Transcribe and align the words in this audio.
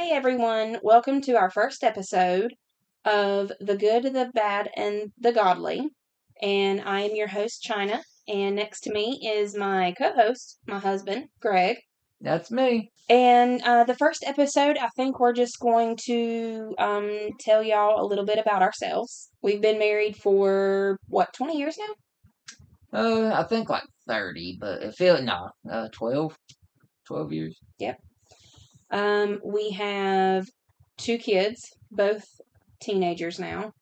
Hey 0.00 0.12
everyone, 0.12 0.78
welcome 0.82 1.20
to 1.20 1.36
our 1.36 1.50
first 1.50 1.84
episode 1.84 2.54
of 3.04 3.52
The 3.60 3.76
Good, 3.76 4.04
the 4.04 4.30
Bad, 4.32 4.70
and 4.74 5.12
the 5.18 5.30
Godly. 5.30 5.90
And 6.40 6.80
I 6.80 7.02
am 7.02 7.14
your 7.14 7.28
host, 7.28 7.62
China. 7.62 8.00
And 8.26 8.56
next 8.56 8.80
to 8.84 8.92
me 8.94 9.20
is 9.22 9.54
my 9.54 9.92
co 9.98 10.14
host, 10.14 10.58
my 10.66 10.78
husband, 10.78 11.26
Greg. 11.42 11.76
That's 12.18 12.50
me. 12.50 12.90
And 13.10 13.60
uh, 13.60 13.84
the 13.84 13.94
first 13.94 14.24
episode, 14.26 14.78
I 14.78 14.88
think 14.96 15.20
we're 15.20 15.34
just 15.34 15.60
going 15.60 15.98
to 16.06 16.74
um, 16.78 17.28
tell 17.38 17.62
y'all 17.62 18.02
a 18.02 18.08
little 18.08 18.24
bit 18.24 18.38
about 18.38 18.62
ourselves. 18.62 19.28
We've 19.42 19.60
been 19.60 19.78
married 19.78 20.16
for, 20.16 20.96
what, 21.08 21.34
20 21.34 21.58
years 21.58 21.76
now? 21.78 23.00
Uh, 23.00 23.34
I 23.34 23.42
think 23.42 23.68
like 23.68 23.84
30, 24.08 24.56
but 24.58 24.82
it 24.82 24.94
feels, 24.94 25.20
nah, 25.20 25.50
uh, 25.70 25.88
12. 25.92 26.34
12 27.06 27.32
years. 27.34 27.58
Yep. 27.78 27.98
Um, 28.90 29.40
we 29.44 29.70
have 29.70 30.48
two 30.96 31.18
kids, 31.18 31.74
both 31.90 32.24
teenagers 32.80 33.38
now. 33.38 33.72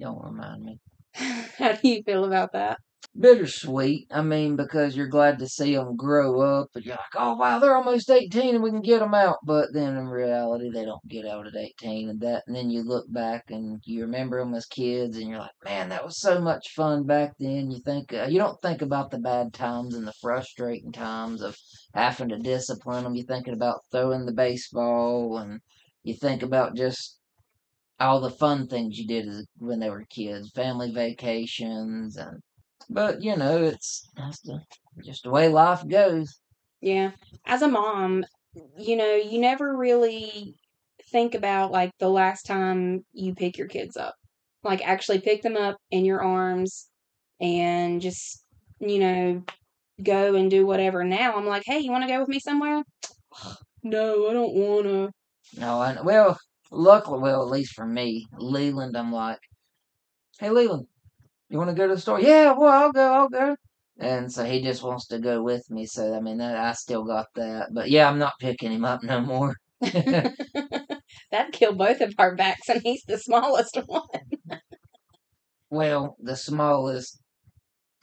Don't 0.00 0.22
remind 0.24 0.64
me. 0.64 0.80
How 1.14 1.72
do 1.72 1.88
you 1.88 2.02
feel 2.02 2.24
about 2.24 2.52
that? 2.52 2.78
Bittersweet. 3.18 4.08
I 4.10 4.22
mean, 4.22 4.56
because 4.56 4.96
you're 4.96 5.08
glad 5.08 5.38
to 5.38 5.48
see 5.48 5.74
them 5.74 5.96
grow 5.96 6.40
up, 6.40 6.68
and 6.74 6.84
you're 6.84 6.96
like, 6.96 7.14
oh 7.16 7.34
wow, 7.36 7.58
they're 7.58 7.76
almost 7.76 8.10
18, 8.10 8.54
and 8.54 8.64
we 8.64 8.70
can 8.70 8.82
get 8.82 9.00
them 9.00 9.14
out. 9.14 9.38
But 9.44 9.72
then 9.72 9.96
in 9.96 10.08
reality, 10.08 10.70
they 10.70 10.84
don't 10.84 11.06
get 11.08 11.26
out 11.26 11.46
at 11.46 11.56
18, 11.56 12.08
and 12.08 12.20
that. 12.20 12.44
And 12.46 12.56
then 12.56 12.70
you 12.70 12.82
look 12.82 13.04
back 13.12 13.44
and 13.50 13.80
you 13.84 14.02
remember 14.02 14.38
them 14.38 14.54
as 14.54 14.66
kids, 14.66 15.16
and 15.16 15.28
you're 15.28 15.38
like, 15.38 15.50
man, 15.64 15.88
that 15.90 16.04
was 16.04 16.18
so 16.18 16.40
much 16.40 16.74
fun 16.74 17.04
back 17.04 17.32
then. 17.38 17.70
You 17.70 17.80
think 17.84 18.12
uh, 18.12 18.26
you 18.28 18.38
don't 18.38 18.60
think 18.62 18.82
about 18.82 19.10
the 19.10 19.18
bad 19.18 19.52
times 19.52 19.94
and 19.94 20.06
the 20.06 20.14
frustrating 20.20 20.92
times 20.92 21.42
of 21.42 21.56
having 21.94 22.30
to 22.30 22.38
discipline 22.38 23.04
them. 23.04 23.14
You're 23.14 23.26
thinking 23.26 23.54
about 23.54 23.84
throwing 23.92 24.26
the 24.26 24.32
baseball, 24.32 25.38
and 25.38 25.60
you 26.02 26.14
think 26.14 26.42
about 26.42 26.76
just 26.76 27.18
all 28.00 28.20
the 28.20 28.30
fun 28.30 28.66
things 28.66 28.98
you 28.98 29.06
did 29.06 29.28
when 29.58 29.78
they 29.78 29.90
were 29.90 30.04
kids, 30.10 30.50
family 30.50 30.90
vacations, 30.90 32.16
and 32.16 32.42
but 32.88 33.22
you 33.22 33.36
know, 33.36 33.62
it's 33.62 34.08
that's 34.16 34.40
the, 34.40 34.60
just 35.04 35.24
the 35.24 35.30
way 35.30 35.48
life 35.48 35.86
goes. 35.88 36.40
Yeah. 36.80 37.12
As 37.46 37.62
a 37.62 37.68
mom, 37.68 38.24
you 38.78 38.96
know, 38.96 39.14
you 39.14 39.40
never 39.40 39.76
really 39.76 40.54
think 41.10 41.34
about 41.34 41.70
like 41.70 41.90
the 41.98 42.08
last 42.08 42.44
time 42.46 43.04
you 43.12 43.34
pick 43.34 43.56
your 43.58 43.68
kids 43.68 43.96
up. 43.96 44.14
Like 44.62 44.86
actually 44.86 45.20
pick 45.20 45.42
them 45.42 45.56
up 45.56 45.76
in 45.90 46.04
your 46.04 46.22
arms 46.22 46.88
and 47.40 48.00
just, 48.00 48.44
you 48.80 48.98
know, 48.98 49.42
go 50.02 50.34
and 50.34 50.50
do 50.50 50.66
whatever. 50.66 51.04
Now 51.04 51.36
I'm 51.36 51.46
like, 51.46 51.62
hey, 51.66 51.78
you 51.78 51.90
want 51.90 52.04
to 52.04 52.08
go 52.08 52.20
with 52.20 52.28
me 52.28 52.40
somewhere? 52.40 52.82
no, 53.82 54.28
I 54.28 54.32
don't 54.32 54.54
want 54.54 54.86
to. 54.86 55.10
No, 55.60 55.80
I 55.80 56.00
well, 56.02 56.38
luckily, 56.70 57.20
well, 57.20 57.42
at 57.42 57.48
least 57.48 57.74
for 57.74 57.86
me, 57.86 58.26
Leland, 58.38 58.96
I'm 58.96 59.12
like, 59.12 59.38
hey, 60.38 60.50
Leland, 60.50 60.86
you 61.54 61.58
want 61.58 61.70
to 61.70 61.76
go 61.76 61.86
to 61.86 61.94
the 61.94 62.00
store? 62.00 62.20
Yeah, 62.20 62.52
well, 62.52 62.70
I'll 62.70 62.92
go, 62.92 63.12
I'll 63.12 63.28
go. 63.28 63.56
And 63.98 64.30
so 64.30 64.44
he 64.44 64.60
just 64.60 64.82
wants 64.82 65.06
to 65.06 65.20
go 65.20 65.40
with 65.40 65.62
me. 65.70 65.86
So 65.86 66.14
I 66.14 66.20
mean, 66.20 66.38
that, 66.38 66.56
I 66.56 66.72
still 66.72 67.04
got 67.04 67.26
that. 67.36 67.68
But 67.72 67.90
yeah, 67.90 68.08
I'm 68.08 68.18
not 68.18 68.40
picking 68.40 68.72
him 68.72 68.84
up 68.84 69.04
no 69.04 69.20
more. 69.20 69.54
That'd 69.80 71.52
kill 71.52 71.74
both 71.74 72.00
of 72.00 72.12
our 72.18 72.34
backs, 72.34 72.68
and 72.68 72.82
he's 72.82 73.04
the 73.06 73.18
smallest 73.18 73.78
one. 73.86 74.02
well, 75.70 76.16
the 76.20 76.36
smallest 76.36 77.20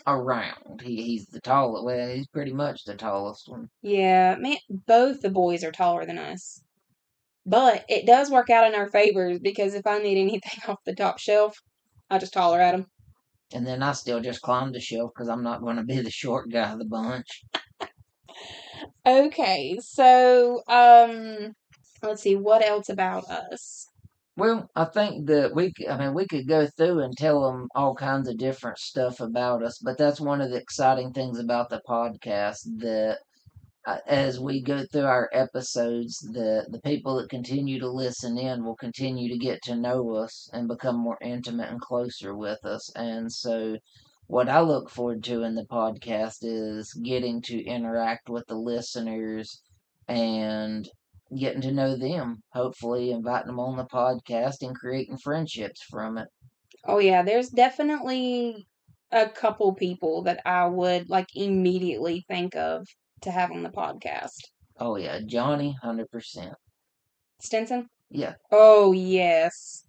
around. 0.07 0.81
He 0.81 1.03
he's 1.03 1.25
the 1.25 1.41
tallest. 1.41 1.83
Well, 1.83 2.09
he's 2.09 2.27
pretty 2.27 2.53
much 2.53 2.85
the 2.85 2.95
tallest 2.95 3.49
one. 3.49 3.67
Yeah, 3.81 4.37
man, 4.39 4.57
both 4.87 5.19
the 5.19 5.29
boys 5.29 5.63
are 5.63 5.71
taller 5.71 6.05
than 6.05 6.17
us. 6.17 6.61
But 7.45 7.83
it 7.89 8.05
does 8.05 8.29
work 8.31 8.49
out 8.49 8.67
in 8.67 8.75
our 8.75 8.87
favors 8.87 9.39
because 9.39 9.73
if 9.73 9.85
I 9.85 9.99
need 9.99 10.21
anything 10.21 10.59
off 10.69 10.77
the 10.85 10.95
top 10.95 11.19
shelf, 11.19 11.57
I 12.09 12.17
just 12.17 12.35
holler 12.35 12.61
at 12.61 12.71
them. 12.71 12.85
And 13.53 13.65
then 13.65 13.83
I 13.83 13.91
still 13.93 14.21
just 14.21 14.41
climb 14.41 14.71
the 14.71 14.79
shelf 14.79 15.11
because 15.13 15.29
I'm 15.29 15.43
not 15.43 15.61
going 15.61 15.77
to 15.77 15.83
be 15.83 15.99
the 15.99 16.11
short 16.11 16.49
guy 16.49 16.71
of 16.71 16.79
the 16.79 16.85
bunch. 16.85 17.43
Okay, 19.05 19.77
so 19.81 20.61
um, 20.67 21.53
let's 22.01 22.21
see 22.21 22.35
what 22.35 22.65
else 22.65 22.89
about 22.89 23.25
us. 23.25 23.87
Well, 24.37 24.69
I 24.75 24.85
think 24.85 25.27
that 25.27 25.53
we, 25.53 25.73
I 25.89 25.97
mean, 25.97 26.13
we 26.13 26.25
could 26.25 26.47
go 26.47 26.65
through 26.65 26.99
and 27.01 27.15
tell 27.17 27.43
them 27.43 27.67
all 27.75 27.93
kinds 27.93 28.29
of 28.29 28.37
different 28.37 28.77
stuff 28.77 29.19
about 29.19 29.61
us, 29.63 29.79
but 29.79 29.97
that's 29.97 30.21
one 30.21 30.39
of 30.39 30.51
the 30.51 30.57
exciting 30.57 31.11
things 31.11 31.37
about 31.37 31.69
the 31.69 31.81
podcast 31.87 32.59
that 32.77 33.19
Uh, 33.85 33.97
as 34.07 34.39
we 34.39 34.61
go 34.61 34.85
through 34.85 35.05
our 35.05 35.29
episodes, 35.33 36.17
the 36.19 36.67
the 36.69 36.79
people 36.81 37.15
that 37.15 37.29
continue 37.29 37.79
to 37.79 37.89
listen 37.89 38.37
in 38.37 38.63
will 38.63 38.75
continue 38.75 39.27
to 39.29 39.37
get 39.37 39.61
to 39.63 39.75
know 39.75 40.13
us 40.15 40.49
and 40.53 40.67
become 40.67 40.95
more 40.95 41.17
intimate 41.21 41.69
and 41.69 41.81
closer 41.81 42.35
with 42.35 42.63
us. 42.63 42.91
And 42.95 43.31
so, 43.31 43.77
what 44.27 44.49
I 44.49 44.61
look 44.61 44.89
forward 44.89 45.23
to 45.25 45.43
in 45.43 45.55
the 45.55 45.65
podcast 45.65 46.37
is 46.43 46.93
getting 46.93 47.41
to 47.43 47.63
interact 47.63 48.29
with 48.29 48.45
the 48.47 48.55
listeners 48.55 49.61
and 50.07 50.87
getting 51.35 51.61
to 51.61 51.71
know 51.71 51.95
them. 51.95 52.43
Hopefully, 52.53 53.11
inviting 53.11 53.47
them 53.47 53.59
on 53.59 53.77
the 53.77 53.85
podcast 53.85 54.61
and 54.61 54.75
creating 54.75 55.17
friendships 55.17 55.81
from 55.81 56.17
it. 56.19 56.27
Oh 56.85 56.99
yeah, 56.99 57.23
there's 57.23 57.49
definitely 57.49 58.67
a 59.11 59.29
couple 59.29 59.73
people 59.73 60.23
that 60.23 60.41
I 60.45 60.67
would 60.67 61.09
like 61.09 61.27
immediately 61.35 62.23
think 62.27 62.55
of 62.55 62.85
to 63.21 63.31
have 63.31 63.51
on 63.51 63.63
the 63.63 63.69
podcast. 63.69 64.39
Oh 64.79 64.95
yeah, 64.95 65.19
Johnny, 65.25 65.75
hundred 65.81 66.09
percent. 66.11 66.53
Stinson? 67.39 67.87
Yeah, 68.09 68.33
Oh 68.51 68.91
yes. 68.91 69.85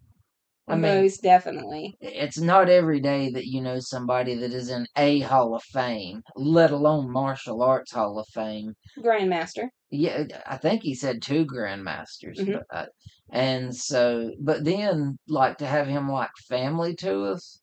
I 0.68 0.76
mean- 0.76 0.82
Most 1.02 1.22
definitely. 1.22 1.96
it's 2.00 2.38
not 2.38 2.68
every 2.68 3.00
day 3.00 3.30
that 3.32 3.46
you 3.46 3.60
know 3.60 3.78
somebody 3.80 4.36
that 4.36 4.52
is 4.52 4.70
in 4.70 4.86
a 4.96 5.20
Hall 5.20 5.54
of 5.56 5.62
Fame, 5.64 6.22
let 6.36 6.70
alone 6.70 7.10
martial 7.10 7.62
arts 7.62 7.92
Hall 7.92 8.18
of 8.18 8.26
Fame. 8.28 8.74
Grandmaster. 8.98 9.68
Yeah, 9.90 10.24
I 10.46 10.56
think 10.58 10.82
he 10.82 10.94
said 10.94 11.20
two 11.20 11.44
grandmasters, 11.44 12.38
Mhm. 12.38 12.52
but, 12.70 12.76
uh, 12.78 12.86
and 13.32 13.74
so, 13.74 14.30
but 14.40 14.64
then 14.64 15.18
like 15.28 15.58
to 15.58 15.66
have 15.66 15.88
him 15.88 16.08
like 16.08 16.30
family 16.48 16.94
to 16.96 17.24
us. 17.24 17.60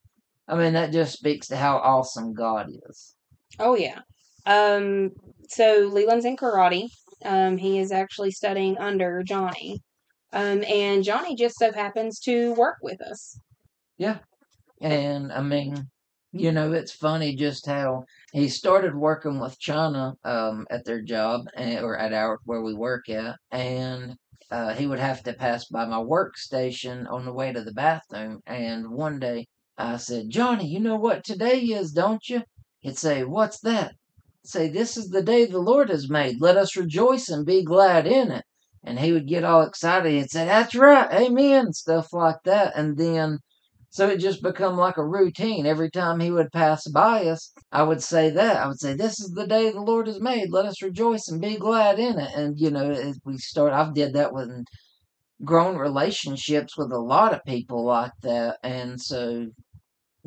I 0.47 0.55
mean, 0.57 0.73
that 0.73 0.91
just 0.91 1.13
speaks 1.13 1.47
to 1.47 1.55
how 1.55 1.77
awesome 1.77 2.33
God 2.33 2.67
is. 2.89 3.15
Oh 3.59 3.75
yeah. 3.75 4.01
Um 4.45 5.11
so 5.47 5.89
Leland's 5.91 6.25
in 6.25 6.37
karate. 6.37 6.87
Um 7.23 7.57
he 7.57 7.79
is 7.79 7.91
actually 7.91 8.31
studying 8.31 8.77
under 8.77 9.23
Johnny. 9.23 9.81
Um 10.33 10.63
and 10.63 11.03
Johnny 11.03 11.35
just 11.35 11.57
so 11.57 11.71
happens 11.71 12.19
to 12.21 12.53
work 12.53 12.77
with 12.81 13.01
us. 13.01 13.39
Yeah. 13.97 14.19
And 14.81 15.31
I 15.31 15.41
mean, 15.41 15.89
you 16.31 16.51
know, 16.51 16.71
it's 16.73 16.91
funny 16.91 17.35
just 17.35 17.65
how 17.65 18.05
he 18.31 18.47
started 18.47 18.95
working 18.95 19.39
with 19.39 19.59
China 19.59 20.13
um, 20.23 20.67
at 20.69 20.85
their 20.85 21.01
job 21.01 21.47
and, 21.55 21.83
or 21.83 21.97
at 21.97 22.13
our 22.13 22.39
where 22.45 22.61
we 22.61 22.73
work 22.73 23.09
at, 23.09 23.35
and 23.51 24.15
uh, 24.51 24.73
he 24.73 24.85
would 24.85 24.99
have 24.99 25.23
to 25.23 25.33
pass 25.33 25.65
by 25.65 25.85
my 25.85 25.97
workstation 25.97 27.09
on 27.11 27.25
the 27.25 27.33
way 27.33 27.51
to 27.51 27.63
the 27.63 27.73
bathroom. 27.73 28.41
And 28.45 28.89
one 28.89 29.19
day 29.19 29.47
I 29.77 29.97
said, 29.97 30.29
Johnny, 30.29 30.67
you 30.67 30.79
know 30.79 30.95
what 30.95 31.23
today 31.23 31.59
is, 31.59 31.91
don't 31.91 32.27
you? 32.29 32.43
He'd 32.79 32.97
say, 32.97 33.23
What's 33.23 33.59
that? 33.61 33.95
Say, 34.49 34.69
This 34.69 34.97
is 34.97 35.09
the 35.09 35.23
day 35.23 35.45
the 35.45 35.59
Lord 35.59 35.89
has 35.89 36.09
made. 36.09 36.41
Let 36.41 36.57
us 36.57 36.75
rejoice 36.75 37.29
and 37.29 37.45
be 37.45 37.63
glad 37.63 38.07
in 38.07 38.31
it. 38.31 38.45
And 38.83 38.99
he 38.99 39.11
would 39.11 39.27
get 39.27 39.43
all 39.43 39.61
excited. 39.61 40.11
He'd 40.11 40.31
say, 40.31 40.45
That's 40.45 40.75
right, 40.75 41.11
amen, 41.13 41.73
stuff 41.73 42.13
like 42.13 42.43
that. 42.45 42.73
And 42.75 42.97
then 42.97 43.39
so 43.91 44.07
it 44.07 44.17
just 44.17 44.43
become 44.43 44.77
like 44.77 44.97
a 44.97 45.05
routine. 45.05 45.65
Every 45.65 45.89
time 45.89 46.19
he 46.19 46.29
would 46.29 46.51
pass 46.51 46.87
by 46.87 47.25
us, 47.25 47.51
I 47.71 47.83
would 47.83 48.03
say 48.03 48.29
that. 48.29 48.57
I 48.57 48.67
would 48.67 48.79
say, 48.79 48.93
This 48.93 49.19
is 49.19 49.31
the 49.31 49.47
day 49.47 49.71
the 49.71 49.81
Lord 49.81 50.07
has 50.07 50.21
made. 50.21 50.51
Let 50.51 50.65
us 50.65 50.83
rejoice 50.83 51.27
and 51.27 51.41
be 51.41 51.57
glad 51.57 51.97
in 51.97 52.19
it. 52.19 52.31
And, 52.35 52.59
you 52.59 52.69
know, 52.69 52.91
as 52.91 53.19
we 53.25 53.37
start, 53.37 53.73
I've 53.73 53.95
did 53.95 54.13
that 54.13 54.31
with 54.31 54.49
grown 55.43 55.77
relationships 55.77 56.77
with 56.77 56.91
a 56.91 56.99
lot 56.99 57.33
of 57.33 57.43
people 57.45 57.83
like 57.83 58.11
that. 58.21 58.57
And 58.63 59.01
so 59.01 59.47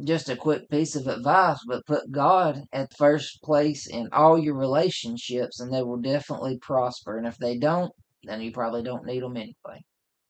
just 0.03 0.29
a 0.29 0.37
quick 0.37 0.69
piece 0.71 0.97
of 0.97 1.07
advice, 1.07 1.61
but 1.67 1.87
put 1.87 2.11
God 2.11 2.65
at 2.73 2.97
first 2.97 3.43
place 3.43 3.87
in 3.87 4.09
all 4.13 4.39
your 4.39 4.55
relationships 4.55 5.61
and 5.61 5.73
they 5.73 5.83
will 5.83 5.99
definitely 5.99 6.59
prosper. 6.59 7.19
And 7.19 7.27
if 7.27 7.37
they 7.39 7.59
don't, 7.59 7.93
then 8.25 8.41
you 8.41 8.53
probably 8.53 8.83
don't 8.83 9.05
need 9.05 9.23
them 9.23 9.37
anyway. 9.37 9.85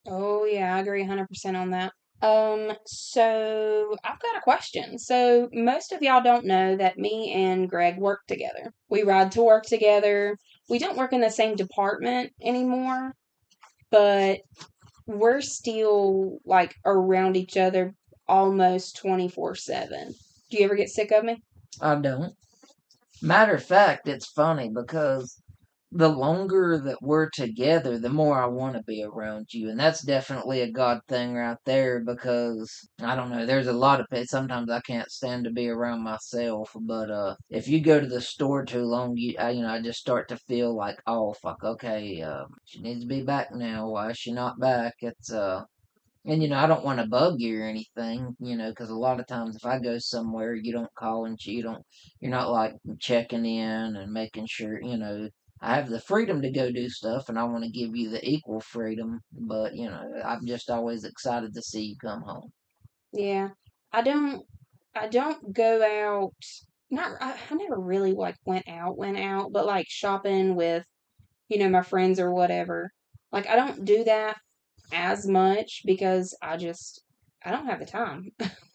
Oh 0.07 0.45
yeah, 0.45 0.75
I 0.75 0.81
agree 0.81 1.05
100% 1.05 1.27
on 1.55 1.71
that. 1.71 1.93
Um 2.23 2.73
so 2.87 3.97
I've 4.05 4.21
got 4.21 4.37
a 4.37 4.43
question. 4.43 4.99
So 4.99 5.49
most 5.53 5.93
of 5.93 6.03
y'all 6.03 6.23
don't 6.23 6.47
know 6.47 6.77
that 6.77 6.99
me 6.99 7.33
and 7.33 7.69
Greg 7.69 7.99
work 7.99 8.21
together. 8.27 8.73
We 8.89 9.03
ride 9.03 9.33
to 9.33 9.43
work 9.43 9.65
together. 9.65 10.37
We 10.69 10.79
don't 10.79 10.97
work 10.97 11.13
in 11.13 11.21
the 11.21 11.31
same 11.31 11.57
department 11.57 12.33
anymore, 12.41 13.13
but 13.91 14.41
we're 15.07 15.41
still 15.41 16.39
like 16.45 16.75
around 16.85 17.37
each 17.37 17.57
other 17.57 17.95
almost 18.33 18.97
24/7. 18.97 20.15
Do 20.51 20.57
you 20.57 20.65
ever 20.65 20.75
get 20.75 20.89
sick 20.89 21.13
of 21.13 21.23
me? 21.23 21.43
I 21.81 21.97
don't. 21.97 22.33
Matter 23.21 23.55
of 23.55 23.65
fact, 23.65 24.09
it's 24.09 24.33
funny 24.33 24.71
because 24.71 25.39
the 25.95 26.09
longer 26.09 26.79
that 26.79 27.03
we're 27.03 27.29
together, 27.29 27.99
the 27.99 28.09
more 28.09 28.43
I 28.43 28.47
want 28.47 28.75
to 28.77 28.83
be 28.85 29.05
around 29.05 29.53
you. 29.53 29.69
And 29.69 29.79
that's 29.79 30.03
definitely 30.03 30.63
a 30.63 30.73
God 30.73 31.01
thing 31.07 31.35
right 31.35 31.59
there 31.67 32.01
because 32.01 32.73
I 33.03 33.15
don't 33.15 33.31
know, 33.31 33.45
there's 33.45 33.67
a 33.67 33.75
lot 33.75 34.01
of 34.01 34.07
it. 34.11 34.31
Sometimes 34.31 34.71
I 34.71 34.81
can't 34.81 35.11
stand 35.11 35.45
to 35.45 35.51
be 35.51 35.69
around 35.69 36.03
myself, 36.03 36.71
but 36.81 37.11
uh, 37.11 37.35
if 37.51 37.69
you 37.69 37.81
go 37.83 38.01
to 38.01 38.07
the 38.07 38.23
store 38.23 38.65
too 38.65 38.85
long, 38.85 39.17
you, 39.17 39.35
I, 39.39 39.51
you 39.51 39.63
know, 39.63 39.69
I 39.69 39.83
just 39.83 40.01
start 40.01 40.29
to 40.31 40.39
feel 40.39 40.75
like, 40.75 40.97
oh, 41.07 41.35
fuck, 41.35 41.63
okay, 41.63 42.23
uh, 42.23 42.45
she 42.65 42.81
needs 42.81 43.03
to 43.03 43.07
be 43.07 43.23
back 43.23 43.55
now. 43.55 43.91
Why 43.91 44.11
is 44.11 44.17
she 44.19 44.33
not 44.33 44.59
back? 44.59 44.95
It's, 45.01 45.31
uh, 45.31 45.65
and 46.25 46.43
you 46.43 46.49
know, 46.49 46.57
I 46.57 46.67
don't 46.67 46.85
want 46.85 47.01
to 47.01 47.07
bug 47.07 47.41
you 47.41 47.61
or 47.61 47.65
anything, 47.67 48.37
you 48.39 48.57
know, 48.57 48.71
because 48.71 48.91
a 48.91 48.95
lot 48.95 49.21
of 49.21 49.27
times 49.27 49.57
if 49.57 49.67
I 49.67 49.79
go 49.79 49.99
somewhere, 49.99 50.55
you 50.55 50.73
don't 50.73 50.95
call 50.95 51.25
and 51.25 51.39
you 51.45 51.63
don't, 51.63 51.85
you're 52.21 52.31
not 52.31 52.51
like 52.51 52.75
checking 53.01 53.45
in 53.45 53.97
and 53.97 54.13
making 54.13 54.47
sure, 54.47 54.81
you 54.81 54.97
know, 54.97 55.29
I 55.61 55.77
have 55.77 55.89
the 55.89 56.01
freedom 56.01 56.43
to 56.43 56.51
go 56.51 56.73
do 56.73 56.89
stuff, 56.89 57.29
and 57.29 57.39
I 57.39 57.45
want 57.45 57.63
to 57.63 57.71
give 57.71 57.95
you 57.95 58.11
the 58.11 58.29
equal 58.29 58.61
freedom. 58.61 59.21
But 59.33 59.77
you 59.77 59.89
know, 59.89 60.03
I'm 60.25 60.45
just 60.45 60.69
always 60.71 61.05
excited 61.05 61.55
to 61.55 61.63
see 61.63 61.85
you 61.85 61.97
come 62.03 62.23
home. 62.23 62.53
Yeah, 63.13 63.51
I 63.93 64.03
don't. 64.03 64.45
I 64.95 65.07
don't 65.07 65.53
go 65.53 65.83
out. 65.83 66.35
Not. 66.91 67.13
I, 67.21 67.39
I 67.49 67.55
never 67.55 67.79
really 67.79 68.13
like 68.13 68.37
went 68.45 68.69
out, 68.69 68.99
went 68.99 69.19
out, 69.19 69.53
but 69.53 69.65
like 69.65 69.87
shopping 69.89 70.57
with, 70.57 70.85
you 71.49 71.59
know, 71.59 71.69
my 71.69 71.83
friends 71.83 72.19
or 72.19 72.35
whatever. 72.35 72.91
Like 73.31 73.47
I 73.49 73.55
don't 73.55 73.85
do 73.85 74.03
that 74.05 74.39
as 74.93 75.27
much 75.27 75.83
because 75.85 76.37
I 76.43 76.57
just 76.57 77.05
I 77.45 77.51
don't 77.51 77.67
have 77.67 77.81
the 77.81 77.87
time. 77.87 78.31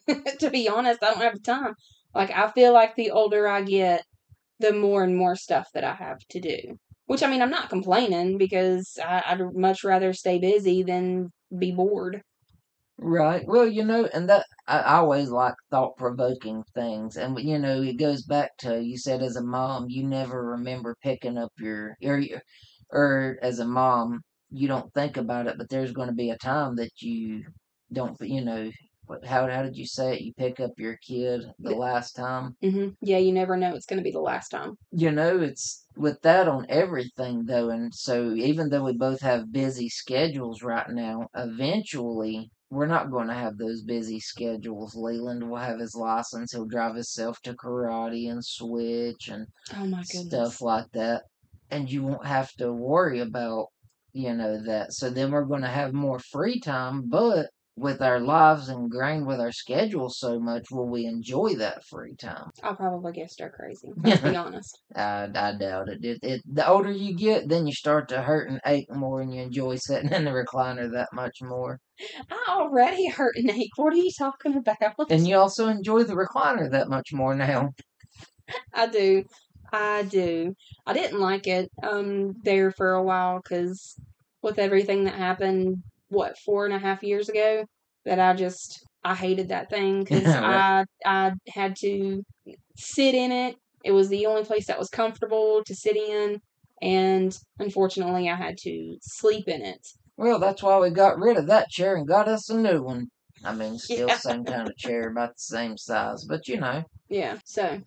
to 0.40 0.50
be 0.50 0.68
honest, 0.68 1.02
I 1.02 1.12
don't 1.12 1.22
have 1.22 1.34
the 1.34 1.40
time. 1.40 1.74
Like 2.14 2.30
I 2.30 2.50
feel 2.50 2.72
like 2.72 2.96
the 2.96 3.10
older 3.10 3.48
I 3.48 3.62
get, 3.62 4.04
the 4.60 4.72
more 4.72 5.04
and 5.04 5.16
more 5.16 5.36
stuff 5.36 5.68
that 5.74 5.84
I 5.84 5.94
have 5.94 6.20
to 6.30 6.40
do. 6.40 6.78
Which 7.06 7.22
I 7.22 7.30
mean, 7.30 7.42
I'm 7.42 7.50
not 7.50 7.70
complaining 7.70 8.38
because 8.38 8.98
I, 9.04 9.22
I'd 9.26 9.40
much 9.54 9.84
rather 9.84 10.12
stay 10.12 10.38
busy 10.38 10.82
than 10.82 11.30
be 11.58 11.72
bored. 11.72 12.22
Right. 13.00 13.46
Well, 13.46 13.66
you 13.66 13.84
know, 13.84 14.06
and 14.06 14.28
that 14.28 14.44
I, 14.66 14.80
I 14.80 14.94
always 14.96 15.30
like 15.30 15.54
thought 15.70 15.96
provoking 15.96 16.64
things, 16.74 17.16
and 17.16 17.38
you 17.38 17.58
know, 17.58 17.80
it 17.80 17.96
goes 17.96 18.24
back 18.24 18.56
to 18.58 18.82
you 18.82 18.98
said 18.98 19.22
as 19.22 19.36
a 19.36 19.42
mom, 19.42 19.88
you 19.88 20.04
never 20.04 20.44
remember 20.44 20.96
picking 21.02 21.38
up 21.38 21.52
your 21.58 21.96
or 22.02 22.22
or 22.90 23.38
as 23.42 23.58
a 23.60 23.64
mom, 23.66 24.22
you 24.50 24.68
don't 24.68 24.92
think 24.94 25.16
about 25.16 25.46
it, 25.46 25.56
but 25.58 25.68
there's 25.68 25.92
going 25.92 26.08
to 26.08 26.14
be 26.14 26.30
a 26.30 26.38
time 26.38 26.76
that 26.76 26.90
you 27.00 27.44
don't, 27.92 28.16
you 28.20 28.44
know, 28.44 28.70
how 29.24 29.48
how 29.48 29.62
did 29.62 29.76
you 29.76 29.86
say 29.86 30.14
it? 30.14 30.20
You 30.20 30.34
pick 30.34 30.60
up 30.60 30.72
your 30.76 30.96
kid 30.98 31.42
the 31.58 31.72
last 31.74 32.12
time. 32.12 32.56
hmm 32.62 32.88
Yeah, 33.00 33.18
you 33.18 33.32
never 33.32 33.56
know 33.56 33.74
it's 33.74 33.86
going 33.86 33.98
to 33.98 34.04
be 34.04 34.10
the 34.10 34.20
last 34.20 34.50
time. 34.50 34.76
You 34.90 35.10
know, 35.12 35.40
it's 35.40 35.86
with 35.96 36.20
that 36.22 36.46
on 36.48 36.66
everything 36.68 37.44
though, 37.46 37.70
and 37.70 37.94
so 37.94 38.32
even 38.34 38.68
though 38.68 38.84
we 38.84 38.92
both 38.96 39.20
have 39.22 39.50
busy 39.52 39.88
schedules 39.88 40.62
right 40.62 40.88
now, 40.90 41.28
eventually 41.34 42.50
we're 42.70 42.86
not 42.86 43.10
going 43.10 43.28
to 43.28 43.34
have 43.34 43.56
those 43.56 43.82
busy 43.82 44.20
schedules. 44.20 44.94
Leland 44.94 45.48
will 45.48 45.56
have 45.56 45.78
his 45.80 45.94
license. 45.94 46.52
He'll 46.52 46.66
drive 46.66 46.94
himself 46.94 47.40
to 47.42 47.54
karate 47.54 48.30
and 48.30 48.44
switch 48.44 49.28
and 49.28 49.46
Oh 49.74 49.86
my 49.86 50.02
stuff 50.02 50.60
like 50.60 50.90
that, 50.92 51.24
and 51.70 51.90
you 51.90 52.02
won't 52.02 52.26
have 52.26 52.52
to 52.58 52.72
worry 52.72 53.20
about 53.20 53.68
you 54.12 54.34
know 54.34 54.62
that. 54.64 54.92
So 54.92 55.10
then 55.10 55.30
we're 55.30 55.44
going 55.44 55.62
to 55.62 55.68
have 55.68 55.92
more 55.92 56.18
free 56.18 56.60
time, 56.60 57.08
but 57.08 57.46
with 57.78 58.02
our 58.02 58.18
lives 58.18 58.68
ingrained 58.68 59.26
with 59.26 59.40
our 59.40 59.52
schedule 59.52 60.08
so 60.10 60.40
much, 60.40 60.70
will 60.70 60.88
we 60.88 61.06
enjoy 61.06 61.54
that 61.54 61.84
free 61.84 62.16
time? 62.16 62.50
I'll 62.62 62.74
probably 62.74 63.12
get 63.12 63.30
stir 63.30 63.50
crazy. 63.50 63.92
Let's 63.96 64.20
be 64.20 64.34
honest. 64.34 64.80
I, 64.96 65.28
I 65.34 65.52
doubt 65.56 65.88
it. 65.88 66.04
It, 66.04 66.18
it. 66.22 66.42
The 66.52 66.68
older 66.68 66.90
you 66.90 67.14
get, 67.14 67.48
then 67.48 67.66
you 67.66 67.72
start 67.72 68.08
to 68.08 68.22
hurt 68.22 68.50
and 68.50 68.60
ache 68.66 68.90
more, 68.90 69.20
and 69.20 69.32
you 69.32 69.42
enjoy 69.42 69.76
sitting 69.76 70.12
in 70.12 70.24
the 70.24 70.32
recliner 70.32 70.90
that 70.92 71.08
much 71.12 71.38
more. 71.40 71.78
I 72.30 72.44
already 72.48 73.08
hurt 73.08 73.36
and 73.36 73.50
ache. 73.50 73.70
What 73.76 73.92
are 73.92 73.96
you 73.96 74.10
talking 74.16 74.56
about? 74.56 75.10
And 75.10 75.26
you 75.26 75.36
also 75.36 75.68
enjoy 75.68 76.04
the 76.04 76.14
recliner 76.14 76.70
that 76.70 76.88
much 76.88 77.12
more 77.12 77.34
now. 77.34 77.70
I 78.72 78.86
do. 78.86 79.24
I 79.72 80.02
do. 80.04 80.54
I 80.86 80.92
didn't 80.92 81.20
like 81.20 81.46
it 81.46 81.70
um 81.82 82.34
there 82.42 82.70
for 82.70 82.92
a 82.92 83.02
while 83.02 83.40
because 83.42 83.98
with 84.42 84.58
everything 84.58 85.04
that 85.04 85.14
happened, 85.14 85.82
what 86.08 86.38
four 86.38 86.64
and 86.64 86.74
a 86.74 86.78
half 86.78 87.02
years 87.02 87.28
ago, 87.28 87.64
that 88.04 88.18
I 88.18 88.34
just 88.34 88.84
I 89.04 89.14
hated 89.14 89.48
that 89.48 89.70
thing 89.70 90.00
because 90.04 90.24
Right. 90.34 90.84
I 91.04 91.28
I 91.28 91.32
had 91.48 91.76
to 91.76 92.22
sit 92.76 93.14
in 93.14 93.32
it. 93.32 93.56
It 93.84 93.92
was 93.92 94.08
the 94.08 94.26
only 94.26 94.44
place 94.44 94.66
that 94.66 94.78
was 94.78 94.88
comfortable 94.88 95.62
to 95.64 95.74
sit 95.74 95.96
in, 95.96 96.40
and 96.82 97.36
unfortunately, 97.58 98.28
I 98.28 98.34
had 98.34 98.56
to 98.64 98.98
sleep 99.02 99.48
in 99.48 99.62
it. 99.62 99.86
Well, 100.16 100.40
that's 100.40 100.62
why 100.62 100.78
we 100.80 100.90
got 100.90 101.18
rid 101.18 101.36
of 101.36 101.46
that 101.46 101.68
chair 101.68 101.94
and 101.96 102.06
got 102.06 102.26
us 102.26 102.50
a 102.50 102.56
new 102.56 102.82
one. 102.82 103.06
I 103.44 103.54
mean, 103.54 103.78
still 103.78 104.08
Yeah. 104.08 104.16
same 104.16 104.44
kind 104.44 104.68
of 104.68 104.76
chair, 104.76 105.08
about 105.08 105.30
the 105.30 105.40
same 105.40 105.76
size, 105.76 106.24
but 106.24 106.48
you 106.48 106.58
know. 106.58 106.82
Yeah. 107.08 107.38
So 107.44 107.80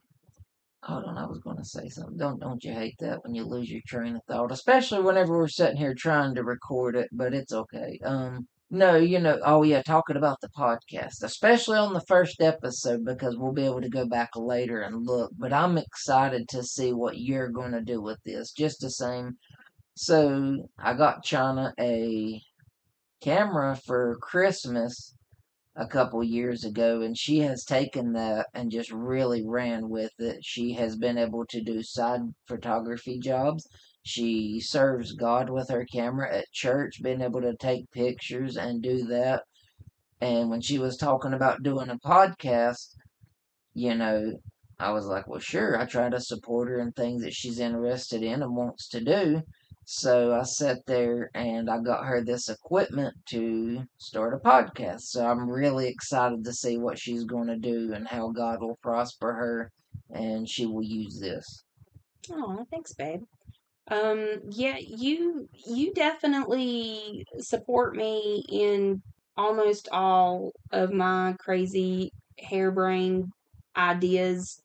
Hold 0.84 1.06
on, 1.06 1.18
I 1.18 1.28
was 1.28 1.40
going 1.40 1.58
to 1.58 1.66
say 1.66 1.90
something. 1.90 2.18
Don't 2.18 2.40
don't 2.40 2.64
you 2.64 2.74
hate 2.74 2.96
that 3.00 3.24
when 3.24 3.36
you 3.36 3.44
lose 3.44 3.70
your 3.70 3.82
train 3.86 4.16
of 4.16 4.24
thought, 4.28 4.52
especially 4.52 5.02
whenever 5.02 5.38
we're 5.38 5.48
sitting 5.48 5.78
here 5.78 5.94
trying 5.94 6.34
to 6.36 6.44
record 6.44 6.96
it, 6.96 7.10
but 7.12 7.36
it's 7.36 7.54
okay. 7.54 8.00
Um, 8.04 8.48
no, 8.72 8.96
you 8.96 9.20
know, 9.20 9.40
oh 9.46 9.64
yeah, 9.64 9.84
talking 9.84 10.16
about 10.16 10.40
the 10.42 10.50
podcast, 10.50 11.24
especially 11.24 11.78
on 11.78 11.94
the 11.94 12.06
first 12.08 12.42
episode 12.42 13.06
because 13.06 13.38
we'll 13.38 13.52
be 13.52 13.66
able 13.66 13.82
to 13.82 13.90
go 13.90 14.08
back 14.08 14.30
later 14.36 14.82
and 14.82 15.06
look. 15.06 15.32
But 15.38 15.54
I'm 15.54 15.78
excited 15.78 16.50
to 16.50 16.64
see 16.64 16.94
what 16.94 17.20
you're 17.20 17.50
going 17.50 17.74
to 17.74 17.82
do 17.82 18.02
with 18.02 18.18
this. 18.26 18.52
Just 18.52 18.80
the 18.82 18.90
same. 18.90 19.38
So 19.96 20.68
I 20.80 20.94
got 20.94 21.24
China 21.24 21.74
a 21.80 22.42
camera 23.22 23.76
for 23.76 24.18
Christmas 24.22 25.14
a 25.76 25.88
couple 25.88 26.24
years 26.24 26.66
ago, 26.66 27.02
and 27.02 27.18
she 27.18 27.40
has 27.40 27.64
taken 27.64 28.14
that 28.14 28.48
and 28.54 28.72
just 28.72 28.92
really 28.92 29.46
ran 29.46 29.90
with 29.90 30.12
it. 30.20 30.44
She 30.44 30.74
has 30.74 30.98
been 30.98 31.18
able 31.18 31.46
to 31.48 31.62
do 31.62 31.82
side 31.82 32.22
photography 32.48 33.20
jobs. 33.20 33.68
She 34.04 34.60
serves 34.60 35.14
God 35.14 35.50
with 35.50 35.70
her 35.70 35.86
camera 35.86 36.36
at 36.36 36.52
church, 36.52 37.02
being 37.02 37.22
able 37.22 37.42
to 37.42 37.56
take 37.56 37.92
pictures 37.92 38.58
and 38.58 38.82
do 38.82 39.06
that. 39.06 39.44
And 40.20 40.50
when 40.50 40.62
she 40.62 40.78
was 40.78 40.98
talking 40.98 41.34
about 41.34 41.64
doing 41.64 41.90
a 41.90 41.98
podcast, 41.98 42.96
you 43.74 43.96
know, 43.96 44.34
I 44.80 44.92
was 44.92 45.06
like, 45.06 45.28
well, 45.28 45.40
sure. 45.40 45.80
I 45.80 45.86
try 45.86 46.10
to 46.10 46.20
support 46.20 46.68
her 46.68 46.80
in 46.80 46.92
things 46.92 47.24
that 47.24 47.34
she's 47.34 47.60
interested 47.60 48.24
in 48.24 48.42
and 48.42 48.56
wants 48.56 48.90
to 48.90 49.04
do. 49.04 49.42
So 49.94 50.34
I 50.34 50.44
sat 50.44 50.86
there 50.88 51.30
and 51.34 51.70
I 51.70 51.82
got 51.82 52.06
her 52.06 52.24
this 52.24 52.48
equipment 52.48 53.14
to 53.26 53.84
start 53.98 54.34
a 54.34 54.38
podcast. 54.38 55.02
So 55.02 55.28
I'm 55.28 55.50
really 55.50 55.90
excited 55.90 56.46
to 56.46 56.54
see 56.54 56.78
what 56.78 56.98
she's 56.98 57.26
going 57.26 57.48
to 57.48 57.58
do 57.58 57.92
and 57.94 58.08
how 58.08 58.32
God 58.32 58.62
will 58.62 58.78
prosper 58.82 59.34
her 59.34 59.72
and 60.10 60.48
she 60.48 60.66
will 60.66 60.82
use 60.82 61.20
this. 61.20 61.66
Oh, 62.32 62.66
thanks, 62.72 62.94
babe. 62.94 63.24
Um, 63.90 64.40
yeah, 64.52 64.78
you 64.80 65.50
you 65.52 65.94
definitely 65.94 67.26
support 67.40 67.94
me 67.94 68.46
in 68.48 69.02
almost 69.36 69.90
all 69.92 70.54
of 70.72 70.94
my 70.94 71.36
crazy 71.38 72.14
harebrained 72.40 73.26
ideas. 73.76 74.62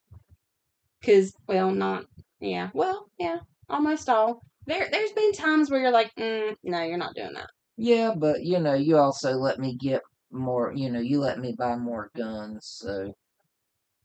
Cause, 1.05 1.33
well, 1.49 1.73
not 1.73 2.05
yeah, 2.39 2.71
well, 2.75 3.09
yeah, 3.19 3.39
almost 3.69 4.09
all. 4.09 4.41
There, 4.67 4.89
there's 4.91 5.13
been 5.13 5.33
times 5.33 5.71
where 5.71 5.81
you're 5.81 5.91
like, 5.91 6.13
mm, 6.17 6.55
no, 6.65 6.83
you're 6.83 6.99
not 6.99 7.15
doing 7.15 7.35
that. 7.35 7.49
Yeah, 7.77 8.15
but 8.17 8.43
you 8.43 8.59
know, 8.59 8.75
you 8.75 8.97
also 8.97 9.33
let 9.33 9.59
me 9.59 9.77
get 9.77 10.03
more, 10.31 10.73
you 10.75 10.91
know, 10.91 11.01
you 11.01 11.21
let 11.21 11.39
me 11.39 11.55
buy 11.57 11.77
more 11.77 12.11
guns. 12.17 12.67
So 12.81 13.15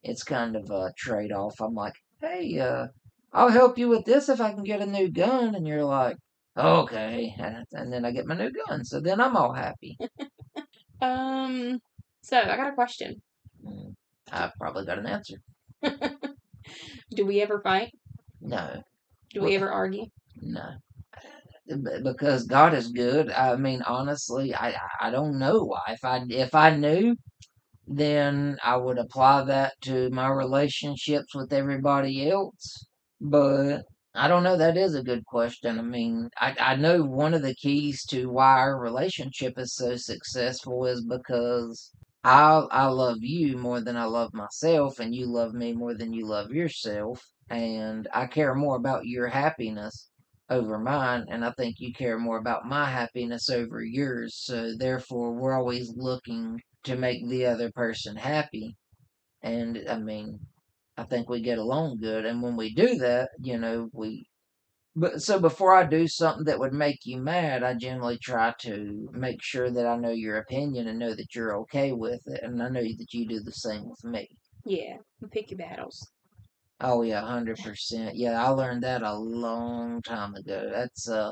it's 0.03 0.24
kind 0.24 0.56
of 0.56 0.70
a 0.70 0.91
trade 0.98 1.32
off. 1.32 1.56
I'm 1.62 1.74
like, 1.74 1.94
hey, 2.22 2.60
uh, 2.60 2.88
I'll 3.34 3.50
help 3.50 3.77
you 3.77 3.88
with 3.88 4.06
this 4.06 4.30
if 4.30 4.41
I 4.41 4.51
can 4.53 4.63
get 4.63 4.82
a 4.82 4.86
new 4.86 5.10
gun. 5.10 5.56
And 5.56 5.68
you're 5.68 5.86
like, 5.86 6.18
okay. 6.58 7.34
And, 7.39 7.65
and 7.72 7.91
then 7.94 8.06
I 8.06 8.12
get 8.12 8.27
my 8.27 8.36
new 8.36 8.51
gun. 8.51 8.84
So 8.84 9.00
then 9.00 9.20
I'm 9.22 9.36
all 9.38 9.53
happy. 9.53 9.98
Um, 11.01 11.80
so 12.22 12.38
I 12.38 12.56
got 12.56 12.70
a 12.70 12.75
question. 12.75 13.15
Mm, 13.65 13.96
I've 14.32 14.53
probably 14.60 14.86
got 14.86 15.00
an 15.00 15.08
answer. 15.08 15.38
Do 17.15 17.25
we 17.25 17.41
ever 17.41 17.60
fight? 17.60 17.91
No, 18.39 18.84
Do 19.34 19.41
we 19.41 19.56
ever 19.56 19.72
argue? 19.72 20.06
No. 20.35 20.77
Because 22.03 22.45
God 22.45 22.73
is 22.73 22.91
good. 22.91 23.31
I 23.31 23.55
mean, 23.55 23.81
honestly, 23.83 24.53
I 24.53 24.75
I 25.00 25.09
don't 25.09 25.39
know 25.39 25.63
why. 25.63 25.81
If 25.89 26.03
I 26.05 26.23
if 26.29 26.53
I 26.53 26.75
knew, 26.75 27.15
then 27.88 28.57
I 28.63 28.77
would 28.77 28.97
apply 29.00 29.45
that 29.45 29.73
to 29.83 30.09
my 30.11 30.29
relationships 30.29 31.35
with 31.35 31.53
everybody 31.53 32.29
else. 32.29 32.85
But 33.21 33.83
I 34.15 34.27
don't 34.29 34.43
know. 34.43 34.57
That 34.57 34.77
is 34.77 34.95
a 34.95 35.03
good 35.03 35.25
question. 35.25 35.79
I 35.79 35.83
mean, 35.83 36.29
I, 36.39 36.55
I 36.59 36.75
know 36.77 37.03
one 37.03 37.33
of 37.33 37.43
the 37.43 37.55
keys 37.55 38.05
to 38.07 38.29
why 38.29 38.59
our 38.59 38.79
relationship 38.79 39.59
is 39.59 39.75
so 39.75 39.97
successful 39.97 40.85
is 40.88 41.03
because 41.05 41.91
I 42.23 42.67
I 42.71 42.88
love 42.88 43.19
you 43.21 43.57
more 43.57 43.81
than 43.81 43.97
I 43.97 44.05
love 44.05 44.33
myself, 44.33 45.00
and 45.00 45.15
you 45.15 45.27
love 45.27 45.53
me 45.55 45.73
more 45.73 45.95
than 45.95 46.13
you 46.13 46.27
love 46.27 46.51
yourself, 46.51 47.21
and 47.50 48.07
I 48.13 48.27
care 48.27 48.55
more 48.55 48.77
about 48.77 49.05
your 49.07 49.27
happiness 49.29 50.11
over 50.51 50.77
mine, 50.77 51.25
and 51.29 51.46
I 51.46 51.51
think 51.51 51.77
you 51.79 51.93
care 51.93 52.20
more 52.20 52.38
about 52.38 52.67
my 52.67 52.86
happiness 52.86 53.50
over 53.50 53.81
yours. 53.81 54.36
So 54.36 54.75
therefore, 54.77 55.31
we're 55.34 55.58
always 55.58 55.93
looking 55.96 56.62
to 56.84 56.98
make 56.98 57.27
the 57.27 57.46
other 57.46 57.72
person 57.72 58.17
happy. 58.17 58.75
And 59.41 59.79
I 59.89 59.98
mean, 59.98 60.39
I 60.98 61.03
think 61.03 61.29
we 61.29 61.41
get 61.41 61.58
along 61.58 62.00
good. 62.01 62.25
And 62.25 62.43
when 62.43 62.58
we 62.58 62.74
do 62.74 62.96
that, 62.96 63.29
you 63.39 63.58
know, 63.58 63.89
we. 63.93 64.25
But 64.93 65.22
so 65.22 65.39
before 65.39 65.74
I 65.74 65.86
do 65.86 66.05
something 66.05 66.43
that 66.43 66.60
would 66.60 66.74
make 66.74 67.00
you 67.05 67.22
mad, 67.22 67.63
I 67.63 67.75
generally 67.75 68.17
try 68.22 68.53
to 68.63 69.10
make 69.13 69.41
sure 69.41 69.72
that 69.72 69.86
I 69.86 69.96
know 69.96 70.12
your 70.12 70.36
opinion 70.38 70.89
and 70.89 71.00
know 71.00 71.15
that 71.15 71.34
you're 71.34 71.58
okay 71.62 71.93
with 71.93 72.20
it, 72.25 72.41
and 72.43 72.62
I 72.62 72.67
know 72.67 72.81
that 72.81 73.13
you 73.13 73.25
do 73.25 73.39
the 73.39 73.53
same 73.53 73.89
with 73.89 74.03
me. 74.03 74.27
Yeah, 74.65 74.98
pick 75.31 75.50
your 75.50 75.60
battles. 75.60 76.12
Oh 76.81 77.03
yeah, 77.03 77.21
hundred 77.21 77.59
percent. 77.59 78.15
Yeah, 78.15 78.43
I 78.43 78.50
learned 78.50 78.83
that 78.83 79.03
a 79.03 79.13
long 79.13 80.01
time 80.01 80.33
ago. 80.35 80.69
That's 80.73 81.07
uh 81.07 81.31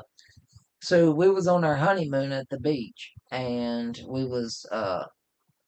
so 0.82 1.10
we 1.12 1.28
was 1.30 1.48
on 1.48 1.64
our 1.64 1.76
honeymoon 1.76 2.32
at 2.32 2.48
the 2.50 2.60
beach 2.60 3.12
and 3.32 4.00
we 4.08 4.24
was 4.24 4.66
uh 4.72 5.04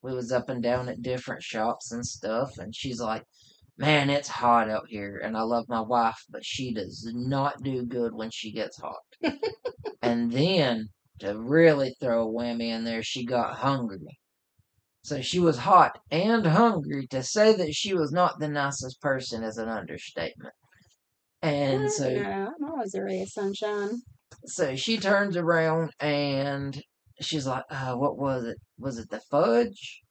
we 0.02 0.14
was 0.14 0.32
up 0.32 0.48
and 0.50 0.62
down 0.62 0.88
at 0.88 1.02
different 1.02 1.42
shops 1.42 1.92
and 1.92 2.06
stuff 2.06 2.58
and 2.58 2.74
she's 2.74 3.00
like, 3.00 3.24
Man, 3.78 4.10
it's 4.10 4.28
hot 4.28 4.70
out 4.70 4.86
here 4.88 5.18
and 5.24 5.36
I 5.36 5.42
love 5.42 5.66
my 5.68 5.80
wife, 5.80 6.22
but 6.30 6.44
she 6.44 6.74
does 6.74 7.10
not 7.14 7.62
do 7.62 7.84
good 7.84 8.14
when 8.14 8.30
she 8.30 8.52
gets 8.52 8.80
hot. 8.80 9.02
and 10.02 10.32
then 10.32 10.88
to 11.20 11.38
really 11.38 11.96
throw 12.00 12.28
a 12.28 12.32
whammy 12.32 12.68
in 12.70 12.84
there, 12.84 13.02
she 13.02 13.24
got 13.26 13.56
hungry. 13.56 14.18
So 15.04 15.20
she 15.20 15.40
was 15.40 15.58
hot 15.58 15.98
and 16.10 16.46
hungry. 16.46 17.06
To 17.08 17.22
say 17.22 17.54
that 17.54 17.72
she 17.74 17.92
was 17.94 18.12
not 18.12 18.38
the 18.38 18.48
nicest 18.48 19.00
person 19.00 19.42
is 19.42 19.58
an 19.58 19.68
understatement. 19.68 20.54
And 21.42 21.90
so, 21.90 22.08
no, 22.08 22.52
I'm 22.56 22.70
always 22.70 22.94
a 22.94 23.02
ray 23.02 23.20
of 23.22 23.28
sunshine. 23.28 24.02
so 24.46 24.76
she 24.76 24.98
turns 24.98 25.36
around 25.36 25.92
and 25.98 26.80
she's 27.20 27.46
like, 27.48 27.64
uh, 27.68 27.96
"What 27.96 28.16
was 28.16 28.44
it? 28.44 28.58
Was 28.78 28.98
it 28.98 29.10
the 29.10 29.20
fudge?" 29.20 30.02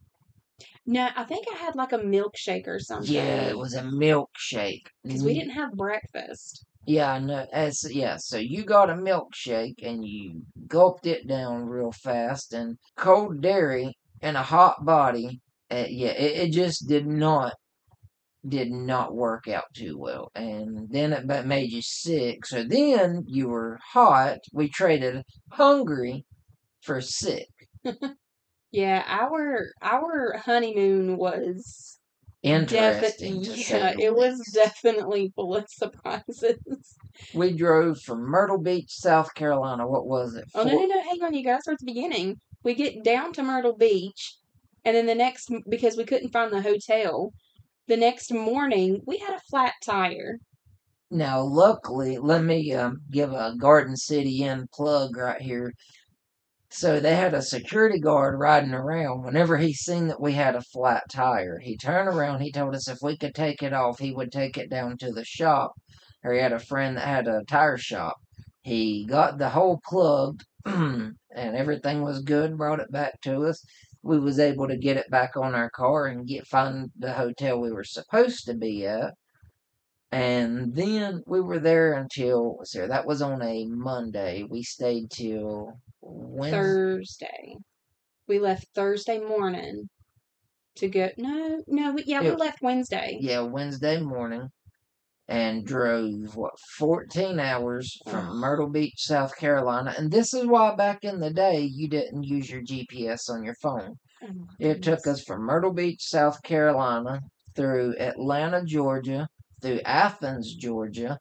No, 0.85 1.09
I 1.15 1.23
think 1.23 1.47
I 1.53 1.55
had 1.57 1.75
like 1.75 1.93
a 1.93 1.97
milkshake 1.97 2.67
or 2.67 2.79
something. 2.79 3.13
Yeah, 3.13 3.47
it 3.47 3.57
was 3.57 3.73
a 3.73 3.83
milkshake. 3.83 4.87
because 5.03 5.23
we 5.23 5.33
didn't 5.33 5.51
have 5.51 5.71
breakfast. 5.71 6.65
Yeah, 6.85 7.13
I 7.13 7.19
know. 7.19 7.47
As 7.53 7.85
yeah, 7.89 8.17
so 8.17 8.37
you 8.37 8.65
got 8.65 8.89
a 8.89 8.95
milkshake 8.95 9.75
and 9.83 10.03
you 10.05 10.43
gulped 10.67 11.05
it 11.05 11.27
down 11.27 11.67
real 11.67 11.91
fast, 11.91 12.53
and 12.53 12.77
cold 12.97 13.41
dairy 13.41 13.95
in 14.21 14.35
a 14.35 14.43
hot 14.43 14.85
body. 14.85 15.41
Uh, 15.69 15.85
yeah, 15.89 16.11
it, 16.11 16.47
it 16.47 16.51
just 16.51 16.87
did 16.87 17.07
not 17.07 17.53
did 18.47 18.71
not 18.71 19.13
work 19.13 19.47
out 19.47 19.65
too 19.75 19.97
well, 19.97 20.31
and 20.35 20.89
then 20.89 21.13
it 21.13 21.25
ma- 21.25 21.43
made 21.43 21.71
you 21.71 21.81
sick. 21.81 22.45
So 22.45 22.63
then 22.63 23.23
you 23.27 23.47
were 23.49 23.79
hot. 23.93 24.39
We 24.51 24.67
traded 24.69 25.23
hungry 25.51 26.25
for 26.81 27.01
sick. 27.01 27.47
Yeah, 28.71 29.03
our 29.05 29.65
our 29.81 30.37
honeymoon 30.37 31.17
was 31.17 31.99
Interesting. 32.41 33.43
to 33.43 33.51
yeah, 33.51 33.93
it 33.99 34.15
was 34.15 34.39
definitely 34.53 35.31
full 35.35 35.55
of 35.55 35.65
surprises. 35.69 36.95
We 37.33 37.55
drove 37.55 37.99
from 37.99 38.21
Myrtle 38.21 38.57
Beach, 38.57 38.89
South 38.89 39.33
Carolina. 39.35 39.87
What 39.87 40.07
was 40.07 40.35
it? 40.35 40.45
Oh 40.55 40.63
no 40.63 40.71
no 40.73 40.85
no! 40.85 41.01
Hang 41.03 41.21
on, 41.21 41.33
you 41.33 41.43
guys. 41.43 41.59
Start 41.63 41.75
at 41.75 41.79
the 41.79 41.93
beginning. 41.93 42.37
We 42.63 42.75
get 42.75 43.03
down 43.03 43.33
to 43.33 43.43
Myrtle 43.43 43.75
Beach, 43.75 44.37
and 44.85 44.95
then 44.95 45.05
the 45.05 45.15
next 45.15 45.49
because 45.69 45.97
we 45.97 46.05
couldn't 46.05 46.31
find 46.31 46.51
the 46.51 46.61
hotel. 46.61 47.33
The 47.87 47.97
next 47.97 48.31
morning, 48.31 49.01
we 49.05 49.17
had 49.17 49.33
a 49.33 49.41
flat 49.49 49.73
tire. 49.83 50.37
Now, 51.09 51.41
luckily, 51.41 52.17
let 52.17 52.43
me 52.43 52.71
um, 52.73 53.01
give 53.11 53.33
a 53.33 53.55
Garden 53.59 53.97
City 53.97 54.43
Inn 54.43 54.67
plug 54.73 55.17
right 55.17 55.41
here. 55.41 55.73
So 56.69 57.01
they 57.01 57.15
had 57.15 57.33
a 57.33 57.41
security 57.41 57.99
guard 57.99 58.39
riding 58.39 58.73
around. 58.73 59.25
Whenever 59.25 59.57
he 59.57 59.73
seen 59.73 60.07
that 60.07 60.21
we 60.21 60.31
had 60.31 60.55
a 60.55 60.61
flat 60.61 61.03
tire, 61.11 61.59
he 61.59 61.75
turned 61.75 62.07
around. 62.07 62.39
He 62.39 62.51
told 62.51 62.73
us 62.75 62.87
if 62.87 62.99
we 63.01 63.17
could 63.17 63.35
take 63.35 63.61
it 63.61 63.73
off, 63.73 63.99
he 63.99 64.13
would 64.13 64.31
take 64.31 64.57
it 64.57 64.69
down 64.69 64.97
to 64.99 65.11
the 65.11 65.25
shop. 65.25 65.73
Or 66.23 66.31
he 66.31 66.39
had 66.39 66.53
a 66.53 66.59
friend 66.59 66.95
that 66.95 67.07
had 67.07 67.27
a 67.27 67.43
tire 67.43 67.77
shop. 67.77 68.15
He 68.61 69.05
got 69.05 69.37
the 69.37 69.49
hole 69.49 69.81
plugged, 69.83 70.45
and 70.65 71.15
everything 71.35 72.01
was 72.01 72.21
good. 72.21 72.57
Brought 72.57 72.79
it 72.79 72.91
back 72.91 73.19
to 73.21 73.45
us. 73.45 73.63
We 74.03 74.19
was 74.19 74.39
able 74.39 74.67
to 74.67 74.77
get 74.77 74.97
it 74.97 75.09
back 75.09 75.37
on 75.37 75.53
our 75.53 75.69
car 75.69 76.07
and 76.07 76.27
get 76.27 76.47
find 76.47 76.89
the 76.97 77.13
hotel 77.13 77.59
we 77.59 77.71
were 77.71 77.83
supposed 77.83 78.45
to 78.45 78.53
be 78.53 78.85
at. 78.85 79.13
And 80.11 80.75
then 80.75 81.23
we 81.25 81.39
were 81.39 81.59
there 81.59 81.93
until 81.93 82.57
was 82.57 82.71
there? 82.71 82.87
That 82.87 83.05
was 83.05 83.21
on 83.21 83.41
a 83.41 83.65
Monday. 83.65 84.43
We 84.49 84.63
stayed 84.63 85.09
till 85.09 85.79
Wednesday. 86.01 86.57
Thursday. 86.57 87.55
We 88.27 88.39
left 88.39 88.67
Thursday 88.75 89.19
morning 89.19 89.89
to 90.75 90.89
go. 90.89 91.09
No, 91.17 91.63
no, 91.67 91.91
we, 91.93 92.03
yeah, 92.05 92.21
we 92.21 92.31
left 92.31 92.61
Wednesday. 92.61 93.17
Yeah, 93.21 93.41
Wednesday 93.41 94.01
morning, 94.01 94.49
and 95.31 95.65
drove 95.65 96.35
what 96.35 96.51
fourteen 96.77 97.39
hours 97.39 97.97
from 98.05 98.27
mm. 98.27 98.35
Myrtle 98.35 98.69
Beach, 98.69 98.97
South 98.97 99.33
Carolina. 99.37 99.95
And 99.97 100.11
this 100.11 100.33
is 100.33 100.45
why 100.45 100.75
back 100.75 101.05
in 101.05 101.21
the 101.21 101.31
day 101.31 101.61
you 101.61 101.87
didn't 101.87 102.23
use 102.23 102.49
your 102.49 102.61
GPS 102.61 103.29
on 103.29 103.43
your 103.43 103.55
phone. 103.55 103.95
Oh 104.23 104.27
It 104.59 104.83
took 104.83 105.07
us 105.07 105.23
from 105.23 105.43
Myrtle 105.43 105.73
Beach, 105.73 106.03
South 106.03 106.43
Carolina, 106.43 107.21
through 107.55 107.95
Atlanta, 107.97 108.65
Georgia, 108.65 109.29
through 109.61 109.79
Athens, 109.85 110.53
Georgia, 110.55 111.17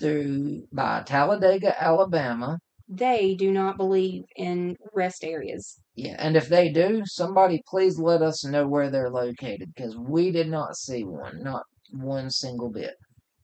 through 0.00 0.64
by 0.72 1.04
Talladega, 1.06 1.80
Alabama. 1.80 2.58
They 2.88 3.36
do 3.36 3.52
not 3.52 3.76
believe 3.76 4.24
in 4.34 4.76
rest 4.94 5.22
areas. 5.22 5.78
Yeah, 5.94 6.16
and 6.18 6.36
if 6.36 6.48
they 6.48 6.70
do, 6.70 7.02
somebody 7.04 7.62
please 7.68 8.00
let 8.00 8.20
us 8.20 8.44
know 8.44 8.66
where 8.66 8.90
they're 8.90 9.10
located 9.10 9.72
because 9.74 9.96
we 9.96 10.32
did 10.32 10.48
not 10.48 10.76
see 10.76 11.04
one, 11.04 11.42
not 11.42 11.62
one 11.92 12.30
single 12.30 12.70
bit. 12.70 12.94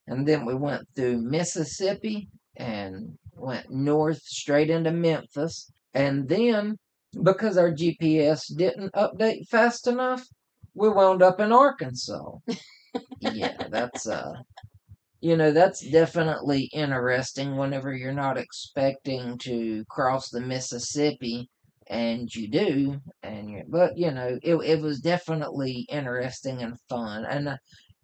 And 0.06 0.26
then 0.26 0.44
we 0.44 0.54
went 0.54 0.87
through 0.94 1.23
Mississippi 1.23 2.28
and 2.56 3.16
went 3.37 3.70
north 3.70 4.23
straight 4.23 4.70
into 4.70 4.92
Memphis. 4.92 5.73
And 5.94 6.28
then, 6.28 6.76
because 7.23 7.56
our 7.56 7.70
GPS 7.70 8.54
didn't 8.54 8.92
update 8.92 9.49
fast 9.49 9.87
enough, 9.87 10.26
we 10.75 10.88
wound 10.88 11.23
up 11.23 11.40
in 11.40 11.52
Arkansas. 11.52 12.37
yeah, 13.20 13.68
that's 13.70 14.06
uh 14.06 14.34
you 15.20 15.38
know, 15.38 15.52
that's 15.52 15.80
definitely 15.90 16.68
interesting 16.75 17.56
whenever 17.56 17.94
you're 17.94 18.12
not 18.12 18.37
expecting 18.37 19.38
to 19.38 19.82
cross 19.88 20.28
the 20.28 20.40
Mississippi 20.40 21.49
and 21.87 22.34
you 22.34 22.49
do 22.49 23.00
and 23.23 23.50
you 23.50 23.62
but 23.68 23.96
you 23.96 24.11
know, 24.11 24.38
it 24.42 24.56
it 24.56 24.80
was 24.82 25.00
definitely 25.00 25.87
interesting 25.88 26.62
and 26.62 26.78
fun. 26.88 27.25
And 27.25 27.49
uh, 27.49 27.56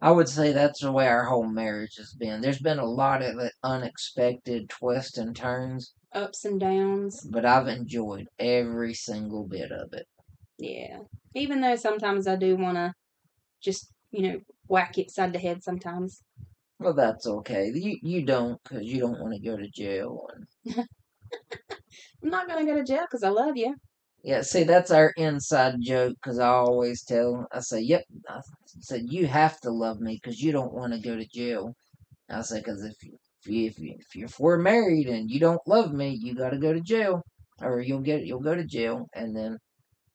I 0.03 0.11
would 0.11 0.29
say 0.29 0.53
that's 0.53 0.81
the 0.81 0.93
way 0.93 1.07
our 1.07 1.25
whole 1.25 1.47
marriage 1.47 1.97
has 1.97 2.15
been. 2.15 2.41
There's 2.41 2.59
been 2.61 2.79
a 2.79 2.85
lot 2.85 3.23
of 3.23 3.39
uh, 3.39 3.49
unexpected 3.63 4.69
twists 4.71 5.19
and 5.19 5.37
turns, 5.37 5.95
Ups 6.13 6.45
and 6.45 6.59
downs. 6.59 7.21
but 7.31 7.45
I've 7.45 7.69
enjoyed 7.69 8.27
every 8.39 8.95
single 8.95 9.47
bit 9.47 9.71
of 9.71 9.93
it. 9.93 10.07
Yeah. 10.59 11.01
Even 11.35 11.61
though 11.61 11.77
sometimes 11.77 12.27
I 12.27 12.37
do 12.37 12.57
want 12.57 12.77
to 12.77 12.93
just, 13.63 13.93
you 14.11 14.23
know, 14.23 14.41
whack 14.69 14.99
it 14.99 15.11
side 15.11 15.33
to 15.35 15.39
head 15.39 15.63
sometimes. 15.63 16.23
Well, 16.79 16.95
that's 16.95 17.27
okay. 17.27 17.71
You 17.75 17.99
you 18.03 18.25
don't 18.25 18.59
because 18.63 18.85
you 18.87 19.01
don't 19.01 19.21
want 19.21 19.35
to 19.35 19.41
go 19.41 19.57
to 19.57 19.69
jail. 19.69 20.27
And 20.35 20.75
I'm 22.23 22.31
not 22.31 22.49
going 22.49 22.65
to 22.67 22.73
go 22.73 22.79
to 22.79 22.85
jail 22.85 23.03
because 23.03 23.23
I 23.23 23.29
love 23.29 23.57
you. 23.57 23.77
Yeah, 24.23 24.43
see, 24.43 24.65
that's 24.65 24.91
our 24.91 25.11
inside 25.17 25.77
joke 25.81 26.15
because 26.23 26.39
I 26.39 26.49
always 26.49 27.03
tell. 27.05 27.47
I 27.53 27.61
say, 27.61 27.81
"Yep," 27.81 28.05
I 28.29 28.41
said, 28.81 29.03
"You 29.11 29.27
have 29.27 29.61
to 29.63 29.71
love 29.71 30.01
me 30.01 30.21
because 30.23 30.43
you 30.43 30.53
don't 30.53 30.75
want 30.75 30.93
to 30.93 30.99
go 31.01 31.17
to 31.17 31.27
jail." 31.27 31.75
I 32.31 32.43
say, 32.43 32.59
"Because 32.61 32.85
if 32.85 33.03
you, 33.05 33.19
if 33.43 33.49
you, 33.51 33.67
if 33.69 33.79
you, 33.81 33.97
if 33.99 34.17
you- 34.17 34.25
if 34.27 34.41
we're 34.41 34.59
married 34.59 35.09
and 35.09 35.31
you 35.31 35.41
don't 35.41 35.67
love 35.69 35.93
me, 35.95 36.11
you 36.23 36.35
got 36.35 36.51
to 36.51 36.59
go 36.59 36.73
to 36.75 36.81
jail, 36.83 37.23
or 37.63 37.81
you'll 37.81 38.01
get 38.03 38.27
you'll 38.27 38.41
go 38.41 38.55
to 38.57 38.65
jail." 38.65 39.09
And 39.15 39.37
then 39.37 39.59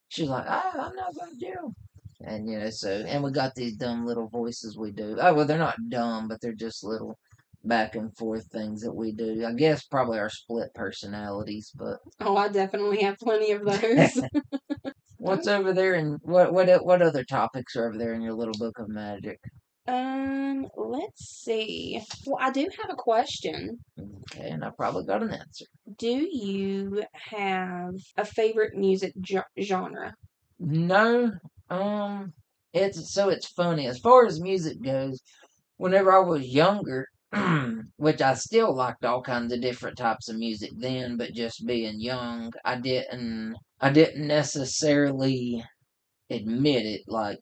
she's 0.09 0.29
like, 0.29 0.45
"Ah, 0.47 0.87
I'm 0.87 0.95
not 0.95 1.15
going 1.15 1.31
to 1.33 1.37
jail." 1.39 1.73
And 2.21 2.49
you 2.49 2.59
know, 2.59 2.69
so 2.69 2.89
and 2.91 3.23
we 3.23 3.31
got 3.31 3.55
these 3.55 3.75
dumb 3.77 4.05
little 4.05 4.27
voices 4.29 4.77
we 4.77 4.91
do. 4.91 5.17
Oh 5.19 5.33
well, 5.33 5.45
they're 5.45 5.57
not 5.57 5.89
dumb, 5.89 6.27
but 6.27 6.41
they're 6.41 6.53
just 6.53 6.83
little 6.83 7.17
back 7.67 7.95
and 7.95 8.15
forth 8.17 8.47
things 8.51 8.81
that 8.81 8.93
we 8.93 9.11
do. 9.13 9.45
I 9.45 9.53
guess 9.53 9.85
probably 9.85 10.19
our 10.19 10.29
split 10.29 10.73
personalities, 10.75 11.71
but 11.75 11.99
Oh, 12.19 12.35
I 12.37 12.47
definitely 12.49 13.01
have 13.03 13.17
plenty 13.19 13.51
of 13.51 13.63
those. 13.65 14.21
what's 15.17 15.47
over 15.47 15.73
there 15.73 15.93
and 15.95 16.19
what 16.23 16.53
what 16.53 16.85
what 16.85 17.01
other 17.01 17.23
topics 17.23 17.75
are 17.75 17.87
over 17.87 17.97
there 17.97 18.13
in 18.13 18.21
your 18.21 18.33
little 18.33 18.55
book 18.57 18.77
of 18.79 18.89
magic? 18.89 19.39
um, 19.87 20.67
let's 20.75 21.23
see. 21.43 22.01
Well, 22.25 22.37
I 22.41 22.51
do 22.51 22.67
have 22.79 22.89
a 22.89 22.95
question. 22.95 23.79
Okay, 23.99 24.49
and 24.49 24.63
I 24.63 24.71
probably 24.71 25.05
got 25.05 25.21
an 25.23 25.31
answer. 25.31 25.65
Do 25.97 26.07
you 26.31 27.03
have 27.13 27.95
a 28.17 28.23
favorite 28.25 28.75
music 28.75 29.13
ge- 29.19 29.43
genre? 29.59 30.15
No, 30.59 31.31
um, 31.69 32.33
it's 32.73 33.13
so 33.13 33.29
it's 33.29 33.47
funny 33.47 33.87
as 33.87 33.99
far 33.99 34.25
as 34.25 34.39
music 34.41 34.81
goes. 34.81 35.21
Whenever 35.77 36.13
I 36.13 36.19
was 36.19 36.47
younger, 36.47 37.07
which 37.97 38.21
I 38.21 38.33
still 38.35 38.73
liked 38.75 39.05
all 39.05 39.21
kinds 39.21 39.51
of 39.53 39.61
different 39.61 39.97
types 39.97 40.29
of 40.29 40.37
music 40.37 40.71
then, 40.75 41.17
but 41.17 41.33
just 41.33 41.65
being 41.65 41.99
young, 41.99 42.53
I 42.63 42.77
didn't 42.77 43.55
I 43.79 43.91
didn't 43.91 44.27
necessarily 44.27 45.63
admit 46.29 46.85
it 46.85 47.01
like 47.07 47.39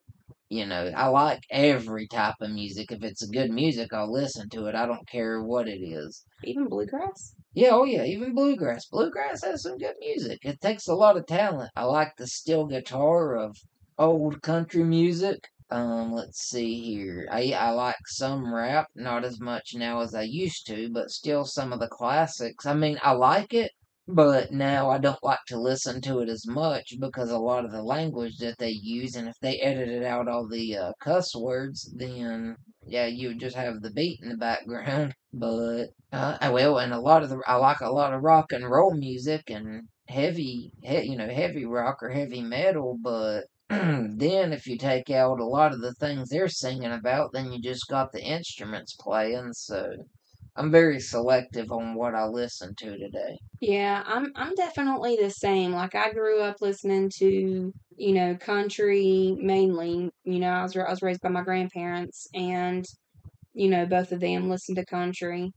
you 0.49 0.67
know, 0.67 0.91
I 0.95 1.07
like 1.07 1.41
every 1.49 2.07
type 2.07 2.35
of 2.39 2.51
music. 2.51 2.91
If 2.91 3.03
it's 3.03 3.25
good 3.25 3.49
music, 3.49 3.91
I'll 3.91 4.11
listen 4.11 4.49
to 4.49 4.67
it. 4.67 4.75
I 4.75 4.85
don't 4.85 5.07
care 5.07 5.41
what 5.41 5.67
it 5.67 5.81
is. 5.81 6.23
Even 6.43 6.67
bluegrass? 6.67 7.35
Yeah, 7.55 7.69
oh 7.71 7.85
yeah, 7.85 8.03
even 8.03 8.35
bluegrass. 8.35 8.85
Bluegrass 8.85 9.43
has 9.43 9.63
some 9.63 9.79
good 9.79 9.95
music. 9.99 10.39
It 10.43 10.61
takes 10.61 10.87
a 10.87 10.93
lot 10.93 11.17
of 11.17 11.25
talent. 11.25 11.71
I 11.75 11.85
like 11.85 12.15
the 12.17 12.27
steel 12.27 12.67
guitar 12.67 13.35
of 13.35 13.57
old 13.97 14.43
country 14.43 14.83
music. 14.83 15.47
Um, 15.73 16.13
let's 16.13 16.39
see 16.47 16.83
here. 16.83 17.27
I 17.31 17.51
I 17.53 17.71
like 17.71 18.07
some 18.07 18.53
rap, 18.53 18.87
not 18.95 19.25
as 19.25 19.39
much 19.39 19.73
now 19.75 20.01
as 20.01 20.13
I 20.13 20.21
used 20.21 20.67
to, 20.67 20.89
but 20.91 21.09
still 21.09 21.45
some 21.45 21.73
of 21.73 21.79
the 21.79 21.87
classics. 21.87 22.65
I 22.65 22.73
mean, 22.75 22.99
I 23.01 23.11
like 23.13 23.53
it, 23.53 23.71
but 24.07 24.51
now 24.51 24.89
I 24.91 24.99
don't 24.99 25.23
like 25.23 25.43
to 25.47 25.59
listen 25.59 25.99
to 26.01 26.19
it 26.19 26.29
as 26.29 26.45
much 26.47 26.93
because 26.99 27.31
a 27.31 27.39
lot 27.39 27.65
of 27.65 27.71
the 27.71 27.81
language 27.81 28.37
that 28.37 28.57
they 28.59 28.69
use, 28.69 29.15
and 29.15 29.27
if 29.27 29.35
they 29.41 29.59
edited 29.61 30.03
out 30.03 30.27
all 30.27 30.47
the 30.47 30.77
uh, 30.77 30.91
cuss 30.99 31.35
words, 31.35 31.91
then 31.97 32.55
yeah, 32.85 33.07
you 33.07 33.29
would 33.29 33.39
just 33.39 33.55
have 33.55 33.81
the 33.81 33.91
beat 33.91 34.19
in 34.21 34.29
the 34.29 34.37
background. 34.37 35.15
But 35.35 35.87
uh, 36.11 36.37
well, 36.53 36.77
and 36.77 36.93
a 36.93 36.99
lot 36.99 37.23
of 37.23 37.29
the 37.29 37.41
I 37.47 37.55
like 37.55 37.81
a 37.81 37.89
lot 37.91 38.13
of 38.13 38.21
rock 38.21 38.51
and 38.51 38.69
roll 38.69 38.93
music 38.93 39.49
and 39.49 39.87
heavy, 40.07 40.71
he, 40.83 41.01
you 41.09 41.17
know, 41.17 41.27
heavy 41.27 41.65
rock 41.65 42.03
or 42.03 42.09
heavy 42.09 42.41
metal, 42.41 42.97
but 43.01 43.45
then 44.17 44.53
if 44.53 44.67
you 44.67 44.77
take 44.77 45.09
out 45.09 45.39
a 45.39 45.45
lot 45.45 45.73
of 45.73 45.81
the 45.81 45.93
things 45.95 46.29
they're 46.29 46.47
singing 46.47 46.91
about, 46.91 47.31
then 47.33 47.51
you 47.51 47.61
just 47.61 47.87
got 47.89 48.11
the 48.11 48.21
instruments 48.21 48.95
playing. 48.99 49.53
So 49.53 49.91
I'm 50.55 50.71
very 50.71 50.99
selective 50.99 51.71
on 51.71 51.95
what 51.95 52.13
I 52.13 52.25
listen 52.25 52.75
to 52.75 52.97
today. 52.97 53.37
Yeah, 53.59 54.03
I'm 54.05 54.31
I'm 54.35 54.53
definitely 54.55 55.17
the 55.21 55.29
same. 55.29 55.71
Like 55.71 55.95
I 55.95 56.11
grew 56.11 56.41
up 56.41 56.57
listening 56.61 57.09
to, 57.17 57.73
you 57.97 58.13
know, 58.13 58.35
country 58.35 59.35
mainly. 59.39 60.09
You 60.23 60.39
know, 60.39 60.49
I 60.49 60.63
was 60.63 60.75
I 60.75 60.89
was 60.89 61.01
raised 61.01 61.21
by 61.21 61.29
my 61.29 61.41
grandparents 61.41 62.27
and 62.33 62.85
you 63.55 63.69
know, 63.69 63.85
both 63.85 64.11
of 64.11 64.19
them 64.19 64.49
listened 64.49 64.77
to 64.77 64.85
country. 64.85 65.51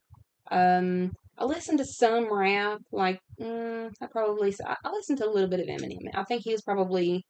Um 0.51 1.13
I 1.39 1.45
listened 1.45 1.79
to 1.79 1.85
some 1.85 2.33
rap, 2.33 2.79
like 2.93 3.21
mm, 3.39 3.91
I 4.01 4.07
probably 4.07 4.55
I, 4.65 4.91
listened 4.91 5.19
to 5.19 5.29
a 5.29 5.31
little 5.31 5.51
bit 5.51 5.61
of 5.61 5.67
Eminem. 5.67 6.09
I 6.15 6.25
think 6.25 6.43
he 6.45 6.53
was 6.53 6.63
probably 6.63 7.27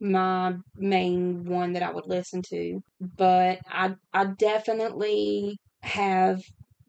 my 0.00 0.54
main 0.76 1.44
one 1.44 1.72
that 1.74 1.82
I 1.82 1.92
would 1.92 2.06
listen 2.06 2.42
to. 2.50 2.80
But 3.00 3.60
I 3.68 3.94
I 4.12 4.26
definitely 4.38 5.58
have 5.82 6.42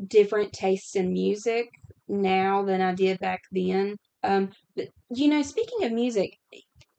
different 0.06 0.54
tastes 0.54 0.96
in 0.96 1.12
music 1.14 1.68
now 2.08 2.64
than 2.64 2.82
I 2.82 2.94
did 2.94 3.20
back 3.20 3.42
then. 3.52 3.98
Um, 4.24 4.52
but, 4.76 4.90
you 5.14 5.28
know, 5.28 5.42
speaking 5.42 5.84
of 5.86 5.92
music, 5.92 6.32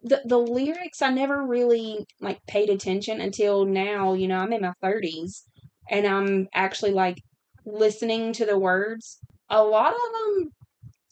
the 0.02 0.22
the 0.24 0.38
lyrics 0.38 1.02
I 1.02 1.10
never 1.10 1.46
really 1.46 2.06
like 2.20 2.38
paid 2.46 2.70
attention 2.70 3.20
until 3.20 3.64
now. 3.64 4.14
You 4.14 4.28
know, 4.28 4.38
I'm 4.38 4.52
in 4.52 4.62
my 4.62 4.72
thirties 4.82 5.44
and 5.90 6.06
I'm 6.06 6.48
actually 6.54 6.92
like 6.92 7.18
listening 7.64 8.32
to 8.34 8.46
the 8.46 8.58
words. 8.58 9.18
A 9.50 9.62
lot 9.62 9.92
of 9.94 10.00
them, 10.36 10.50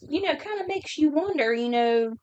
you 0.00 0.23
know, 0.23 0.37
kind 0.37 0.61
of 0.61 0.69
makes 0.69 0.99
you 0.99 1.11
wonder. 1.11 1.53
You 1.55 1.69
know, 1.69 2.15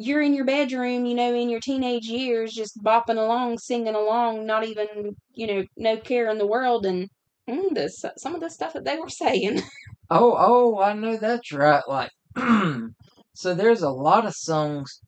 you're 0.00 0.22
in 0.22 0.32
your 0.32 0.46
bedroom, 0.46 1.04
you 1.04 1.14
know, 1.14 1.34
in 1.34 1.50
your 1.50 1.60
teenage 1.60 2.06
years, 2.06 2.54
just 2.54 2.82
bopping 2.82 3.18
along, 3.18 3.58
singing 3.58 3.94
along, 3.94 4.46
not 4.46 4.64
even, 4.64 5.14
you 5.34 5.46
know, 5.46 5.64
no 5.76 5.98
care 5.98 6.30
in 6.30 6.38
the 6.38 6.46
world, 6.46 6.86
and 6.86 7.10
mm, 7.48 7.74
this 7.74 8.02
some 8.16 8.34
of 8.34 8.40
the 8.40 8.48
stuff 8.48 8.72
that 8.72 8.86
they 8.86 8.96
were 8.96 9.10
saying. 9.10 9.60
oh, 10.10 10.34
oh, 10.38 10.80
I 10.80 10.94
know 10.94 11.18
that's 11.18 11.52
right. 11.52 11.82
Like, 11.86 12.10
so 13.34 13.52
there's 13.52 13.82
a 13.82 13.90
lot 13.90 14.24
of 14.24 14.34
songs 14.34 15.00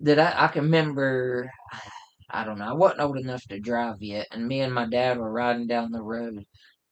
that 0.00 0.18
I, 0.18 0.46
I 0.46 0.48
can 0.48 0.64
remember. 0.64 1.50
I 2.32 2.44
don't 2.44 2.58
know. 2.58 2.68
I 2.68 2.72
wasn't 2.74 3.00
old 3.00 3.18
enough 3.18 3.42
to 3.48 3.58
drive 3.58 3.96
yet, 4.00 4.28
and 4.30 4.46
me 4.46 4.60
and 4.60 4.72
my 4.72 4.86
dad 4.86 5.18
were 5.18 5.32
riding 5.32 5.66
down 5.66 5.90
the 5.90 6.00
road, 6.00 6.46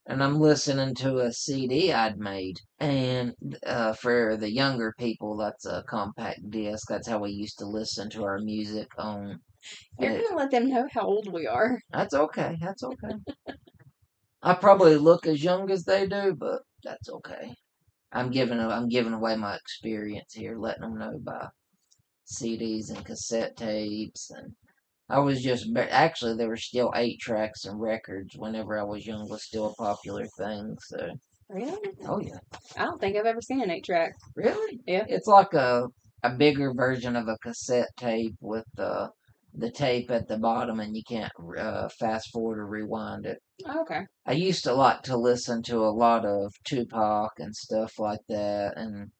and 0.09 0.25
I'm 0.25 0.40
listening 0.40 0.94
to 0.97 1.18
a 1.18 1.33
CD 1.33 1.92
I'd 1.92 2.18
made. 2.18 2.61
And 2.81 3.35
uh, 3.64 3.92
for 3.92 4.38
the 4.38 4.51
younger 4.51 4.94
people, 4.99 5.37
that's 5.37 5.66
a 5.66 5.85
compact 5.87 6.51
disc. 6.51 6.88
That's 6.88 7.07
how 7.07 7.18
we 7.18 7.31
used 7.31 7.59
to 7.59 7.66
listen 7.66 8.09
to 8.11 8.25
our 8.25 8.38
music 8.38 8.88
on. 8.97 9.38
You're 10.01 10.23
gonna 10.23 10.37
let 10.37 10.51
them 10.51 10.68
know 10.68 10.88
how 10.90 11.03
old 11.03 11.31
we 11.31 11.47
are. 11.47 11.79
That's 11.92 12.14
okay. 12.14 12.57
That's 12.59 12.83
okay. 12.83 13.14
I 14.42 14.55
probably 14.55 14.97
look 14.97 15.27
as 15.27 15.44
young 15.44 15.71
as 15.71 15.85
they 15.85 16.07
do, 16.07 16.35
but 16.35 16.62
that's 16.83 17.11
okay. 17.11 17.55
I'm 18.11 18.31
giving 18.31 18.61
I'm 18.61 18.88
giving 18.88 19.12
away 19.12 19.37
my 19.37 19.57
experience 19.57 20.33
here, 20.33 20.57
letting 20.57 20.83
them 20.83 20.99
know 20.99 21.18
by 21.23 21.49
CDs 22.27 22.88
and 22.88 23.05
cassette 23.05 23.57
tapes 23.57 24.31
and 24.31 24.55
I 25.11 25.18
was 25.21 25.42
just 25.42 25.66
actually 25.77 26.37
there 26.37 26.49
were 26.49 26.57
still 26.57 26.92
eight 26.94 27.18
tracks 27.18 27.64
and 27.64 27.81
records 27.81 28.37
whenever 28.37 28.79
I 28.79 28.83
was 28.83 29.07
young 29.07 29.29
was 29.29 29.42
still 29.42 29.66
a 29.66 29.75
popular 29.75 30.27
thing. 30.37 30.77
So 30.81 31.11
really, 31.49 31.90
oh 32.07 32.21
yeah, 32.21 32.40
I 32.77 32.85
don't 32.85 33.01
think 33.01 33.16
I've 33.16 33.27
ever 33.27 33.40
seen 33.40 33.62
an 33.62 33.71
eight 33.71 33.85
track. 33.85 34.12
Really? 34.35 34.81
Yeah, 34.87 35.05
it's 35.09 35.27
like 35.27 35.55
a 35.55 35.88
a 36.23 36.31
bigger 36.31 36.75
version 36.75 37.16
of 37.16 37.29
a 37.29 37.38
cassette 37.38 37.90
tape 37.97 38.35
with 38.40 38.66
the 38.75 39.11
the 39.55 39.71
tape 39.71 40.11
at 40.11 40.29
the 40.29 40.38
bottom, 40.38 40.79
and 40.79 40.94
you 40.94 41.03
can't 41.09 41.33
uh, 41.59 41.88
fast 41.99 42.31
forward 42.31 42.59
or 42.59 42.66
rewind 42.66 43.25
it. 43.25 43.38
Oh, 43.66 43.81
okay. 43.83 44.03
I 44.27 44.33
used 44.33 44.62
to 44.64 44.75
like 44.75 45.03
to 45.05 45.16
listen 45.16 45.62
to 45.64 45.79
a 45.79 45.90
lot 45.90 46.27
of 46.27 46.53
Tupac 46.64 47.33
and 47.38 47.57
stuff 47.57 47.99
like 47.99 48.21
that, 48.29 48.75
and 48.77 49.11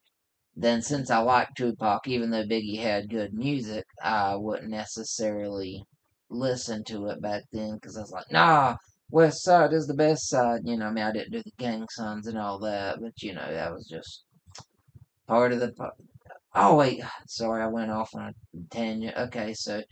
then 0.61 0.83
since 0.83 1.09
I 1.09 1.19
like 1.19 1.55
Tupac, 1.55 2.09
even 2.09 2.31
though 2.31 2.43
Biggie 2.43 2.81
had 2.81 3.09
good 3.09 3.33
music, 3.33 3.85
I 4.03 4.35
wouldn't 4.35 4.71
necessarily 4.71 5.85
listen 6.31 6.83
to 6.85 7.07
it 7.07 7.23
back 7.23 7.45
then 7.53 7.77
because 7.77 7.97
I 7.97 8.01
was 8.01 8.11
like, 8.11 8.33
nah, 8.33 8.77
West 9.09 9.45
Side 9.45 9.73
is 9.73 9.87
the 9.87 9.95
best 9.95 10.29
side. 10.29 10.63
You 10.65 10.77
know, 10.77 10.87
I 10.87 10.91
mean, 10.91 11.05
I 11.05 11.13
didn't 11.13 11.31
do 11.31 11.43
the 11.45 11.53
gang 11.59 11.87
signs 11.91 12.27
and 12.27 12.37
all 12.37 12.59
that, 12.59 13.01
but 13.01 13.23
you 13.23 13.35
know, 13.35 13.47
that 13.49 13.73
was 13.73 13.87
just 13.87 14.25
part 15.29 15.53
of 15.53 15.61
the. 15.61 15.73
Oh 16.55 16.75
wait, 16.77 17.03
sorry, 17.29 17.63
I 17.63 17.69
went 17.69 17.93
off 17.93 18.11
on 18.17 18.35
a 18.35 18.75
tangent. 18.75 19.17
Okay, 19.17 19.55
so 19.55 19.83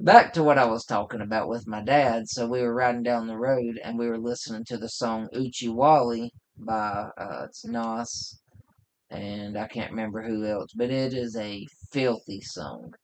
back 0.00 0.32
to 0.32 0.42
what 0.42 0.56
I 0.56 0.64
was 0.64 0.86
talking 0.86 1.20
about 1.20 1.48
with 1.48 1.68
my 1.68 1.82
dad. 1.82 2.26
So 2.28 2.46
we 2.46 2.62
were 2.62 2.74
riding 2.74 3.02
down 3.02 3.26
the 3.26 3.36
road 3.36 3.78
and 3.84 3.98
we 3.98 4.08
were 4.08 4.18
listening 4.18 4.64
to 4.68 4.78
the 4.78 4.88
song 4.88 5.28
Oochie 5.34 5.74
Wally 5.74 6.32
by 6.56 7.10
uh, 7.18 7.44
it's 7.44 7.66
Nas 7.66 8.40
and 9.10 9.56
I 9.58 9.66
can't 9.68 9.90
remember 9.90 10.22
who 10.22 10.44
else, 10.44 10.72
but 10.74 10.90
it 10.90 11.14
is 11.14 11.36
a 11.36 11.66
filthy 11.92 12.40
song. 12.40 12.94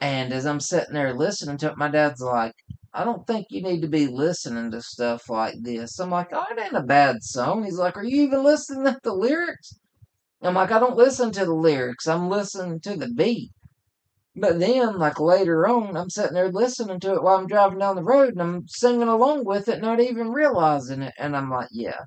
And 0.00 0.32
as 0.32 0.46
I'm 0.46 0.60
sitting 0.60 0.94
there 0.94 1.14
listening 1.14 1.56
to 1.58 1.70
it, 1.70 1.78
my 1.78 1.88
dad's 1.88 2.20
like, 2.20 2.54
I 2.92 3.04
don't 3.04 3.26
think 3.26 3.46
you 3.50 3.62
need 3.62 3.82
to 3.82 3.88
be 3.88 4.06
listening 4.06 4.70
to 4.70 4.82
stuff 4.82 5.28
like 5.28 5.54
this. 5.62 5.98
I'm 5.98 6.10
like, 6.10 6.28
oh, 6.32 6.44
it 6.50 6.60
ain't 6.60 6.76
a 6.76 6.82
bad 6.82 7.22
song. 7.22 7.64
He's 7.64 7.78
like, 7.78 7.96
Are 7.96 8.04
you 8.04 8.22
even 8.22 8.44
listening 8.44 8.84
to 8.84 9.00
the 9.02 9.12
lyrics? 9.12 9.74
I'm 10.42 10.54
like, 10.54 10.72
I 10.72 10.78
don't 10.78 10.96
listen 10.96 11.32
to 11.32 11.44
the 11.44 11.54
lyrics. 11.54 12.06
I'm 12.06 12.28
listening 12.28 12.80
to 12.80 12.96
the 12.96 13.08
beat. 13.08 13.50
But 14.36 14.58
then, 14.60 14.98
like 14.98 15.20
later 15.20 15.66
on, 15.68 15.96
I'm 15.96 16.10
sitting 16.10 16.34
there 16.34 16.50
listening 16.50 17.00
to 17.00 17.14
it 17.14 17.22
while 17.22 17.36
I'm 17.36 17.46
driving 17.46 17.78
down 17.78 17.96
the 17.96 18.02
road 18.02 18.30
and 18.30 18.42
I'm 18.42 18.68
singing 18.68 19.08
along 19.08 19.44
with 19.44 19.68
it, 19.68 19.80
not 19.80 20.00
even 20.00 20.30
realizing 20.32 21.02
it. 21.02 21.14
And 21.18 21.36
I'm 21.36 21.50
like, 21.50 21.68
yeah, 21.70 22.00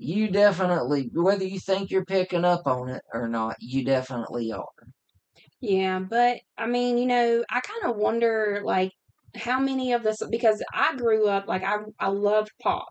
you 0.00 0.30
definitely, 0.30 1.10
whether 1.12 1.44
you 1.44 1.60
think 1.60 1.90
you're 1.90 2.06
picking 2.06 2.44
up 2.44 2.66
on 2.66 2.88
it 2.88 3.02
or 3.12 3.28
not, 3.28 3.56
you 3.60 3.84
definitely 3.84 4.50
are. 4.50 4.64
Yeah, 5.60 5.98
but 6.00 6.40
I 6.56 6.66
mean, 6.66 6.98
you 6.98 7.06
know, 7.06 7.44
I 7.50 7.60
kind 7.60 7.84
of 7.84 7.96
wonder 7.96 8.60
like 8.64 8.92
how 9.36 9.60
many 9.60 9.92
of 9.92 10.02
this 10.02 10.18
because 10.30 10.62
I 10.72 10.96
grew 10.96 11.28
up 11.28 11.46
like 11.46 11.62
I 11.62 11.78
I 11.98 12.08
loved 12.08 12.50
pop. 12.62 12.88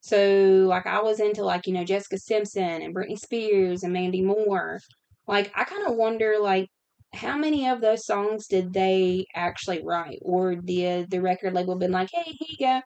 So 0.00 0.66
like 0.68 0.86
I 0.86 1.02
was 1.02 1.20
into 1.20 1.44
like, 1.44 1.66
you 1.66 1.74
know, 1.74 1.84
Jessica 1.84 2.18
Simpson 2.18 2.82
and 2.82 2.94
Britney 2.94 3.18
Spears 3.18 3.82
and 3.82 3.92
Mandy 3.92 4.22
Moore. 4.22 4.80
Like 5.26 5.52
I 5.56 5.64
kind 5.64 5.86
of 5.88 5.96
wonder 5.96 6.36
like 6.40 6.68
how 7.14 7.36
many 7.38 7.68
of 7.68 7.80
those 7.80 8.06
songs 8.06 8.46
did 8.48 8.72
they 8.72 9.26
actually 9.34 9.82
write 9.84 10.18
or 10.22 10.56
did 10.56 11.10
the 11.10 11.20
record 11.20 11.54
label 11.54 11.76
been 11.76 11.92
like, 11.92 12.10
"Hey, 12.12 12.24
here 12.24 12.48
you 12.50 12.58
go. 12.58 12.82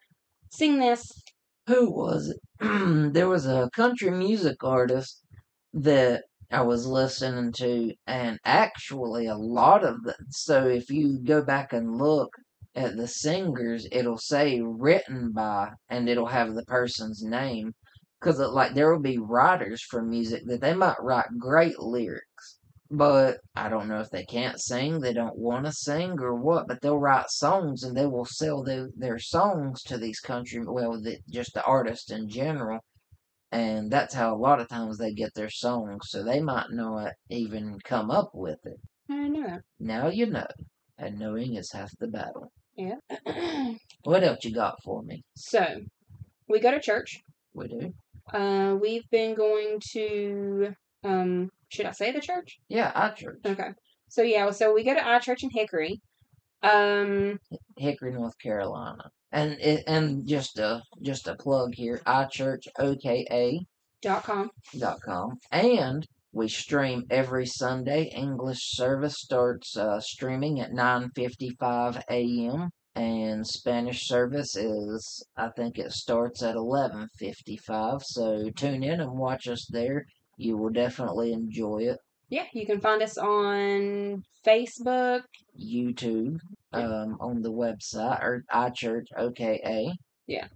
Sing 0.51 0.79
this." 0.81 1.11
Who 1.71 1.89
was 1.93 2.31
it? 2.31 2.41
there 3.15 3.29
was 3.29 3.47
a 3.47 3.71
country 3.73 4.11
music 4.11 4.65
artist 4.65 5.23
that 5.73 6.25
I 6.51 6.63
was 6.63 6.85
listening 6.85 7.53
to, 7.59 7.95
and 8.09 8.41
actually 8.45 9.27
a 9.27 9.37
lot 9.37 9.85
of 9.85 10.03
them. 10.03 10.27
So 10.31 10.67
if 10.67 10.91
you 10.91 11.21
go 11.23 11.45
back 11.45 11.73
and 11.73 11.97
look 11.97 12.35
at 12.75 12.97
the 12.97 13.07
singers, 13.07 13.87
it'll 13.93 14.19
say 14.19 14.61
written 14.61 15.31
by, 15.31 15.75
and 15.89 16.09
it'll 16.09 16.27
have 16.27 16.55
the 16.55 16.65
person's 16.65 17.23
name. 17.23 17.73
Because 18.21 18.41
like 18.41 18.75
there 18.75 18.93
will 18.93 19.01
be 19.01 19.19
writers 19.19 19.81
for 19.81 20.03
music 20.03 20.43
that 20.47 20.61
they 20.61 20.75
might 20.75 21.01
write 21.01 21.39
great 21.39 21.79
lyrics, 21.79 22.27
but 22.91 23.39
I 23.55 23.69
don't 23.69 23.89
know 23.89 24.01
if 24.01 24.11
they 24.11 24.25
can't 24.25 24.61
sing, 24.61 25.01
they 25.01 25.13
don't 25.13 25.39
want 25.39 25.67
to 25.67 25.73
sing, 25.73 26.19
or 26.21 26.35
what. 26.35 26.67
But 26.67 26.81
they'll 26.83 26.99
write 26.99 27.31
songs 27.31 27.85
and 27.85 27.97
they 27.97 28.07
will 28.07 28.25
sell 28.25 28.63
their, 28.63 28.89
their 28.97 29.19
songs 29.19 29.83
to 29.85 29.97
these 29.97 30.19
country, 30.21 30.65
well, 30.67 31.01
the, 31.01 31.19
just 31.31 31.55
the 31.55 31.65
artists 31.65 32.11
in 32.11 32.29
general. 32.29 32.81
And 33.53 33.91
that's 33.91 34.15
how 34.15 34.35
a 34.35 34.39
lot 34.39 34.61
of 34.61 34.69
times 34.69 34.99
they 34.99 35.13
get 35.13 35.35
their 35.35 35.51
songs, 35.51 36.07
so 36.09 36.23
they 36.23 36.41
might 36.41 36.71
not 36.71 37.13
even 37.29 37.79
come 37.85 38.11
up 38.11 38.31
with 38.33 38.59
it. 38.65 38.79
I 39.09 39.29
know. 39.29 39.59
Now 39.81 40.09
you 40.09 40.27
know, 40.27 40.47
and 40.99 41.19
knowing 41.19 41.57
is 41.57 41.73
half 41.73 41.91
the 41.99 42.09
battle. 42.09 42.53
Yeah. 42.77 42.97
What 44.05 44.25
else 44.25 44.45
you 44.45 44.55
got 44.55 44.83
for 44.83 45.03
me? 45.03 45.23
so, 45.35 45.83
we 46.49 46.59
go 46.59 46.71
to 46.71 46.81
church. 46.81 47.21
We 47.53 47.69
do. 47.69 47.93
Uh, 48.33 48.77
we've 48.81 49.09
been 49.11 49.35
going 49.35 49.79
to, 49.93 50.75
um, 51.05 51.51
should 51.71 51.87
I 51.87 51.93
say 51.93 52.13
the 52.13 52.21
church? 52.21 52.59
Yeah, 52.69 52.93
our 52.95 53.15
church. 53.15 53.39
Okay. 53.45 53.71
So 54.09 54.23
yeah, 54.23 54.51
so 54.51 54.75
we 54.75 54.85
go 54.85 54.95
to 54.95 55.03
our 55.03 55.21
Church 55.21 55.43
in 55.43 55.51
Hickory. 55.51 56.01
Um, 56.63 57.39
Hickory, 57.79 58.13
North 58.13 58.39
Carolina. 58.43 59.05
And 59.33 59.53
it, 59.61 59.85
and 59.87 60.27
just 60.27 60.59
a 60.59 60.83
just 61.01 61.29
a 61.29 61.37
plug 61.37 61.71
here, 61.75 62.01
iChurchOKA 62.05 63.61
dot 64.03 64.25
com. 64.25 64.51
dot 64.77 64.99
com, 65.05 65.39
and 65.53 66.05
we 66.33 66.49
stream 66.49 67.05
every 67.11 67.47
Sunday. 67.47 68.11
English 68.15 68.59
service 68.61 69.15
starts 69.19 69.77
uh, 69.77 70.01
streaming 70.01 70.61
at 70.61 70.73
nine 70.73 71.11
fifty 71.15 71.51
five 71.61 72.03
a.m. 72.11 72.71
and 72.97 73.47
Spanish 73.47 74.09
service 74.09 74.57
is 74.57 75.25
I 75.37 75.51
think 75.57 75.79
it 75.79 75.93
starts 75.93 76.43
at 76.43 76.57
eleven 76.57 77.07
fifty 77.17 77.57
five. 77.57 78.03
So 78.03 78.51
tune 78.57 78.83
in 78.83 79.01
and 79.01 79.13
watch 79.13 79.47
us 79.47 79.65
there. 79.71 80.07
You 80.41 80.57
will 80.57 80.71
definitely 80.71 81.33
enjoy 81.33 81.83
it. 81.83 81.99
Yeah, 82.31 82.47
you 82.55 82.65
can 82.65 82.81
find 82.81 83.03
us 83.03 83.19
on 83.19 84.23
Facebook. 84.47 85.23
YouTube, 85.61 86.39
um, 86.73 87.19
on 87.21 87.43
the 87.43 87.53
website 87.53 88.23
or 88.23 88.45
iChurch 88.55 89.07
OKA. 89.17 89.93
Yeah. 90.27 90.47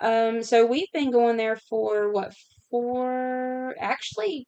Um, 0.00 0.42
so 0.42 0.64
we've 0.64 0.90
been 0.92 1.10
going 1.10 1.36
there 1.36 1.56
for 1.56 2.10
what 2.10 2.32
four? 2.70 3.74
Actually, 3.78 4.46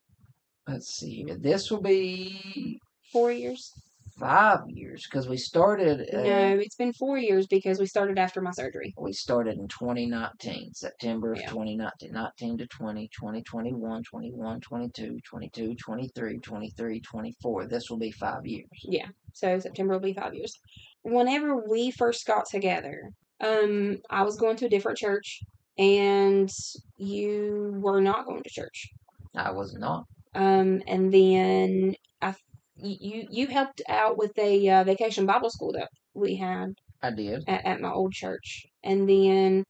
Let's 0.67 0.95
see. 0.95 1.25
This 1.39 1.69
will 1.69 1.81
be 1.81 2.79
four 3.11 3.31
years. 3.31 3.73
Five 4.19 4.59
years 4.69 5.07
because 5.09 5.27
we 5.27 5.37
started. 5.37 6.09
Uh, 6.13 6.21
No, 6.23 6.59
it's 6.59 6.75
been 6.75 6.93
four 6.93 7.17
years 7.17 7.47
because 7.47 7.79
we 7.79 7.85
started 7.85 8.19
after 8.19 8.41
my 8.41 8.51
surgery. 8.51 8.93
We 8.97 9.13
started 9.13 9.57
in 9.57 9.67
2019, 9.67 10.73
September 10.73 11.33
of 11.33 11.39
Yeah. 11.39 11.49
2019, 11.49 12.11
19 12.11 12.57
to 12.57 12.67
20, 12.67 13.07
20, 13.07 13.41
21, 13.43 14.03
21, 14.03 14.59
22, 14.61 15.19
22, 15.23 15.75
23, 15.75 16.39
23, 16.39 16.99
24. 16.99 17.65
This 17.67 17.89
will 17.89 17.97
be 17.97 18.11
five 18.11 18.45
years. 18.45 18.67
Yeah, 18.83 19.07
so 19.33 19.59
September 19.59 19.93
will 19.93 20.01
be 20.01 20.13
five 20.13 20.33
years. 20.33 20.59
Whenever 21.03 21.55
we 21.67 21.91
first 21.91 22.25
got 22.27 22.45
together, 22.47 23.11
um, 23.41 23.97
I 24.09 24.23
was 24.23 24.35
going 24.35 24.57
to 24.57 24.65
a 24.65 24.69
different 24.69 24.97
church, 24.97 25.41
and 25.77 26.51
you 26.97 27.79
were 27.81 28.01
not 28.01 28.25
going 28.25 28.43
to 28.43 28.49
church. 28.49 28.91
I 29.35 29.51
was 29.51 29.73
not. 29.75 30.05
Um, 30.35 30.81
and 30.87 31.13
then 31.13 31.95
I, 32.21 32.35
you 32.81 33.27
you 33.29 33.47
helped 33.47 33.81
out 33.87 34.17
with 34.17 34.37
a 34.37 34.69
uh, 34.69 34.83
vacation 34.83 35.25
Bible 35.25 35.49
school 35.49 35.73
that 35.73 35.89
we 36.13 36.35
had 36.35 36.73
I 37.01 37.11
did. 37.11 37.43
at, 37.47 37.65
at 37.65 37.81
my 37.81 37.91
old 37.91 38.13
church, 38.13 38.65
and 38.83 39.07
then 39.07 39.63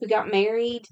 we 0.00 0.08
got 0.08 0.30
married, 0.30 0.82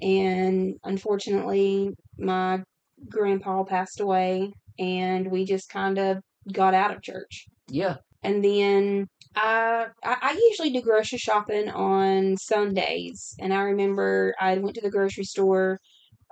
and 0.00 0.74
unfortunately, 0.84 1.90
my 2.18 2.62
grandpa 3.08 3.64
passed 3.64 4.00
away, 4.00 4.52
and 4.78 5.30
we 5.30 5.44
just 5.44 5.68
kind 5.68 5.98
of 5.98 6.18
got 6.52 6.74
out 6.74 6.94
of 6.94 7.02
church. 7.02 7.46
Yeah. 7.68 7.96
And 8.22 8.44
then 8.44 9.06
I, 9.36 9.86
I 10.04 10.16
I 10.22 10.40
usually 10.50 10.70
do 10.70 10.82
grocery 10.82 11.18
shopping 11.18 11.68
on 11.68 12.36
Sundays, 12.36 13.34
and 13.38 13.54
I 13.54 13.60
remember 13.62 14.34
I 14.40 14.58
went 14.58 14.74
to 14.76 14.82
the 14.82 14.90
grocery 14.90 15.24
store. 15.24 15.78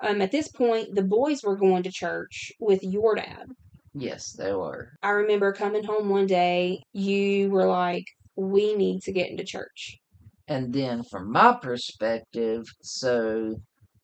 Um, 0.02 0.20
at 0.20 0.30
this 0.30 0.48
point, 0.48 0.94
the 0.94 1.02
boys 1.02 1.42
were 1.42 1.56
going 1.56 1.82
to 1.84 1.90
church 1.90 2.52
with 2.60 2.82
your 2.82 3.14
dad. 3.14 3.46
Yes, 3.98 4.32
they 4.32 4.52
were. 4.52 4.92
I 5.02 5.10
remember 5.10 5.52
coming 5.52 5.82
home 5.82 6.08
one 6.08 6.26
day. 6.26 6.82
You 6.92 7.50
were 7.50 7.66
like, 7.66 8.04
"We 8.36 8.74
need 8.76 9.02
to 9.02 9.12
get 9.12 9.28
into 9.30 9.44
church." 9.44 9.98
And 10.48 10.72
then 10.72 11.02
from 11.02 11.32
my 11.32 11.58
perspective, 11.60 12.66
so 12.82 13.56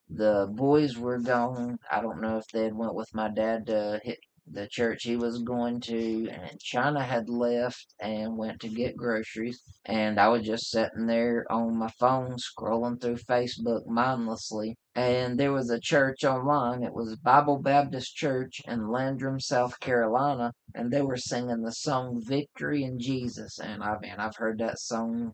the 0.09 0.49
boys 0.53 0.99
were 0.99 1.19
gone. 1.21 1.79
I 1.91 2.01
don't 2.01 2.21
know 2.21 2.39
if 2.39 2.47
they 2.53 2.65
had 2.65 2.75
went 2.77 2.95
with 2.95 3.15
my 3.15 3.29
dad 3.31 3.67
to 3.67 4.01
hit 4.05 4.19
the 4.51 4.67
church 4.69 5.05
he 5.05 5.17
was 5.17 5.43
going 5.43 5.81
to, 5.81 6.29
and 6.29 6.61
China 6.61 7.03
had 7.03 7.29
left 7.29 7.95
and 8.01 8.37
went 8.37 8.61
to 8.61 8.69
get 8.69 8.97
groceries. 8.97 9.63
And 9.85 10.19
I 10.19 10.29
was 10.29 10.43
just 10.43 10.71
sitting 10.71 11.07
there 11.07 11.47
on 11.51 11.79
my 11.79 11.91
phone 11.99 12.37
scrolling 12.37 13.01
through 13.01 13.17
Facebook 13.17 13.87
mindlessly. 13.87 14.77
And 14.95 15.39
there 15.39 15.53
was 15.53 15.71
a 15.71 15.81
church 15.81 16.25
online. 16.25 16.83
It 16.83 16.93
was 16.93 17.17
Bible 17.17 17.59
Baptist 17.59 18.15
Church 18.15 18.61
in 18.67 18.91
Landrum, 18.91 19.41
South 19.41 19.81
Carolina. 19.81 20.53
And 20.75 20.91
they 20.91 21.03
were 21.03 21.17
singing 21.17 21.63
the 21.63 21.73
song 21.73 22.21
Victory 22.23 22.85
in 22.85 22.99
Jesus. 22.99 23.59
And 23.59 23.83
I 23.83 23.99
mean, 24.01 24.15
I've 24.19 24.37
heard 24.37 24.59
that 24.59 24.79
song 24.79 25.33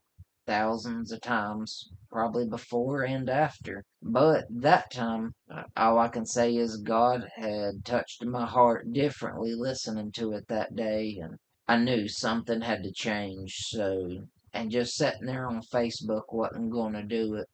thousands 0.48 1.12
of 1.12 1.20
times, 1.20 1.90
probably 2.10 2.46
before 2.48 3.02
and 3.02 3.28
after. 3.28 3.84
But 4.02 4.46
that 4.50 4.90
time, 4.90 5.34
uh, 5.50 5.64
all 5.76 5.98
I 5.98 6.08
can 6.08 6.24
say 6.24 6.56
is 6.56 6.78
God 6.78 7.28
had 7.36 7.84
touched 7.84 8.24
my 8.24 8.46
heart 8.46 8.92
differently 8.92 9.54
listening 9.54 10.10
to 10.12 10.32
it 10.32 10.48
that 10.48 10.74
day, 10.74 11.18
and 11.22 11.36
I 11.68 11.76
knew 11.76 12.08
something 12.08 12.62
had 12.62 12.82
to 12.84 12.92
change. 12.92 13.66
So, 13.68 14.22
and 14.54 14.70
just 14.70 14.96
sitting 14.96 15.26
there 15.26 15.46
on 15.46 15.60
Facebook 15.60 16.32
wasn't 16.32 16.70
going 16.70 16.94
to 16.94 17.02
do 17.02 17.34
it. 17.34 17.46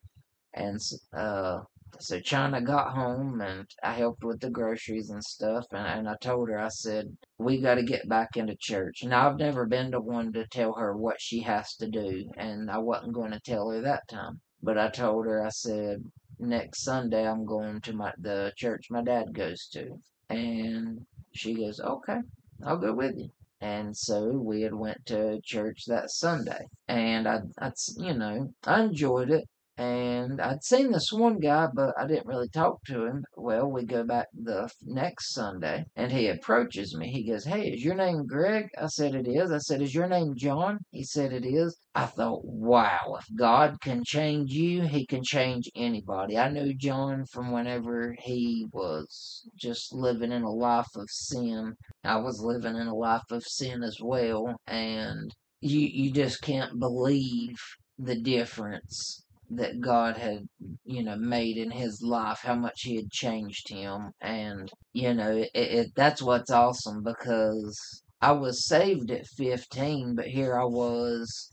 And 0.55 0.81
uh, 1.13 1.63
so 2.01 2.21
China 2.21 2.61
got 2.61 2.95
home, 2.95 3.41
and 3.41 3.67
I 3.83 3.93
helped 3.93 4.25
with 4.25 4.41
the 4.41 4.51
groceries 4.51 5.11
and 5.11 5.23
stuff. 5.23 5.67
And, 5.73 5.87
and 5.87 6.09
I 6.09 6.17
told 6.21 6.49
her, 6.49 6.59
I 6.59 6.69
said, 6.69 7.17
we 7.39 7.61
got 7.61 7.77
to 7.77 7.83
get 7.83 8.09
back 8.09 8.37
into 8.37 8.57
church. 8.59 9.05
Now, 9.05 9.29
I've 9.29 9.39
never 9.39 9.67
been 9.67 9.91
the 9.91 10.01
one 10.01 10.33
to 10.33 10.47
tell 10.47 10.75
her 10.75 10.97
what 10.97 11.21
she 11.21 11.41
has 11.41 11.77
to 11.77 11.89
do, 11.89 12.31
and 12.37 12.71
I 12.71 12.79
wasn't 12.79 13.15
going 13.15 13.33
to 13.33 13.41
tell 13.41 13.71
her 13.71 13.81
that 13.83 14.09
time. 14.09 14.41
But 14.63 14.79
I 14.79 14.89
told 14.91 15.27
her, 15.27 15.45
I 15.45 15.51
said, 15.51 16.03
next 16.39 16.83
Sunday 16.83 17.27
I'm 17.27 17.45
going 17.45 17.81
to 17.83 17.93
my 17.93 18.13
the 18.19 18.53
church 18.57 18.87
my 18.91 19.03
dad 19.03 19.35
goes 19.35 19.69
to, 19.73 20.01
and 20.29 21.05
she 21.33 21.55
goes, 21.55 21.81
okay, 21.81 22.21
I'll 22.65 22.79
go 22.79 22.93
with 22.93 23.17
you. 23.17 23.31
And 23.61 23.97
so 23.97 24.31
we 24.31 24.63
had 24.63 24.75
went 24.75 25.07
to 25.07 25.41
church 25.43 25.85
that 25.87 26.11
Sunday, 26.11 26.67
and 26.89 27.27
I, 27.27 27.41
I, 27.59 27.73
you 27.97 28.15
know, 28.15 28.53
I 28.67 28.83
enjoyed 28.83 29.31
it. 29.31 29.49
And 29.77 30.41
I'd 30.41 30.63
seen 30.63 30.93
this 30.93 31.13
one 31.13 31.41
guy, 31.41 31.67
but 31.75 31.95
I 31.99 32.07
didn't 32.07 32.29
really 32.29 32.49
talk 32.49 32.85
to 32.85 33.07
him. 33.07 33.25
Well, 33.37 33.69
we 33.69 33.85
go 33.85 34.05
back 34.05 34.29
the 34.33 34.71
next 34.83 35.35
Sunday, 35.35 35.85
and 35.97 36.13
he 36.13 36.29
approaches 36.29 36.97
me. 36.97 37.11
He 37.11 37.29
goes, 37.29 37.45
Hey, 37.45 37.73
is 37.73 37.85
your 37.85 37.97
name 37.97 38.25
Greg? 38.25 38.69
I 38.81 38.87
said, 38.87 39.17
It 39.17 39.27
is. 39.27 39.51
I 39.51 39.59
said, 39.59 39.83
Is 39.83 39.93
your 39.93 40.07
name 40.07 40.35
John? 40.37 40.79
He 40.93 41.03
said, 41.03 41.33
It 41.33 41.45
is. 41.45 41.77
I 41.97 42.07
thought, 42.07 42.45
wow, 42.45 43.17
if 43.19 43.27
God 43.37 43.81
can 43.81 44.05
change 44.05 44.53
you, 44.53 44.83
he 44.83 45.07
can 45.07 45.25
change 45.25 45.69
anybody. 45.75 46.39
I 46.39 46.51
knew 46.51 46.73
John 46.75 47.25
from 47.27 47.51
whenever 47.51 48.15
he 48.21 48.67
was 48.73 49.49
just 49.57 49.93
living 49.93 50.31
in 50.31 50.43
a 50.43 50.51
life 50.51 50.95
of 50.95 51.11
sin. 51.11 51.75
I 52.05 52.17
was 52.17 52.41
living 52.41 52.77
in 52.77 52.87
a 52.87 52.95
life 52.95 53.31
of 53.31 53.45
sin 53.45 53.83
as 53.83 53.99
well, 54.01 54.57
and 54.69 55.35
you 55.61 55.81
you 55.81 56.13
just 56.13 56.43
can't 56.43 56.79
believe 56.79 57.57
the 57.99 58.21
difference 58.21 59.24
that 59.51 59.81
God 59.81 60.17
had, 60.17 60.49
you 60.85 61.03
know, 61.03 61.17
made 61.17 61.57
in 61.57 61.71
his 61.71 62.03
life, 62.03 62.41
how 62.43 62.55
much 62.55 62.83
he 62.83 62.97
had 62.97 63.11
changed 63.11 63.69
him. 63.69 64.13
And, 64.21 64.71
you 64.93 65.15
know, 65.15 65.31
it, 65.37 65.51
it 65.55 65.93
that's 65.95 66.23
what's 66.23 66.51
awesome 66.51 67.03
because 67.03 68.03
I 68.21 68.33
was 68.33 68.65
saved 68.67 69.11
at 69.11 69.27
15, 69.27 70.15
but 70.15 70.27
here 70.27 70.59
I 70.59 70.65
was 70.65 71.51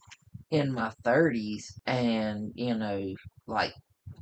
in 0.50 0.74
my 0.74 0.92
30s 1.04 1.66
and, 1.86 2.52
you 2.56 2.76
know, 2.76 3.14
like 3.48 3.74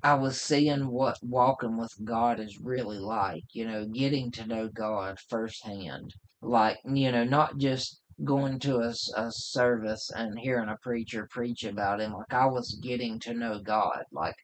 I 0.01 0.13
was 0.15 0.39
seeing 0.39 0.87
what 0.87 1.17
walking 1.21 1.77
with 1.77 1.93
God 2.03 2.39
is 2.39 2.59
really 2.59 2.99
like, 2.99 3.43
you 3.51 3.65
know, 3.65 3.85
getting 3.85 4.31
to 4.31 4.47
know 4.47 4.69
God 4.69 5.19
firsthand. 5.29 6.13
Like, 6.41 6.77
you 6.85 7.11
know, 7.11 7.23
not 7.25 7.57
just 7.57 7.99
going 8.23 8.59
to 8.59 8.77
a, 8.77 8.93
a 9.15 9.31
service 9.31 10.09
and 10.15 10.37
hearing 10.39 10.69
a 10.69 10.77
preacher 10.81 11.27
preach 11.29 11.63
about 11.63 12.01
him. 12.01 12.13
Like, 12.13 12.33
I 12.33 12.45
was 12.47 12.79
getting 12.81 13.19
to 13.21 13.33
know 13.33 13.59
God, 13.59 14.03
like, 14.11 14.35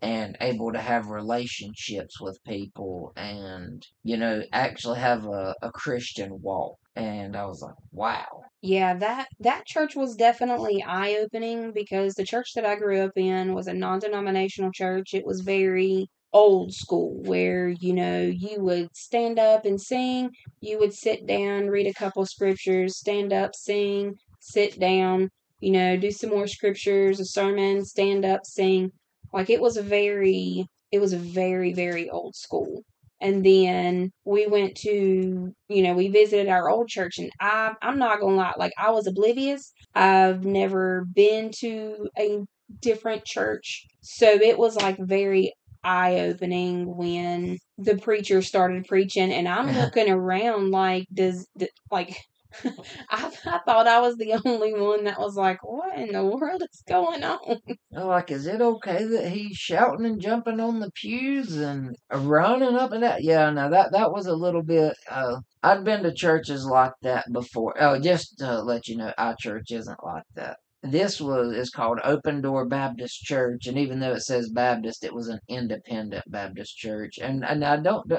and 0.00 0.36
able 0.40 0.72
to 0.72 0.80
have 0.80 1.08
relationships 1.08 2.20
with 2.20 2.38
people 2.44 3.12
and, 3.16 3.84
you 4.04 4.16
know, 4.16 4.42
actually 4.52 4.98
have 4.98 5.26
a, 5.26 5.54
a 5.62 5.72
Christian 5.72 6.40
walk. 6.40 6.76
And 6.94 7.36
I 7.36 7.46
was 7.46 7.62
like, 7.62 7.74
wow. 7.92 8.42
Yeah, 8.60 8.94
that 8.94 9.28
that 9.40 9.66
church 9.66 9.94
was 9.94 10.16
definitely 10.16 10.82
eye-opening 10.82 11.72
because 11.72 12.14
the 12.14 12.24
church 12.24 12.54
that 12.54 12.64
I 12.64 12.74
grew 12.76 13.00
up 13.00 13.12
in 13.16 13.54
was 13.54 13.68
a 13.68 13.74
non-denominational 13.74 14.72
church. 14.72 15.14
It 15.14 15.24
was 15.24 15.40
very 15.42 16.08
old 16.32 16.72
school 16.74 17.20
where, 17.22 17.68
you 17.68 17.92
know, 17.92 18.20
you 18.22 18.60
would 18.60 18.94
stand 18.94 19.38
up 19.38 19.64
and 19.64 19.80
sing, 19.80 20.30
you 20.60 20.78
would 20.78 20.92
sit 20.92 21.26
down, 21.26 21.68
read 21.68 21.86
a 21.86 21.94
couple 21.94 22.24
scriptures, 22.26 22.98
stand 22.98 23.32
up, 23.32 23.54
sing, 23.54 24.16
sit 24.40 24.78
down, 24.78 25.30
you 25.60 25.72
know, 25.72 25.96
do 25.96 26.10
some 26.10 26.30
more 26.30 26.46
scriptures, 26.46 27.20
a 27.20 27.24
sermon, 27.24 27.84
stand 27.84 28.24
up, 28.24 28.44
sing. 28.44 28.92
Like 29.32 29.50
it 29.50 29.60
was 29.60 29.76
a 29.76 29.82
very 29.82 30.66
it 30.90 31.00
was 31.00 31.12
a 31.12 31.18
very, 31.18 31.72
very 31.72 32.08
old 32.10 32.34
school. 32.34 32.82
And 33.20 33.44
then 33.44 34.12
we 34.24 34.46
went 34.46 34.76
to, 34.78 35.52
you 35.68 35.82
know, 35.82 35.94
we 35.94 36.08
visited 36.08 36.48
our 36.48 36.70
old 36.70 36.88
church, 36.88 37.18
and 37.18 37.30
I, 37.40 37.74
I'm 37.82 37.98
not 37.98 38.20
gonna 38.20 38.36
lie, 38.36 38.54
like 38.56 38.72
I 38.78 38.90
was 38.90 39.06
oblivious. 39.08 39.72
I've 39.94 40.44
never 40.44 41.04
been 41.12 41.50
to 41.58 42.08
a 42.18 42.38
different 42.80 43.24
church, 43.24 43.86
so 44.02 44.26
it 44.26 44.56
was 44.56 44.76
like 44.76 44.98
very 44.98 45.52
eye 45.84 46.20
opening 46.20 46.96
when 46.96 47.58
the 47.78 47.96
preacher 47.98 48.42
started 48.42 48.86
preaching, 48.86 49.32
and 49.32 49.48
I'm 49.48 49.70
looking 49.74 50.10
around 50.10 50.70
like, 50.70 51.06
does 51.12 51.46
like 51.90 52.16
I, 53.10 53.30
I 53.46 53.58
thought 53.64 53.86
I 53.86 54.00
was 54.00 54.16
the 54.16 54.32
only 54.44 54.74
one 54.74 55.04
that 55.04 55.18
was 55.18 55.36
like, 55.36 55.62
what 55.62 55.98
in 55.98 56.12
the 56.12 56.24
world 56.24 56.62
is 56.62 56.82
going 56.88 57.22
on? 57.22 57.58
Like, 57.90 58.30
is 58.30 58.46
it 58.46 58.60
okay 58.60 59.04
that 59.04 59.30
he's 59.30 59.56
shouting 59.56 60.06
and 60.06 60.20
jumping 60.20 60.60
on 60.60 60.80
the 60.80 60.90
pews 60.92 61.56
and 61.56 61.96
running 62.10 62.74
up 62.74 62.92
and 62.92 63.02
that? 63.02 63.22
Yeah, 63.22 63.50
no, 63.50 63.70
that 63.70 63.92
that 63.92 64.12
was 64.12 64.26
a 64.26 64.34
little 64.34 64.62
bit. 64.62 64.94
Uh, 65.10 65.40
I'd 65.62 65.84
been 65.84 66.02
to 66.04 66.12
churches 66.12 66.64
like 66.64 66.92
that 67.02 67.26
before. 67.32 67.74
Oh, 67.80 67.98
just 67.98 68.38
to 68.38 68.62
let 68.62 68.88
you 68.88 68.96
know, 68.96 69.12
our 69.18 69.36
church 69.38 69.70
isn't 69.70 70.04
like 70.04 70.24
that. 70.34 70.58
This 70.82 71.20
was 71.20 71.52
is 71.54 71.70
called 71.70 71.98
Open 72.04 72.40
Door 72.40 72.66
Baptist 72.66 73.22
Church, 73.22 73.66
and 73.66 73.76
even 73.76 73.98
though 73.98 74.12
it 74.12 74.22
says 74.22 74.50
Baptist, 74.50 75.04
it 75.04 75.12
was 75.12 75.28
an 75.28 75.40
independent 75.48 76.24
Baptist 76.30 76.76
church. 76.76 77.18
And 77.18 77.44
and 77.44 77.64
I 77.64 77.76
don't, 77.78 78.10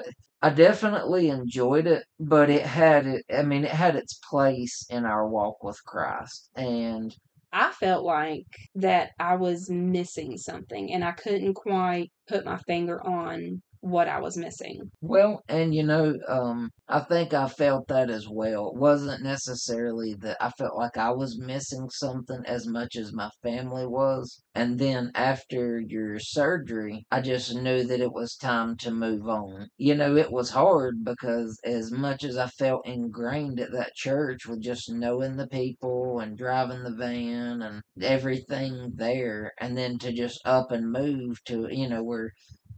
I 0.42 0.50
definitely 0.50 1.30
enjoyed 1.30 1.88
it, 1.88 2.04
but 2.20 2.50
it 2.50 2.66
had 2.66 3.08
it. 3.08 3.26
I 3.34 3.44
mean, 3.44 3.64
it 3.64 3.72
had 3.72 3.96
its 3.96 4.20
place 4.30 4.86
in 4.90 5.06
our 5.06 5.28
walk 5.28 5.64
with 5.64 5.84
Christ, 5.86 6.50
and 6.56 7.16
I 7.52 7.72
felt 7.72 8.04
like 8.04 8.48
that 8.76 9.12
I 9.20 9.36
was 9.36 9.70
missing 9.70 10.38
something, 10.38 10.92
and 10.92 11.04
I 11.04 11.14
couldn't 11.14 11.54
quite 11.56 12.12
put 12.28 12.46
my 12.46 12.58
finger 12.58 13.02
on 13.06 13.62
what 13.82 14.08
I 14.08 14.20
was 14.20 14.36
missing. 14.38 14.92
Well, 15.02 15.42
and 15.48 15.74
you 15.74 15.84
know, 15.84 16.16
um, 16.28 16.72
I 16.88 17.00
think 17.02 17.34
I 17.34 17.48
felt 17.48 17.88
that 17.88 18.10
as 18.10 18.28
well. 18.28 18.70
It 18.70 18.76
wasn't 18.76 19.24
necessarily 19.24 20.16
that 20.16 20.38
I 20.42 20.50
felt 20.50 20.76
like 20.76 20.98
I 20.98 21.12
was 21.12 21.40
missing 21.40 21.90
something 21.90 22.42
as 22.46 22.68
much 22.68 22.96
as 22.98 23.14
my 23.14 23.30
family 23.42 23.86
was. 23.86 24.42
And 24.56 24.78
then 24.80 25.12
after 25.16 25.80
your 25.80 26.20
surgery, 26.20 27.06
I 27.12 27.22
just 27.22 27.56
knew 27.56 27.84
that 27.86 28.02
it 28.02 28.12
was 28.12 28.36
time 28.36 28.76
to 28.78 28.92
move 28.92 29.28
on. 29.30 29.70
You 29.78 29.96
know, 29.96 30.18
it 30.18 30.32
was 30.32 30.50
hard 30.50 31.06
because 31.06 31.60
as 31.64 31.92
much 31.92 32.24
as 32.24 32.36
I 32.38 32.48
felt 32.48 32.86
ingrained 32.86 33.60
at 33.60 33.72
that 33.72 33.96
church 33.96 34.46
with 34.46 34.62
just 34.62 34.92
knowing 34.92 35.38
the 35.38 35.48
people 35.48 36.20
and 36.20 36.38
driving 36.38 36.84
the 36.84 36.96
van 36.96 37.62
and 37.62 37.82
everything 38.02 38.92
there, 38.96 39.54
and 39.60 39.78
then 39.78 39.98
to 40.00 40.12
just 40.12 40.42
up 40.44 40.72
and 40.72 40.92
move 40.92 41.42
to, 41.46 41.68
you 41.72 41.88
know, 41.88 42.04
where 42.04 42.34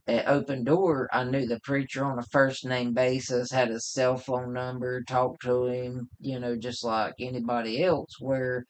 at 0.08 0.28
Open 0.28 0.64
Door, 0.64 1.10
I 1.14 1.24
knew 1.24 1.46
the 1.48 1.60
preacher 1.62 2.06
on 2.06 2.20
a 2.20 2.24
first 2.24 2.66
name 2.66 2.94
basis, 2.94 3.52
had 3.52 3.70
his 3.70 3.88
cell 3.88 4.18
phone 4.18 4.54
number, 4.54 5.04
talked 5.04 5.44
to 5.44 5.66
him, 5.66 6.10
you 6.20 6.40
know, 6.40 6.56
just 6.58 6.84
like 6.84 7.14
anybody 7.20 7.84
else. 7.84 8.20
Where 8.20 8.66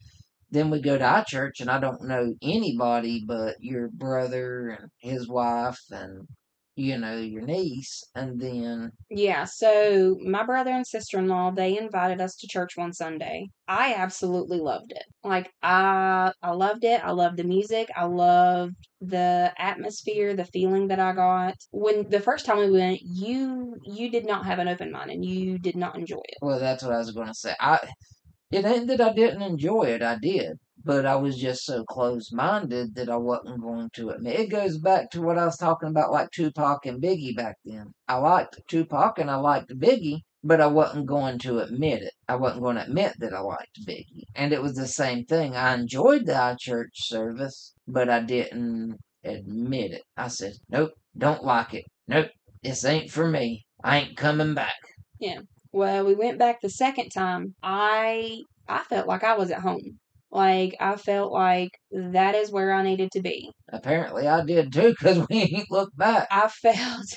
then 0.51 0.69
we 0.69 0.81
go 0.81 0.97
to 0.97 1.03
our 1.05 1.25
church 1.25 1.61
and 1.61 1.69
I 1.69 1.79
don't 1.79 2.03
know 2.03 2.35
anybody 2.41 3.23
but 3.25 3.55
your 3.59 3.89
brother 3.89 4.69
and 4.69 4.91
his 4.99 5.27
wife 5.27 5.79
and 5.91 6.27
you 6.81 6.97
know 6.97 7.17
your 7.17 7.43
niece 7.43 8.03
and 8.15 8.39
then 8.41 8.91
yeah 9.09 9.43
so 9.43 10.17
my 10.23 10.43
brother 10.43 10.71
and 10.71 10.87
sister-in-law 10.87 11.51
they 11.51 11.77
invited 11.77 12.19
us 12.19 12.35
to 12.35 12.47
church 12.47 12.75
one 12.75 12.91
sunday. 12.91 13.47
I 13.67 13.93
absolutely 13.93 14.59
loved 14.59 14.91
it. 14.91 15.03
Like 15.23 15.51
i 15.61 16.31
i 16.41 16.51
loved 16.51 16.83
it. 16.83 17.03
I 17.03 17.11
loved 17.11 17.37
the 17.37 17.43
music. 17.43 17.89
I 17.95 18.05
loved 18.05 18.75
the 18.99 19.53
atmosphere 19.57 20.35
the 20.35 20.45
feeling 20.45 20.87
that 20.87 20.99
i 20.99 21.13
got. 21.13 21.55
When 21.71 22.09
the 22.09 22.19
first 22.19 22.45
time 22.45 22.57
we 22.57 22.71
went 22.71 22.99
you 23.01 23.75
you 23.85 24.09
did 24.09 24.25
not 24.25 24.45
have 24.45 24.59
an 24.59 24.67
open 24.67 24.91
mind 24.91 25.11
and 25.11 25.23
you 25.23 25.59
did 25.59 25.75
not 25.75 25.95
enjoy 25.95 26.23
it. 26.27 26.37
Well 26.41 26.59
that's 26.59 26.83
what 26.83 26.93
i 26.93 26.97
was 26.97 27.11
going 27.11 27.27
to 27.27 27.33
say. 27.33 27.53
I 27.59 27.79
it 28.51 28.65
ain't 28.65 28.87
that 28.87 29.01
i 29.01 29.13
didn't 29.13 29.41
enjoy 29.41 29.83
it 29.83 30.01
i 30.01 30.17
did 30.17 30.59
but 30.83 31.05
I 31.05 31.15
was 31.15 31.37
just 31.37 31.65
so 31.65 31.83
close 31.83 32.31
minded 32.31 32.95
that 32.95 33.09
I 33.09 33.17
wasn't 33.17 33.61
going 33.61 33.89
to 33.93 34.09
admit. 34.09 34.39
It 34.39 34.49
goes 34.49 34.77
back 34.77 35.09
to 35.11 35.21
what 35.21 35.37
I 35.37 35.45
was 35.45 35.57
talking 35.57 35.89
about, 35.89 36.11
like 36.11 36.31
Tupac 36.31 36.85
and 36.85 37.01
Biggie 37.01 37.35
back 37.35 37.57
then. 37.65 37.93
I 38.07 38.15
liked 38.15 38.61
Tupac 38.67 39.19
and 39.19 39.29
I 39.29 39.35
liked 39.35 39.69
Biggie, 39.77 40.21
but 40.43 40.61
I 40.61 40.67
wasn't 40.67 41.05
going 41.05 41.39
to 41.39 41.59
admit 41.59 42.01
it. 42.01 42.13
I 42.27 42.35
wasn't 42.35 42.63
going 42.63 42.77
to 42.77 42.83
admit 42.83 43.13
that 43.19 43.33
I 43.33 43.39
liked 43.39 43.85
Biggie. 43.87 44.23
And 44.35 44.53
it 44.53 44.61
was 44.61 44.75
the 44.75 44.87
same 44.87 45.25
thing. 45.25 45.55
I 45.55 45.73
enjoyed 45.73 46.25
the 46.25 46.57
church 46.59 46.93
service, 46.95 47.73
but 47.87 48.09
I 48.09 48.21
didn't 48.21 48.97
admit 49.23 49.91
it. 49.91 50.03
I 50.17 50.27
said, 50.27 50.53
nope, 50.69 50.91
don't 51.17 51.43
like 51.43 51.73
it. 51.73 51.85
Nope, 52.07 52.29
this 52.63 52.85
ain't 52.85 53.11
for 53.11 53.27
me. 53.27 53.65
I 53.83 53.99
ain't 53.99 54.17
coming 54.17 54.53
back. 54.53 54.75
Yeah. 55.19 55.39
Well, 55.71 56.05
we 56.05 56.15
went 56.15 56.37
back 56.37 56.61
the 56.61 56.69
second 56.69 57.09
time. 57.09 57.55
I 57.63 58.41
I 58.67 58.83
felt 58.83 59.07
like 59.07 59.23
I 59.23 59.35
was 59.37 59.51
at 59.51 59.61
home. 59.61 59.99
Like 60.31 60.75
I 60.79 60.95
felt 60.95 61.31
like 61.31 61.71
that 61.91 62.35
is 62.35 62.51
where 62.51 62.73
I 62.73 62.83
needed 62.83 63.11
to 63.13 63.21
be. 63.21 63.51
Apparently, 63.69 64.27
I 64.27 64.43
did 64.45 64.71
too, 64.73 64.89
because 64.97 65.17
we 65.29 65.37
ain't 65.37 65.71
looked 65.71 65.97
back. 65.97 66.27
I 66.31 66.47
felt. 66.47 67.05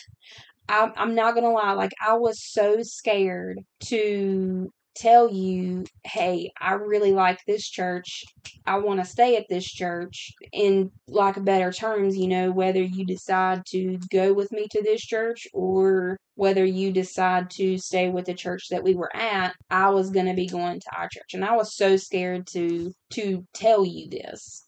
I'm, 0.68 0.92
I'm 0.96 1.14
not 1.14 1.34
gonna 1.34 1.50
lie. 1.50 1.72
Like 1.72 1.92
I 2.04 2.14
was 2.14 2.42
so 2.42 2.78
scared 2.82 3.60
to 3.86 4.70
tell 4.94 5.30
you, 5.30 5.84
hey, 6.04 6.52
I 6.60 6.74
really 6.74 7.12
like 7.12 7.40
this 7.46 7.68
church. 7.68 8.24
I 8.66 8.78
want 8.78 9.00
to 9.00 9.06
stay 9.06 9.36
at 9.36 9.48
this 9.48 9.64
church 9.64 10.32
in 10.52 10.90
like 11.08 11.42
better 11.44 11.72
terms, 11.72 12.16
you 12.16 12.28
know, 12.28 12.50
whether 12.50 12.82
you 12.82 13.04
decide 13.04 13.66
to 13.66 13.98
go 14.10 14.32
with 14.32 14.52
me 14.52 14.66
to 14.70 14.82
this 14.82 15.02
church 15.02 15.46
or 15.52 16.16
whether 16.36 16.64
you 16.64 16.92
decide 16.92 17.50
to 17.50 17.78
stay 17.78 18.08
with 18.08 18.26
the 18.26 18.34
church 18.34 18.68
that 18.70 18.82
we 18.82 18.94
were 18.94 19.14
at, 19.14 19.54
I 19.70 19.90
was 19.90 20.10
going 20.10 20.26
to 20.26 20.34
be 20.34 20.46
going 20.46 20.80
to 20.80 20.96
our 20.96 21.08
church. 21.08 21.34
And 21.34 21.44
I 21.44 21.56
was 21.56 21.74
so 21.74 21.96
scared 21.96 22.46
to 22.48 22.92
to 23.10 23.46
tell 23.54 23.84
you 23.84 24.08
this 24.08 24.66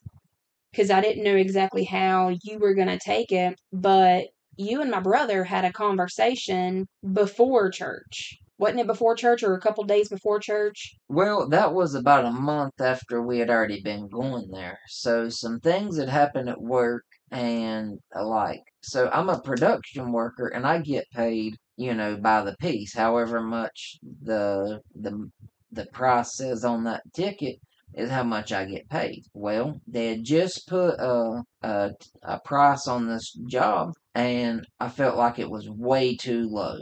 cuz 0.75 0.91
I 0.91 1.01
didn't 1.01 1.25
know 1.25 1.37
exactly 1.37 1.85
how 1.85 2.37
you 2.43 2.59
were 2.59 2.75
going 2.75 2.89
to 2.89 2.99
take 2.99 3.33
it, 3.33 3.59
but 3.73 4.29
you 4.57 4.81
and 4.81 4.91
my 4.91 5.01
brother 5.01 5.45
had 5.45 5.65
a 5.65 5.73
conversation 5.73 6.87
before 7.13 7.71
church 7.71 8.39
wasn't 8.59 8.81
it 8.81 8.87
before 8.87 9.15
church 9.15 9.43
or 9.43 9.55
a 9.55 9.61
couple 9.61 9.85
days 9.85 10.09
before 10.09 10.41
church? 10.41 10.97
Well, 11.09 11.49
that 11.49 11.75
was 11.75 11.95
about 11.95 12.25
a 12.25 12.31
month 12.31 12.81
after 12.81 13.23
we 13.23 13.39
had 13.39 13.51
already 13.51 13.81
been 13.83 14.09
going 14.09 14.51
there. 14.51 14.79
So 14.89 15.29
some 15.29 15.61
things 15.61 15.99
had 15.99 16.09
happened 16.09 16.49
at 16.49 16.61
work 16.61 17.05
and 17.31 17.99
alike. 18.15 18.63
So 18.83 19.09
I'm 19.13 19.29
a 19.29 19.41
production 19.41 20.13
worker 20.13 20.49
and 20.49 20.67
I 20.67 20.79
get 20.79 21.11
paid, 21.13 21.57
you 21.77 21.95
know, 21.95 22.17
by 22.17 22.43
the 22.43 22.57
piece, 22.57 22.95
however 22.95 23.41
much 23.41 23.99
the 24.23 24.81
the 24.95 25.31
the 25.73 25.87
price 25.87 26.37
says 26.37 26.65
on 26.65 26.85
that 26.85 27.03
ticket 27.13 27.59
is 27.95 28.11
how 28.11 28.23
much 28.23 28.53
I 28.53 28.65
get 28.65 28.89
paid. 28.89 29.25
Well, 29.35 29.81
they 29.87 30.09
had 30.09 30.25
just 30.25 30.69
put 30.69 30.95
a, 30.99 31.43
a, 31.63 31.91
a 32.23 32.41
price 32.41 32.87
on 32.87 33.07
this 33.07 33.33
job, 33.49 33.93
and 34.15 34.67
I 34.79 34.89
felt 34.89 35.17
like 35.17 35.39
it 35.39 35.51
was 35.51 35.69
way 35.69 36.17
too 36.17 36.49
low. 36.49 36.77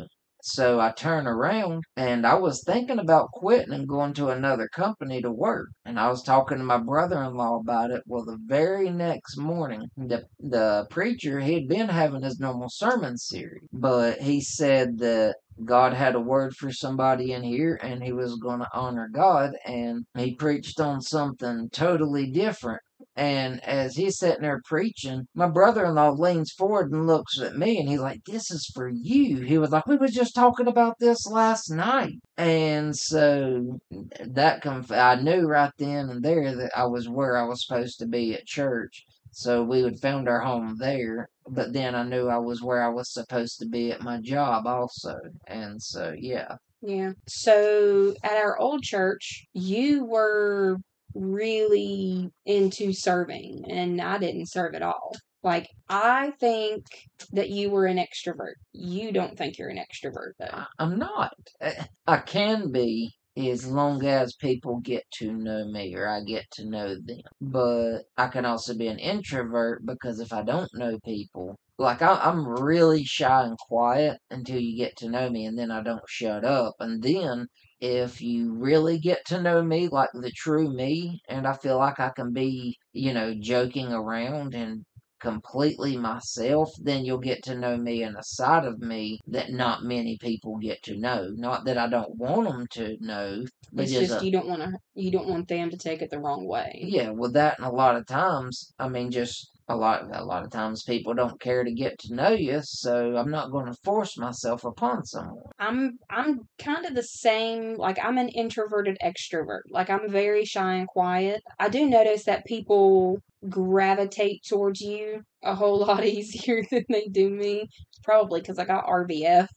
So 0.47 0.79
I 0.79 0.91
turned 0.91 1.27
around 1.27 1.85
and 1.97 2.27
I 2.27 2.35
was 2.35 2.63
thinking 2.63 2.99
about 2.99 3.33
quitting 3.33 3.73
and 3.73 3.89
going 3.89 4.13
to 4.13 4.29
another 4.29 4.69
company 4.69 5.23
to 5.23 5.31
work. 5.31 5.71
And 5.87 5.99
I 5.99 6.11
was 6.11 6.23
talking 6.23 6.59
to 6.59 6.65
my 6.65 6.77
brother 6.77 7.23
in 7.23 7.35
law 7.35 7.57
about 7.57 7.91
it. 7.91 8.03
Well, 8.07 8.27
the 8.27 8.37
very 8.45 8.91
next 8.91 9.39
morning, 9.39 9.89
the, 9.97 10.27
the 10.39 10.87
preacher, 10.91 11.41
he'd 11.41 11.67
been 11.67 11.89
having 11.89 12.21
his 12.21 12.39
normal 12.39 12.69
sermon 12.69 13.17
series, 13.17 13.67
but 13.73 14.19
he 14.19 14.43
said 14.43 14.99
that 14.99 15.37
God 15.65 15.95
had 15.95 16.15
a 16.15 16.21
word 16.21 16.55
for 16.55 16.71
somebody 16.71 17.33
in 17.33 17.43
here 17.43 17.81
and 17.83 18.03
he 18.03 18.13
was 18.13 18.37
going 18.37 18.61
to 18.61 18.69
honor 18.75 19.09
God. 19.11 19.53
And 19.65 20.05
he 20.15 20.35
preached 20.35 20.79
on 20.79 21.01
something 21.01 21.71
totally 21.73 22.31
different 22.31 22.83
and 23.17 23.63
as 23.65 23.95
he's 23.97 24.19
sitting 24.19 24.43
there 24.43 24.61
preaching, 24.65 25.27
my 25.35 25.49
brother 25.49 25.85
in 25.85 25.95
law 25.95 26.11
leans 26.11 26.53
forward 26.53 26.91
and 26.91 27.07
looks 27.07 27.41
at 27.41 27.57
me 27.57 27.79
and 27.79 27.89
he's 27.89 28.01
like, 28.01 28.25
This 28.25 28.51
is 28.51 28.71
for 28.75 28.89
you. 28.89 29.41
He 29.41 29.59
was 29.59 29.71
like, 29.71 29.87
We 29.87 29.97
were 29.97 30.09
just 30.09 30.35
talking 30.35 30.67
about 30.67 30.99
this 30.99 31.27
last 31.27 31.71
night. 31.71 32.19
And 32.37 32.97
so 32.97 33.79
that 34.21 34.63
conf- 34.63 34.91
I 34.91 35.17
knew 35.17 35.47
right 35.47 35.73
then 35.79 36.11
and 36.11 36.25
there 36.25 36.57
that 36.57 36.73
I 36.77 36.87
was 36.87 37.09
where 37.09 37.37
I 37.37 37.45
was 37.45 37.65
supposed 37.65 38.01
to 38.01 38.07
be 38.07 38.35
at 38.35 38.47
church. 38.47 39.05
So 39.31 39.63
we 39.63 39.83
had 39.83 40.01
found 40.01 40.29
our 40.29 40.41
home 40.41 40.77
there. 40.79 41.29
But 41.49 41.73
then 41.73 41.95
I 41.95 42.03
knew 42.05 42.29
I 42.29 42.39
was 42.39 42.63
where 42.63 42.83
I 42.83 42.89
was 42.89 43.13
supposed 43.13 43.59
to 43.61 43.67
be 43.67 43.93
at 43.93 44.03
my 44.03 44.21
job 44.21 44.67
also. 44.67 45.17
And 45.47 45.81
so, 45.81 46.15
yeah. 46.19 46.57
Yeah. 46.81 47.13
So 47.29 48.15
at 48.23 48.37
our 48.37 48.59
old 48.59 48.83
church, 48.83 49.47
you 49.53 50.05
were 50.05 50.79
really 51.15 52.31
into 52.45 52.93
serving 52.93 53.65
and 53.69 54.01
I 54.01 54.19
didn't 54.19 54.51
serve 54.51 54.75
at 54.75 54.83
all. 54.83 55.13
Like, 55.43 55.69
I 55.91 56.33
think 56.41 56.87
that 57.33 57.51
you 57.51 57.69
were 57.69 57.85
an 57.85 57.99
extrovert. 57.99 58.55
You 58.73 59.13
don't 59.13 59.37
think 59.37 59.59
you're 59.59 59.69
an 59.69 59.79
extrovert, 59.79 60.33
though. 60.39 60.65
I'm 60.79 60.99
not. 60.99 61.35
Eh, 61.61 61.85
I 62.07 62.17
can 62.19 62.73
be, 62.73 63.13
as 63.37 63.67
long 63.67 64.05
as 64.07 64.37
people 64.37 64.81
get 64.81 65.03
to 65.19 65.33
know 65.33 65.67
me 65.67 65.95
or 65.97 66.09
I 66.09 66.23
get 66.23 66.51
to 66.53 66.65
know 66.69 66.95
them. 66.95 67.21
But 67.43 68.05
I 68.17 68.29
can 68.29 68.47
also 68.47 68.75
be 68.75 68.87
an 68.87 68.99
introvert 68.99 69.85
because 69.85 70.19
if 70.19 70.33
I 70.33 70.43
don't 70.43 70.71
know 70.75 70.99
people, 71.05 71.57
like 71.79 72.01
I, 72.01 72.15
I'm 72.15 72.47
really 72.49 73.05
shy 73.05 73.45
and 73.45 73.59
quiet 73.59 74.19
until 74.31 74.61
you 74.61 74.79
get 74.79 74.97
to 74.99 75.11
know 75.11 75.29
me, 75.29 75.45
and 75.45 75.59
then 75.59 75.71
I 75.71 75.83
don't 75.83 76.09
shut 76.09 76.45
up. 76.45 76.75
And 76.81 77.03
then 77.03 77.49
if 77.85 78.21
you 78.21 78.55
really 78.55 78.99
get 78.99 79.25
to 79.27 79.41
know 79.43 79.63
me, 79.63 79.89
like 79.89 80.11
the 80.15 80.31
true 80.31 80.73
me, 80.73 81.21
and 81.29 81.47
I 81.47 81.55
feel 81.55 81.79
like 81.79 82.01
I 82.01 82.11
can 82.11 82.33
be, 82.33 82.77
you 82.93 83.13
know, 83.13 83.35
joking 83.35 83.93
around 83.93 84.55
and 84.55 84.85
completely 85.21 85.97
myself, 85.97 86.71
then 86.83 87.05
you'll 87.05 87.19
get 87.19 87.43
to 87.45 87.55
know 87.55 87.77
me 87.77 88.03
and 88.03 88.17
a 88.17 88.23
side 88.23 88.65
of 88.65 88.79
me 88.81 89.21
that 89.27 89.51
not 89.51 89.83
many 89.85 90.17
people 90.19 90.59
get 90.59 90.83
to 90.85 90.97
know. 90.97 91.29
Not 91.35 91.65
that 91.67 91.79
I 91.79 91.89
don't 91.89 92.17
want 92.17 92.49
them 92.49 92.67
to 92.73 92.97
know, 93.01 93.45
but 93.73 93.85
It's 93.85 93.93
just, 93.93 94.13
a- 94.13 94.25
you 94.25 94.33
don't 94.33 94.49
want 94.49 94.63
to 94.63 94.79
you 94.95 95.11
don't 95.11 95.29
want 95.29 95.49
them 95.49 95.71
to 95.71 95.77
take 95.77 96.03
it 96.03 96.11
the 96.11 96.19
wrong 96.21 96.47
way. 96.47 96.95
yeah, 96.95 97.11
with 97.11 97.33
that, 97.35 97.59
and 97.59 97.67
a 97.67 97.71
lot 97.71 97.97
of 97.97 98.07
times, 98.07 98.73
I 98.79 98.89
mean, 98.89 99.11
just 99.11 99.51
a 99.69 99.75
lot, 99.77 100.03
a 100.13 100.25
lot 100.25 100.45
of 100.45 100.51
times 100.51 100.83
people 100.83 101.15
don't 101.15 101.41
care 101.41 101.65
to 101.65 101.73
get 101.73 101.99
to 102.01 102.15
know 102.15 102.31
you, 102.31 102.61
so 102.63 103.17
I'm 103.17 103.31
not 103.31 103.51
going 103.51 103.67
to 103.67 103.75
force 103.83 104.19
myself 104.19 104.65
upon 104.65 105.05
someone. 105.07 105.43
I'm 105.59 105.99
I'm 106.11 106.41
kind 106.59 106.85
of 106.85 106.95
the 106.95 107.03
same. 107.03 107.77
Like 107.77 107.99
I'm 108.03 108.19
an 108.19 108.29
introverted 108.29 108.99
extrovert. 109.03 109.63
Like 109.71 109.89
I'm 109.89 110.11
very 110.11 110.45
shy 110.45 110.75
and 110.75 110.87
quiet. 110.89 111.43
I 111.59 111.69
do 111.71 111.87
notice 111.89 112.25
that 112.25 112.45
people 112.45 113.19
gravitate 113.49 114.43
towards 114.49 114.81
you 114.81 115.23
a 115.43 115.55
whole 115.55 115.79
lot 115.81 116.05
easier 116.17 116.63
than 116.71 116.85
they 116.91 117.07
do 117.11 117.31
me. 117.31 117.69
Probably 118.03 118.41
because 118.41 118.59
I 118.59 118.67
got 118.67 118.87
RBF. 118.87 119.49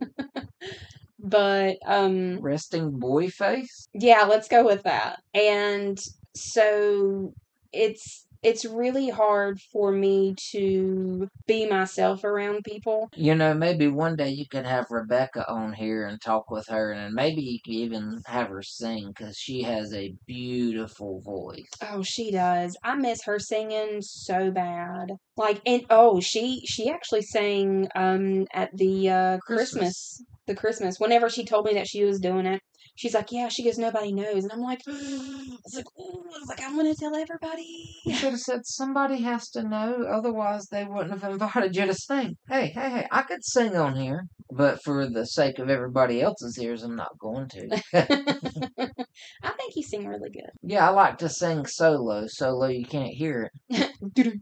but 1.18 1.76
um 1.86 2.38
Resting 2.40 2.98
boy 2.98 3.30
face. 3.30 3.88
yeah, 3.94 4.24
let's 4.24 4.48
go 4.48 4.64
with 4.64 4.82
that. 4.82 5.20
And 5.32 5.98
so 6.36 7.32
it's 7.72 8.26
it's 8.44 8.64
really 8.64 9.08
hard 9.08 9.58
for 9.72 9.90
me 9.90 10.34
to 10.52 11.28
be 11.46 11.66
myself 11.66 12.24
around 12.24 12.62
people. 12.64 13.08
You 13.16 13.34
know, 13.34 13.54
maybe 13.54 13.88
one 13.88 14.16
day 14.16 14.28
you 14.30 14.46
could 14.48 14.66
have 14.66 14.86
Rebecca 14.90 15.50
on 15.50 15.72
here 15.72 16.06
and 16.06 16.20
talk 16.20 16.50
with 16.50 16.68
her, 16.68 16.92
and 16.92 17.14
maybe 17.14 17.40
you 17.42 17.58
could 17.64 17.74
even 17.74 18.20
have 18.26 18.48
her 18.48 18.62
sing 18.62 19.08
because 19.08 19.36
she 19.36 19.62
has 19.62 19.92
a 19.94 20.14
beautiful 20.26 21.20
voice. 21.22 21.66
Oh, 21.90 22.02
she 22.02 22.30
does. 22.30 22.76
I 22.84 22.94
miss 22.94 23.24
her 23.24 23.38
singing 23.38 24.02
so 24.02 24.50
bad. 24.50 25.12
Like 25.36 25.60
and 25.66 25.84
oh, 25.90 26.20
she 26.20 26.62
she 26.66 26.90
actually 26.90 27.22
sang 27.22 27.88
um 27.94 28.46
at 28.52 28.76
the 28.76 29.10
uh 29.10 29.38
Christmas. 29.38 29.72
Christmas 29.72 30.22
the 30.46 30.54
Christmas 30.54 31.00
whenever 31.00 31.28
she 31.28 31.44
told 31.44 31.64
me 31.66 31.74
that 31.74 31.88
she 31.88 32.04
was 32.04 32.20
doing 32.20 32.46
it. 32.46 32.60
She's 32.96 33.14
like, 33.14 33.32
"Yeah, 33.32 33.48
she 33.48 33.64
goes 33.64 33.78
nobody 33.78 34.12
knows." 34.12 34.44
And 34.44 34.52
I'm 34.52 34.60
like, 34.60 34.82
I 34.86 34.90
was 34.92 35.74
like, 35.74 35.86
I 35.96 36.38
was 36.38 36.48
like, 36.48 36.62
I'm 36.62 36.74
going 36.76 36.92
to 36.92 36.98
tell 36.98 37.14
everybody." 37.14 37.90
You 38.06 38.14
should 38.14 38.30
have 38.32 38.40
said 38.40 38.66
somebody 38.66 39.22
has 39.22 39.48
to 39.50 39.62
know, 39.62 40.04
otherwise 40.10 40.66
they 40.66 40.84
wouldn't 40.84 41.20
have 41.20 41.30
invited 41.30 41.74
you 41.74 41.86
to 41.86 41.94
sing. 41.94 42.36
Hey, 42.48 42.68
hey, 42.68 42.90
hey, 42.90 43.06
I 43.10 43.22
could 43.22 43.44
sing 43.44 43.76
on 43.76 43.96
here, 43.96 44.26
but 44.50 44.82
for 44.84 45.08
the 45.08 45.26
sake 45.26 45.58
of 45.58 45.70
everybody 45.70 46.20
else's 46.20 46.58
ears, 46.58 46.82
I'm 46.82 46.96
not 46.96 47.18
going 47.18 47.48
to. 47.48 47.82
I 49.42 49.50
think 49.50 49.76
you 49.76 49.82
sing 49.82 50.06
really 50.06 50.30
good. 50.30 50.50
yeah, 50.62 50.86
I 50.86 50.90
like 50.90 51.18
to 51.18 51.28
sing 51.28 51.66
solo. 51.66 52.26
Solo, 52.26 52.66
you 52.66 52.84
can't 52.84 53.12
hear 53.14 53.50
it. 53.70 53.90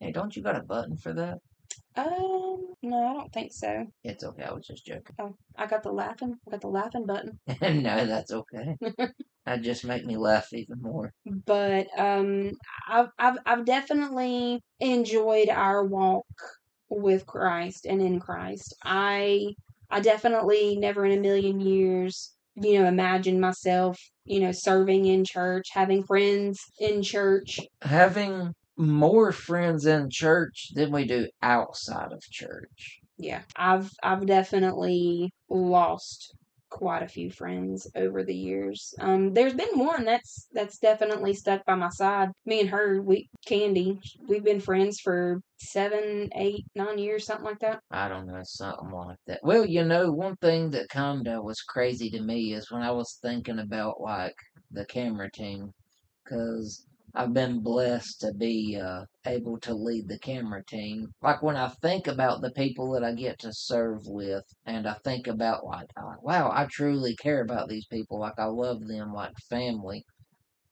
Hey, 0.00 0.12
don't 0.12 0.34
you 0.36 0.42
got 0.42 0.56
a 0.56 0.62
button 0.62 0.96
for 0.96 1.14
that? 1.14 1.38
Um, 1.96 2.74
no, 2.82 3.06
I 3.06 3.12
don't 3.14 3.32
think 3.32 3.52
so. 3.52 3.86
It's 4.02 4.24
okay, 4.24 4.42
I 4.42 4.52
was 4.52 4.66
just 4.66 4.84
joking. 4.84 5.14
Oh, 5.20 5.36
I 5.56 5.66
got 5.66 5.82
the 5.82 5.92
laughing, 5.92 6.36
I 6.46 6.50
got 6.50 6.60
the 6.60 6.68
laughing 6.68 7.06
button. 7.06 7.38
no, 7.60 8.06
that's 8.06 8.32
okay. 8.32 8.76
that 9.46 9.62
just 9.62 9.84
make 9.84 10.04
me 10.04 10.16
laugh 10.16 10.52
even 10.52 10.82
more. 10.82 11.12
But 11.24 11.86
um, 11.96 12.52
I've 12.88 13.08
I've 13.18 13.38
I've 13.46 13.64
definitely 13.64 14.60
enjoyed 14.80 15.48
our 15.48 15.84
walk 15.84 16.26
with 16.88 17.26
Christ 17.26 17.86
and 17.86 18.02
in 18.02 18.18
Christ. 18.18 18.74
I 18.82 19.54
I 19.90 20.00
definitely 20.00 20.76
never 20.76 21.04
in 21.04 21.16
a 21.16 21.20
million 21.20 21.60
years, 21.60 22.34
you 22.56 22.78
know, 22.80 22.86
imagined 22.86 23.40
myself, 23.40 23.98
you 24.24 24.40
know, 24.40 24.52
serving 24.52 25.06
in 25.06 25.24
church, 25.24 25.68
having 25.72 26.02
friends 26.02 26.60
in 26.80 27.02
church. 27.02 27.60
Having 27.82 28.52
more 28.76 29.32
friends 29.32 29.86
in 29.86 30.08
church 30.10 30.70
than 30.74 30.92
we 30.92 31.06
do 31.06 31.28
outside 31.42 32.12
of 32.12 32.20
church. 32.22 33.00
Yeah, 33.16 33.42
I've 33.56 33.90
I've 34.02 34.26
definitely 34.26 35.30
lost 35.48 36.34
quite 36.70 37.02
a 37.04 37.08
few 37.08 37.30
friends 37.30 37.86
over 37.94 38.24
the 38.24 38.34
years. 38.34 38.92
Um, 38.98 39.32
there's 39.32 39.54
been 39.54 39.78
one 39.78 40.04
that's 40.04 40.48
that's 40.52 40.78
definitely 40.78 41.34
stuck 41.34 41.64
by 41.64 41.76
my 41.76 41.90
side. 41.90 42.30
Me 42.44 42.60
and 42.60 42.70
her, 42.70 43.00
we 43.00 43.28
Candy, 43.46 44.00
we've 44.28 44.42
been 44.42 44.60
friends 44.60 44.98
for 45.00 45.40
seven, 45.58 46.30
eight, 46.34 46.66
nine 46.74 46.98
years, 46.98 47.24
something 47.26 47.44
like 47.44 47.60
that. 47.60 47.80
I 47.90 48.08
don't 48.08 48.26
know, 48.26 48.40
something 48.42 48.90
like 48.90 49.18
that. 49.26 49.40
Well, 49.44 49.64
you 49.64 49.84
know, 49.84 50.10
one 50.10 50.36
thing 50.36 50.70
that 50.70 50.88
kinda 50.90 51.40
was 51.40 51.62
crazy 51.62 52.10
to 52.10 52.20
me 52.20 52.52
is 52.54 52.70
when 52.70 52.82
I 52.82 52.90
was 52.90 53.18
thinking 53.22 53.60
about 53.60 54.00
like 54.00 54.34
the 54.70 54.84
camera 54.86 55.30
team, 55.30 55.72
because 56.24 56.86
I've 57.16 57.32
been 57.32 57.60
blessed 57.60 58.22
to 58.22 58.34
be 58.34 58.76
uh, 58.76 59.04
able 59.24 59.60
to 59.60 59.72
lead 59.72 60.08
the 60.08 60.18
camera 60.18 60.64
team. 60.64 61.12
Like 61.22 61.42
when 61.44 61.56
I 61.56 61.68
think 61.68 62.08
about 62.08 62.40
the 62.40 62.50
people 62.50 62.90
that 62.92 63.04
I 63.04 63.12
get 63.14 63.38
to 63.40 63.52
serve 63.52 64.00
with, 64.06 64.42
and 64.66 64.88
I 64.88 64.94
think 65.04 65.28
about 65.28 65.64
like, 65.64 65.86
wow, 66.22 66.50
I 66.52 66.66
truly 66.68 67.14
care 67.14 67.42
about 67.42 67.68
these 67.68 67.86
people. 67.86 68.18
Like 68.18 68.38
I 68.38 68.46
love 68.46 68.80
them 68.86 69.12
like 69.12 69.38
family. 69.48 70.04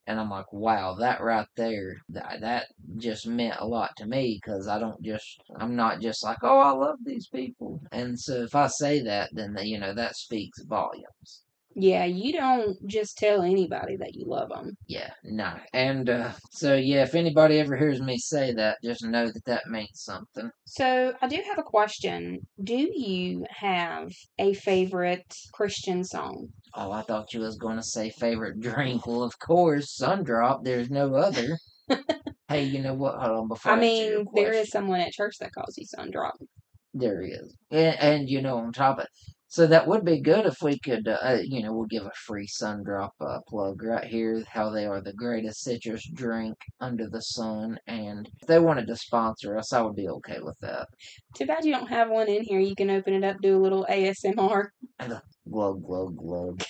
And 0.09 0.19
I'm 0.19 0.31
like, 0.31 0.53
wow, 0.53 0.97
that 0.99 1.21
right 1.21 1.47
there, 1.57 1.95
that, 2.09 2.41
that 2.41 2.67
just 2.97 3.25
meant 3.25 3.61
a 3.61 3.67
lot 3.67 3.91
to 3.99 4.07
me 4.07 4.41
because 4.43 4.67
I 4.67 4.81
don't 4.81 5.01
just, 5.01 5.41
I'm 5.61 5.77
not 5.77 6.01
just 6.01 6.25
like, 6.25 6.39
oh, 6.43 6.59
I 6.59 6.73
love 6.73 6.99
these 7.05 7.29
people. 7.29 7.81
And 7.93 8.19
so 8.19 8.43
if 8.43 8.57
I 8.57 8.67
say 8.67 9.01
that, 9.05 9.31
then, 9.33 9.57
you 9.63 9.79
know, 9.79 9.95
that 9.95 10.17
speaks 10.17 10.61
volumes. 10.65 11.45
Yeah, 11.75 12.05
you 12.05 12.33
don't 12.33 12.77
just 12.87 13.17
tell 13.19 13.43
anybody 13.43 13.97
that 13.97 14.15
you 14.15 14.25
love 14.27 14.51
them. 14.51 14.77
Yeah, 14.87 15.11
no. 15.25 15.55
And 15.73 16.09
uh, 16.11 16.33
so, 16.51 16.75
yeah, 16.75 17.03
if 17.03 17.15
anybody 17.15 17.59
ever 17.61 17.77
hears 17.77 18.01
me 18.01 18.19
say 18.19 18.53
that, 18.55 18.79
just 18.83 19.05
know 19.05 19.27
that 19.27 19.45
that 19.47 19.67
means 19.69 19.91
something. 19.95 20.51
So 20.65 21.15
I 21.21 21.29
do 21.29 21.43
have 21.49 21.59
a 21.59 21.63
question. 21.63 22.41
Do 22.63 22.75
you 22.75 23.45
have 23.51 24.11
a 24.39 24.55
favorite 24.55 25.35
Christian 25.53 26.05
song? 26.05 26.49
Oh, 26.75 26.91
I 26.91 27.03
thought 27.03 27.35
you 27.35 27.41
was 27.41 27.57
going 27.57 27.77
to 27.77 27.83
say 27.83 28.11
favorite 28.11 28.61
drink. 28.61 29.07
Well, 29.07 29.23
of 29.23 29.39
course, 29.39 29.99
Sundrop. 30.01 30.65
There's 30.65 30.91
no 30.91 31.15
other. 31.15 31.59
hey, 32.49 32.65
you 32.65 32.81
know 32.81 32.95
what? 32.95 33.17
Hold 33.21 33.39
on. 33.39 33.49
Before 33.49 33.73
I 33.73 33.75
your 33.75 33.81
mean, 33.83 34.27
there 34.35 34.53
is 34.53 34.71
someone 34.71 35.01
at 35.01 35.13
church 35.13 35.37
that 35.41 35.53
calls 35.53 35.77
you 35.77 35.87
Sundrop. 35.87 36.33
There 36.95 37.23
is, 37.23 37.57
and, 37.71 37.97
and 37.99 38.29
you 38.29 38.43
know, 38.43 38.59
on 38.59 38.73
top 38.73 38.99
of 38.99 39.07
so 39.53 39.67
that 39.67 39.87
would 39.87 40.03
be 40.03 40.19
good 40.19 40.47
if 40.47 40.63
we 40.63 40.79
could, 40.79 41.07
uh, 41.07 41.19
uh, 41.23 41.39
you 41.45 41.63
know, 41.63 41.75
we'll 41.75 41.85
give 41.85 42.07
a 42.07 42.13
free 42.15 42.47
Sundrop 42.47 43.11
uh, 43.21 43.39
plug 43.47 43.83
right 43.83 44.07
here. 44.07 44.43
How 44.51 44.71
they 44.71 44.87
are 44.87 45.03
the 45.03 45.13
greatest 45.13 45.63
citrus 45.63 46.09
drink 46.15 46.57
under 46.81 47.07
the 47.11 47.21
sun, 47.21 47.79
and 47.87 48.31
if 48.41 48.49
they 48.49 48.59
wanted 48.59 48.87
to 48.87 48.97
sponsor 48.97 49.59
us, 49.59 49.75
I 49.75 49.83
would 49.83 49.95
be 49.95 50.09
okay 50.09 50.39
with 50.41 50.59
that. 50.63 50.89
Too 51.37 51.45
bad 51.45 51.67
you 51.67 51.73
don't 51.73 51.91
have 51.91 52.09
one 52.09 52.31
in 52.31 52.43
here. 52.43 52.61
You 52.61 52.75
can 52.75 52.89
open 52.89 53.13
it 53.13 53.25
up, 53.25 53.43
do 53.43 53.55
a 53.55 53.61
little 53.61 53.85
ASMR. 53.91 54.69
Glug 55.51 55.85
glug 55.85 56.17
glug. 56.17 56.63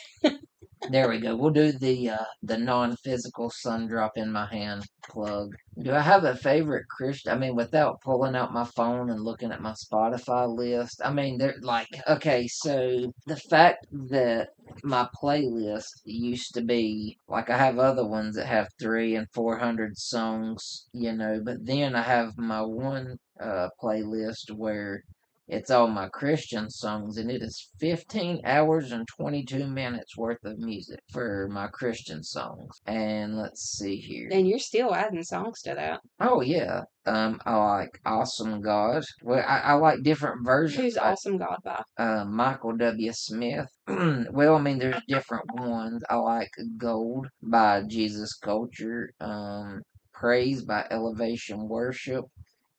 there 0.90 1.08
we 1.08 1.20
go. 1.20 1.36
We'll 1.36 1.50
do 1.50 1.72
the 1.72 2.10
uh, 2.10 2.24
the 2.42 2.56
non 2.58 2.96
physical 2.96 3.50
Sundrop 3.50 4.12
in 4.16 4.32
my 4.32 4.46
hand 4.46 4.86
plug. 5.08 5.54
Do 5.78 5.92
I 5.92 6.00
have 6.00 6.24
a 6.24 6.34
favorite 6.34 6.88
Christian? 6.88 7.32
I 7.32 7.38
mean, 7.38 7.54
without 7.54 8.00
pulling 8.00 8.34
out 8.34 8.52
my 8.52 8.64
phone 8.64 9.10
and 9.10 9.20
looking 9.20 9.52
at 9.52 9.60
my 9.60 9.72
Spotify 9.72 10.48
list. 10.48 11.00
I 11.04 11.12
mean, 11.12 11.38
they're 11.38 11.56
like, 11.60 11.88
okay, 12.08 12.48
so 12.48 13.12
the 13.26 13.36
fact 13.36 13.86
that 13.92 14.48
my 14.82 15.06
playlist 15.22 16.00
used 16.04 16.54
to 16.54 16.62
be 16.62 17.18
like 17.28 17.50
I 17.50 17.58
have 17.58 17.78
other 17.78 18.06
ones 18.06 18.36
that 18.36 18.46
have 18.46 18.68
three 18.80 19.16
and 19.16 19.26
four 19.34 19.58
hundred 19.58 19.98
songs, 19.98 20.88
you 20.92 21.12
know, 21.12 21.40
but 21.44 21.64
then 21.64 21.94
I 21.94 22.02
have 22.02 22.38
my 22.38 22.62
one 22.62 23.18
uh, 23.40 23.68
playlist 23.82 24.50
where 24.56 25.02
it's 25.48 25.70
all 25.70 25.88
my 25.88 26.08
Christian 26.08 26.70
songs, 26.70 27.16
and 27.18 27.30
it 27.30 27.42
is 27.42 27.68
15 27.80 28.40
hours 28.44 28.92
and 28.92 29.06
22 29.08 29.66
minutes 29.66 30.16
worth 30.16 30.44
of 30.44 30.58
music 30.58 31.00
for 31.12 31.48
my 31.50 31.66
Christian 31.66 32.22
songs. 32.22 32.80
And 32.86 33.36
let's 33.36 33.62
see 33.76 33.96
here. 33.96 34.28
And 34.32 34.48
you're 34.48 34.58
still 34.58 34.94
adding 34.94 35.22
songs 35.24 35.60
to 35.62 35.74
that. 35.74 36.00
Oh, 36.20 36.40
yeah. 36.40 36.82
Um, 37.04 37.40
I 37.44 37.56
like 37.56 37.98
Awesome 38.06 38.60
God. 38.60 39.02
Well, 39.22 39.44
I, 39.46 39.58
I 39.58 39.72
like 39.74 40.02
different 40.02 40.44
versions. 40.44 40.82
Who's 40.82 40.96
Awesome 40.96 41.36
God 41.38 41.58
by? 41.64 41.82
uh, 41.98 42.24
Michael 42.24 42.76
W. 42.76 43.12
Smith. 43.12 43.66
well, 43.88 44.54
I 44.56 44.60
mean, 44.60 44.78
there's 44.78 45.02
different 45.08 45.44
ones. 45.54 46.02
I 46.08 46.16
like 46.16 46.50
Gold 46.78 47.26
by 47.42 47.82
Jesus 47.88 48.34
Culture. 48.34 49.10
Um, 49.20 49.82
Praise 50.14 50.62
by 50.64 50.86
Elevation 50.90 51.68
Worship. 51.68 52.24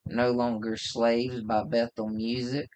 No 0.08 0.32
Longer 0.32 0.76
Slaves 0.76 1.42
by 1.42 1.62
mm-hmm. 1.62 1.70
Bethel 1.70 2.10
Music. 2.10 2.70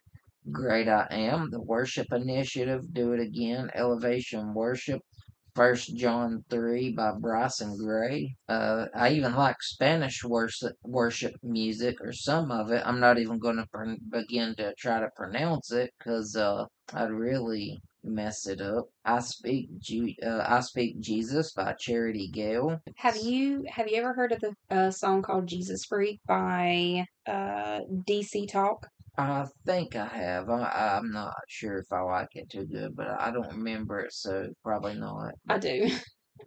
Great 0.51 0.87
I 0.87 1.07
Am, 1.11 1.49
The 1.51 1.61
Worship 1.61 2.07
Initiative, 2.11 2.93
Do 2.93 3.13
It 3.13 3.19
Again, 3.19 3.69
Elevation 3.75 4.53
Worship, 4.53 5.01
First 5.57 5.95
John 5.95 6.43
3 6.51 6.91
by 6.91 7.13
Bryson 7.13 7.79
Gray. 7.79 8.35
Uh, 8.47 8.85
I 8.93 9.09
even 9.13 9.33
like 9.33 9.55
Spanish 9.59 10.23
worship, 10.23 10.73
worship 10.83 11.33
music, 11.41 11.95
or 11.99 12.13
some 12.13 12.51
of 12.51 12.69
it. 12.69 12.83
I'm 12.85 12.99
not 12.99 13.17
even 13.17 13.39
going 13.39 13.55
to 13.55 13.97
begin 14.11 14.53
to 14.57 14.75
try 14.77 14.99
to 14.99 15.09
pronounce 15.15 15.71
it 15.71 15.89
because 15.97 16.35
uh, 16.35 16.65
I'd 16.93 17.09
really 17.09 17.81
mess 18.03 18.45
it 18.45 18.61
up. 18.61 18.85
I 19.03 19.17
speak 19.17 19.69
uh, 20.23 20.45
I 20.47 20.59
speak 20.59 20.99
Jesus 20.99 21.53
by 21.53 21.73
Charity 21.79 22.29
Gayle. 22.31 22.79
Have 22.97 23.17
you 23.17 23.65
have 23.67 23.87
you 23.87 23.97
ever 23.97 24.13
heard 24.13 24.33
of 24.33 24.41
the 24.41 24.53
uh, 24.69 24.91
song 24.91 25.23
called 25.23 25.47
Jesus 25.47 25.85
Freak 25.85 26.19
by 26.27 27.07
uh, 27.25 27.79
DC 28.07 28.47
Talk? 28.47 28.85
I 29.17 29.45
think 29.65 29.95
I 29.95 30.05
have. 30.05 30.49
I, 30.49 30.97
I'm 30.97 31.11
not 31.11 31.33
sure 31.47 31.79
if 31.79 31.91
I 31.91 32.01
like 32.01 32.29
it 32.35 32.49
too 32.49 32.65
good, 32.65 32.95
but 32.95 33.07
I 33.07 33.31
don't 33.31 33.49
remember 33.49 33.99
it, 33.99 34.13
so 34.13 34.49
probably 34.63 34.95
not. 34.95 35.33
I 35.49 35.57
do. 35.57 35.89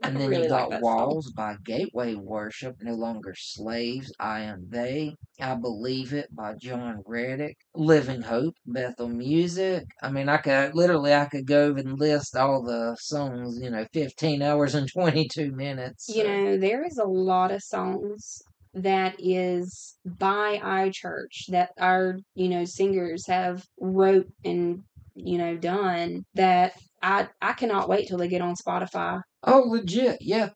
And 0.03 0.16
then 0.16 0.31
really 0.31 0.45
you 0.45 0.49
like 0.49 0.71
got 0.71 0.81
song. 0.83 0.97
Walls 0.97 1.33
by 1.33 1.57
Gateway 1.64 2.14
Worship, 2.14 2.77
No 2.81 2.95
Longer 2.95 3.35
Slaves, 3.37 4.11
I 4.18 4.41
Am 4.43 4.66
They, 4.71 5.14
I 5.41 5.57
Believe 5.57 6.14
It 6.14 6.35
by 6.35 6.55
Jon 6.55 7.03
Reddick, 7.05 7.57
Living 7.75 8.23
Hope, 8.23 8.55
Bethel 8.64 9.09
Music. 9.09 9.85
I 10.01 10.11
mean, 10.11 10.29
I 10.29 10.39
could 10.39 10.75
literally, 10.75 11.12
I 11.12 11.27
could 11.27 11.47
go 11.47 11.75
and 11.75 11.99
list 11.99 12.35
all 12.37 12.62
the 12.62 12.97
songs, 13.01 13.59
you 13.61 13.68
know, 13.68 13.85
15 13.93 14.41
hours 14.43 14.75
and 14.75 14.89
22 14.91 15.53
minutes. 15.53 16.09
You 16.09 16.25
know, 16.25 16.57
there 16.57 16.87
is 16.87 16.97
a 16.97 17.05
lot 17.05 17.51
of 17.51 17.61
songs 17.62 18.41
that 18.75 19.16
is 19.18 19.97
by 20.05 20.59
iChurch 20.59 21.47
that 21.49 21.71
our, 21.79 22.18
you 22.35 22.49
know, 22.49 22.64
singers 22.64 23.27
have 23.27 23.64
wrote 23.81 24.27
and, 24.45 24.83
you 25.14 25.39
know, 25.39 25.57
done 25.57 26.25
that 26.35 26.75
I 27.03 27.29
I 27.41 27.53
cannot 27.55 27.89
wait 27.89 28.09
till 28.09 28.18
they 28.18 28.29
get 28.29 28.43
on 28.43 28.55
Spotify. 28.55 29.21
Oh, 29.45 29.61
legit, 29.66 30.18
yeah. 30.21 30.51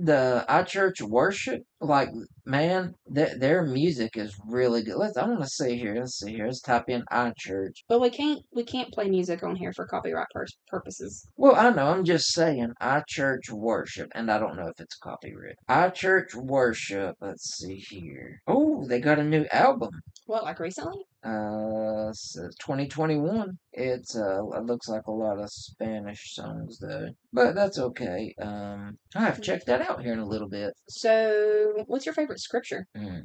The 0.00 0.44
iChurch 0.48 1.02
worship, 1.02 1.62
like 1.80 2.08
man, 2.44 2.94
their 3.06 3.36
their 3.36 3.62
music 3.64 4.16
is 4.16 4.32
really 4.46 4.82
good. 4.84 4.96
Let's 4.96 5.16
I 5.16 5.26
want 5.26 5.40
to 5.40 5.48
see 5.48 5.76
here. 5.76 5.96
Let's 5.96 6.18
see 6.18 6.32
here. 6.32 6.46
Let's 6.46 6.60
type 6.60 6.88
in 6.88 7.02
iChurch. 7.10 7.82
But 7.88 8.00
we 8.00 8.10
can't 8.10 8.40
we 8.52 8.62
can't 8.62 8.92
play 8.92 9.08
music 9.10 9.42
on 9.42 9.56
here 9.56 9.72
for 9.72 9.86
copyright 9.86 10.28
pur- 10.32 10.46
purposes. 10.68 11.26
Well, 11.36 11.56
I 11.56 11.70
know. 11.70 11.88
I'm 11.88 12.04
just 12.04 12.32
saying 12.32 12.72
iChurch 12.80 13.50
worship, 13.50 14.08
and 14.14 14.30
I 14.30 14.38
don't 14.38 14.56
know 14.56 14.68
if 14.68 14.78
it's 14.78 14.96
copyright. 14.96 15.56
iChurch 15.68 16.34
worship. 16.36 17.16
Let's 17.20 17.56
see 17.56 17.76
here. 17.76 18.40
Oh, 18.46 18.86
they 18.86 19.00
got 19.00 19.18
a 19.18 19.24
new 19.24 19.46
album. 19.52 19.90
What, 20.28 20.44
like 20.44 20.60
recently? 20.60 21.06
Uh, 21.24 22.12
says 22.12 22.54
2021. 22.60 23.58
It's 23.72 24.14
uh, 24.14 24.44
it 24.44 24.64
looks 24.66 24.86
like 24.86 25.06
a 25.06 25.10
lot 25.10 25.38
of 25.38 25.48
Spanish 25.48 26.34
songs 26.34 26.78
though, 26.78 27.08
but 27.32 27.54
that's 27.54 27.78
okay. 27.78 28.34
Um, 28.38 28.98
I 29.16 29.20
have 29.20 29.36
to 29.36 29.40
check 29.40 29.64
that 29.64 29.80
out 29.80 30.02
here 30.02 30.12
in 30.12 30.18
a 30.18 30.28
little 30.28 30.50
bit. 30.50 30.74
So, 30.90 31.82
what's 31.86 32.04
your 32.04 32.14
favorite 32.14 32.40
scripture? 32.40 32.86
Mm. 32.94 33.22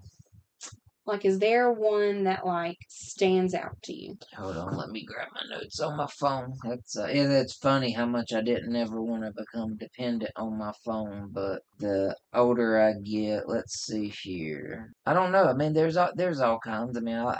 Like, 1.05 1.25
is 1.25 1.39
there 1.39 1.71
one 1.71 2.23
that 2.23 2.45
like 2.45 2.77
stands 2.87 3.53
out 3.53 3.81
to 3.83 3.93
you? 3.93 4.17
Hold 4.37 4.55
on, 4.57 4.77
let 4.77 4.89
me 4.89 5.03
grab 5.03 5.27
my 5.33 5.55
notes 5.55 5.79
on 5.81 5.97
my 5.97 6.07
phone. 6.07 6.53
That's 6.63 6.97
uh, 6.97 7.07
yeah, 7.07 7.27
that's 7.27 7.57
funny 7.57 7.91
how 7.91 8.05
much 8.05 8.31
I 8.31 8.41
didn't 8.41 8.75
ever 8.75 9.01
want 9.01 9.23
to 9.23 9.33
become 9.35 9.75
dependent 9.75 10.31
on 10.37 10.57
my 10.57 10.71
phone, 10.85 11.29
but 11.31 11.61
the 11.79 12.15
older 12.33 12.79
I 12.79 12.93
get, 12.93 13.49
let's 13.49 13.85
see 13.85 14.07
here. 14.07 14.93
I 15.05 15.13
don't 15.13 15.33
know. 15.33 15.45
I 15.45 15.53
mean, 15.53 15.73
there's 15.73 15.97
all 15.97 16.11
there's 16.15 16.39
all 16.39 16.59
kinds. 16.59 16.97
I 16.97 17.01
mean, 17.01 17.17
I, 17.17 17.33
of 17.33 17.39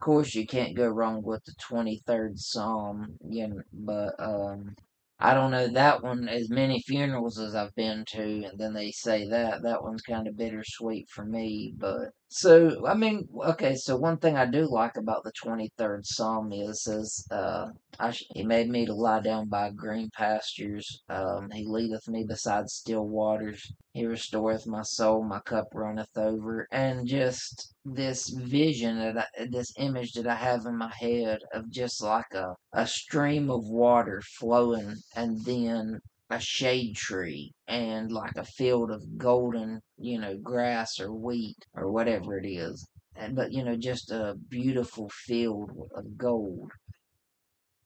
course 0.00 0.34
you 0.34 0.46
can't 0.46 0.76
go 0.76 0.88
wrong 0.88 1.22
with 1.22 1.44
the 1.44 1.54
twenty 1.60 2.02
third 2.04 2.38
Psalm, 2.38 3.16
you 3.28 3.48
know, 3.48 3.62
but 3.72 4.14
um. 4.18 4.74
I 5.20 5.34
don't 5.34 5.50
know 5.50 5.68
that 5.68 6.02
one 6.02 6.28
as 6.28 6.48
many 6.50 6.80
funerals 6.80 7.38
as 7.38 7.54
I've 7.54 7.74
been 7.74 8.04
to, 8.10 8.44
and 8.44 8.58
then 8.58 8.72
they 8.74 8.90
say 8.92 9.28
that 9.28 9.62
that 9.62 9.82
one's 9.82 10.02
kind 10.02 10.26
of 10.28 10.36
bittersweet 10.36 11.08
for 11.10 11.24
me. 11.24 11.74
But 11.76 12.10
so 12.28 12.86
I 12.86 12.94
mean, 12.94 13.28
okay. 13.46 13.74
So 13.76 13.96
one 13.96 14.18
thing 14.18 14.36
I 14.36 14.46
do 14.46 14.66
like 14.70 14.96
about 14.96 15.24
the 15.24 15.32
twenty 15.32 15.70
third 15.78 16.06
Psalm 16.06 16.52
is 16.52 16.82
says, 16.84 17.26
uh, 17.30 17.68
I 17.98 18.10
sh- 18.12 18.24
He 18.34 18.44
made 18.44 18.68
me 18.70 18.86
to 18.86 18.94
lie 18.94 19.20
down 19.20 19.48
by 19.48 19.70
green 19.70 20.10
pastures. 20.16 21.02
Um, 21.08 21.50
he 21.52 21.64
leadeth 21.64 22.08
me 22.08 22.24
beside 22.24 22.68
still 22.70 23.06
waters. 23.06 23.72
He 23.98 24.06
restoreth 24.06 24.64
my 24.64 24.82
soul. 24.82 25.24
My 25.24 25.40
cup 25.40 25.74
runneth 25.74 26.16
over. 26.16 26.68
And 26.70 27.04
just 27.04 27.74
this 27.84 28.28
vision 28.28 29.00
that 29.00 29.18
I, 29.36 29.46
this 29.46 29.72
image 29.76 30.12
that 30.12 30.28
I 30.28 30.36
have 30.36 30.66
in 30.66 30.76
my 30.76 30.92
head 30.94 31.40
of 31.52 31.68
just 31.68 32.00
like 32.00 32.32
a 32.32 32.54
a 32.72 32.86
stream 32.86 33.50
of 33.50 33.68
water 33.68 34.22
flowing, 34.22 34.94
and 35.16 35.44
then 35.44 35.98
a 36.30 36.38
shade 36.38 36.94
tree 36.94 37.52
and 37.66 38.12
like 38.12 38.36
a 38.36 38.44
field 38.44 38.92
of 38.92 39.18
golden, 39.18 39.80
you 39.96 40.20
know, 40.20 40.36
grass 40.38 41.00
or 41.00 41.12
wheat 41.12 41.66
or 41.74 41.90
whatever 41.90 42.38
it 42.38 42.46
is. 42.46 42.86
And 43.16 43.34
but 43.34 43.50
you 43.50 43.64
know, 43.64 43.76
just 43.76 44.12
a 44.12 44.36
beautiful 44.48 45.08
field 45.08 45.72
of 45.96 46.16
gold. 46.16 46.70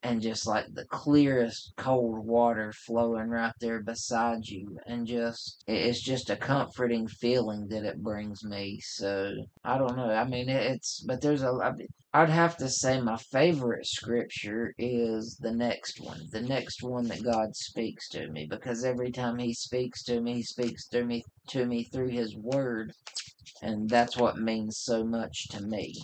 And 0.04 0.20
just 0.20 0.46
like 0.48 0.66
the 0.74 0.84
clearest 0.86 1.74
cold 1.76 2.26
water 2.26 2.72
flowing 2.72 3.28
right 3.28 3.52
there 3.60 3.80
beside 3.80 4.46
you, 4.48 4.78
and 4.86 5.06
just 5.06 5.62
it's 5.68 6.00
just 6.02 6.28
a 6.30 6.36
comforting 6.36 7.06
feeling 7.06 7.68
that 7.68 7.84
it 7.84 8.02
brings 8.02 8.44
me. 8.44 8.80
So 8.80 9.34
I 9.64 9.78
don't 9.78 9.96
know. 9.96 10.10
I 10.10 10.24
mean, 10.24 10.48
it's 10.48 11.00
but 11.06 11.20
there's 11.20 11.42
a 11.42 11.76
i'd 12.14 12.28
have 12.28 12.56
to 12.58 12.68
say 12.68 13.00
my 13.00 13.16
favorite 13.16 13.86
scripture 13.86 14.74
is 14.76 15.38
the 15.40 15.52
next 15.52 16.00
one, 16.00 16.20
the 16.30 16.42
next 16.42 16.82
one 16.82 17.06
that 17.08 17.22
God 17.22 17.56
speaks 17.56 18.08
to 18.10 18.28
me, 18.28 18.46
because 18.50 18.84
every 18.84 19.10
time 19.12 19.38
He 19.38 19.54
speaks 19.54 20.02
to 20.04 20.20
me, 20.20 20.34
He 20.34 20.42
speaks 20.42 20.88
to 20.88 21.04
me 21.04 21.24
to 21.48 21.64
me 21.64 21.84
through 21.84 22.08
His 22.08 22.36
Word, 22.36 22.92
and 23.62 23.88
that's 23.88 24.16
what 24.16 24.36
means 24.38 24.78
so 24.78 25.04
much 25.04 25.48
to 25.50 25.62
me. 25.62 25.94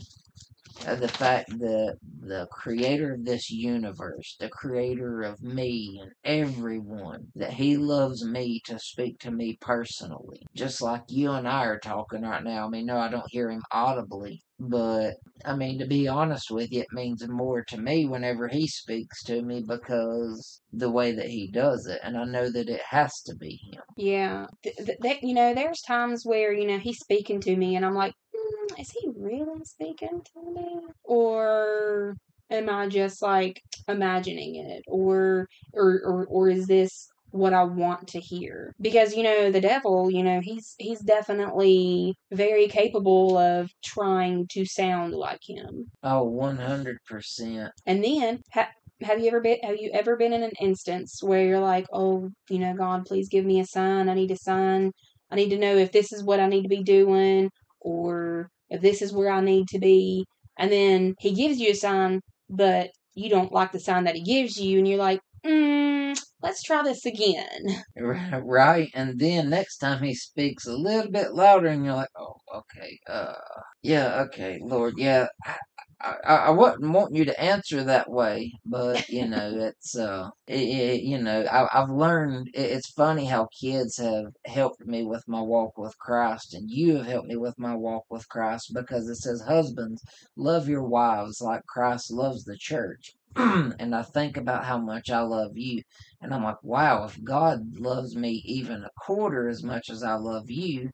Uh, 0.87 0.95
the 0.95 1.09
fact 1.09 1.51
that 1.59 1.97
the 2.21 2.47
creator 2.53 3.15
of 3.15 3.25
this 3.25 3.51
universe, 3.51 4.37
the 4.39 4.49
creator 4.49 5.23
of 5.23 5.43
me 5.43 6.01
and 6.01 6.13
everyone, 6.25 7.27
that 7.35 7.53
he 7.53 7.77
loves 7.77 8.25
me 8.25 8.61
to 8.65 8.79
speak 8.79 9.19
to 9.19 9.31
me 9.31 9.57
personally. 9.61 10.43
Just 10.55 10.81
like 10.83 11.03
you 11.09 11.33
and 11.33 11.49
I 11.49 11.65
are 11.65 11.79
talking 11.79 12.23
right 12.23 12.43
now. 12.43 12.67
I 12.67 12.69
mean, 12.69 12.87
no, 12.87 12.99
I 12.99 13.09
don't 13.09 13.31
hear 13.31 13.51
him 13.51 13.63
audibly, 13.71 14.43
but 14.59 15.15
I 15.45 15.55
mean, 15.57 15.79
to 15.79 15.87
be 15.87 16.09
honest 16.09 16.51
with 16.51 16.73
you, 16.73 16.81
it 16.81 16.93
means 16.93 17.27
more 17.29 17.65
to 17.65 17.79
me 17.79 18.07
whenever 18.07 18.49
he 18.49 18.67
speaks 18.67 19.23
to 19.25 19.43
me 19.43 19.63
because 19.67 20.61
the 20.73 20.91
way 20.91 21.13
that 21.13 21.29
he 21.29 21.51
does 21.51 21.87
it, 21.87 22.01
and 22.03 22.17
I 22.17 22.25
know 22.25 22.51
that 22.51 22.69
it 22.69 22.83
has 22.89 23.23
to 23.23 23.37
be 23.37 23.61
him. 23.71 23.83
Yeah, 23.97 24.47
th- 24.63 24.77
th- 24.77 24.99
that 25.01 25.23
you 25.23 25.35
know, 25.35 25.55
there's 25.55 25.81
times 25.83 26.23
where 26.25 26.53
you 26.53 26.67
know 26.67 26.79
he's 26.79 26.99
speaking 26.99 27.41
to 27.43 27.57
me, 27.57 27.77
and 27.77 27.85
I'm 27.85 27.95
like, 27.95 28.15
mm, 28.49 28.81
is 28.81 28.91
he 28.91 29.09
really 29.17 29.65
speaking 29.65 30.23
to 30.35 30.53
me, 30.53 30.81
or 31.05 32.17
am 32.51 32.69
I 32.69 32.89
just 32.89 33.23
like 33.23 33.63
imagining 33.89 34.57
it, 34.57 34.83
or 34.89 35.49
or 35.73 36.01
or, 36.05 36.27
or 36.27 36.49
is 36.51 36.67
this 36.67 37.09
what 37.31 37.53
I 37.53 37.65
want 37.65 38.09
to 38.09 38.21
hear? 38.21 38.75
Because 38.81 39.15
you 39.15 39.23
know, 39.23 39.51
the 39.51 39.61
devil, 39.61 40.11
you 40.11 40.23
know, 40.23 40.41
he's 40.43 40.75
he's 40.79 41.01
definitely 41.01 42.15
very 42.33 42.69
capable 42.69 43.37
of 43.37 43.71
trying 43.85 44.47
to 44.53 44.65
sound 44.65 45.15
like 45.15 45.41
him. 45.47 45.91
Oh, 46.03 46.25
100%. 46.25 47.71
And 47.87 48.05
then, 48.05 48.41
ha- 48.53 48.71
have 49.03 49.21
you 49.21 49.29
ever 49.29 49.41
been? 49.41 49.59
Have 49.63 49.77
you 49.79 49.91
ever 49.93 50.17
been 50.17 50.33
in 50.33 50.43
an 50.43 50.53
instance 50.61 51.21
where 51.23 51.45
you're 51.45 51.61
like, 51.61 51.87
"Oh, 51.93 52.31
you 52.49 52.59
know, 52.59 52.75
God, 52.75 53.05
please 53.07 53.29
give 53.29 53.45
me 53.45 53.61
a 53.61 53.67
sign. 53.67 54.09
I 54.09 54.15
need 54.15 54.31
a 54.31 54.37
sign. 54.37 54.93
I 55.31 55.37
need 55.37 55.51
to 55.51 55.59
know 55.59 55.77
if 55.77 55.93
this 55.93 56.13
is 56.13 56.25
what 56.25 56.41
I 56.41 56.47
need 56.49 56.63
to 56.63 56.69
be 56.69 56.83
doing, 56.83 57.51
or 57.89 58.51
if 58.71 58.81
this 58.83 59.03
is 59.03 59.13
where 59.13 59.31
I 59.31 59.41
need 59.41 59.69
to 59.69 59.79
be." 59.79 60.27
And 60.59 60.71
then 60.73 61.15
He 61.21 61.33
gives 61.33 61.59
you 61.61 61.71
a 61.71 61.75
sign, 61.75 62.21
but 62.51 62.91
you 63.15 63.29
don't 63.31 63.53
like 63.53 63.73
the 63.73 63.81
sign 63.81 64.05
that 64.05 64.17
He 64.17 64.23
gives 64.23 64.57
you, 64.59 64.79
and 64.79 64.87
you're 64.89 64.99
like, 64.99 65.21
mm, 65.47 66.19
"Let's 66.43 66.63
try 66.63 66.83
this 66.83 67.05
again." 67.07 67.63
Right, 68.45 68.91
and 68.95 69.19
then 69.19 69.51
next 69.51 69.79
time 69.79 70.03
he 70.03 70.15
speaks 70.15 70.67
a 70.67 70.77
little 70.77 71.11
bit 71.11 71.35
louder, 71.35 71.69
and 71.69 71.85
you're 71.85 71.95
like, 71.95 72.11
"Oh, 72.17 72.37
okay, 72.55 72.99
uh, 73.09 73.35
yeah, 73.83 74.23
okay, 74.27 74.59
Lord, 74.63 74.95
yeah." 74.99 75.27
I, 75.45 75.57
I, 76.01 76.15
I 76.37 76.51
wasn't 76.51 76.93
wanting 76.93 77.17
you 77.17 77.25
to 77.25 77.41
answer 77.41 77.83
that 77.85 78.09
way, 78.11 78.53
but 78.65 79.09
you 79.09 79.27
know, 79.29 79.51
it's 79.59 79.97
uh, 79.97 80.31
it, 80.47 80.61
it, 80.61 81.03
you 81.03 81.19
know, 81.19 81.43
I, 81.43 81.83
I've 81.83 81.91
learned. 81.91 82.49
It, 82.55 82.61
it's 82.71 82.91
funny 82.93 83.25
how 83.25 83.49
kids 83.61 83.97
have 83.99 84.33
helped 84.47 84.87
me 84.87 85.05
with 85.05 85.27
my 85.27 85.41
walk 85.41 85.77
with 85.77 85.99
Christ, 85.99 86.55
and 86.55 86.71
you 86.71 86.97
have 86.97 87.07
helped 87.07 87.29
me 87.29 87.37
with 87.37 87.59
my 87.59 87.75
walk 87.75 88.05
with 88.11 88.29
Christ 88.29 88.73
because 88.75 89.09
it 89.09 89.17
says, 89.17 89.41
"Husbands, 89.41 90.03
love 90.37 90.69
your 90.69 90.85
wives 90.85 91.41
like 91.41 91.67
Christ 91.67 92.13
loves 92.13 92.45
the 92.45 92.57
church." 92.57 93.15
and 93.37 93.95
I 93.95 94.03
think 94.03 94.37
about 94.37 94.65
how 94.65 94.79
much 94.79 95.11
I 95.11 95.21
love 95.21 95.57
you, 95.57 95.83
and 96.21 96.33
I'm 96.33 96.45
like, 96.45 96.63
wow, 96.63 97.05
if 97.05 97.23
God 97.25 97.77
loves 97.79 98.15
me 98.17 98.43
even 98.45 98.85
a 98.85 98.91
quarter 99.05 99.49
as 99.49 99.63
much 99.65 99.91
as 99.91 100.03
I 100.05 100.15
love 100.15 100.49
you, 100.51 100.91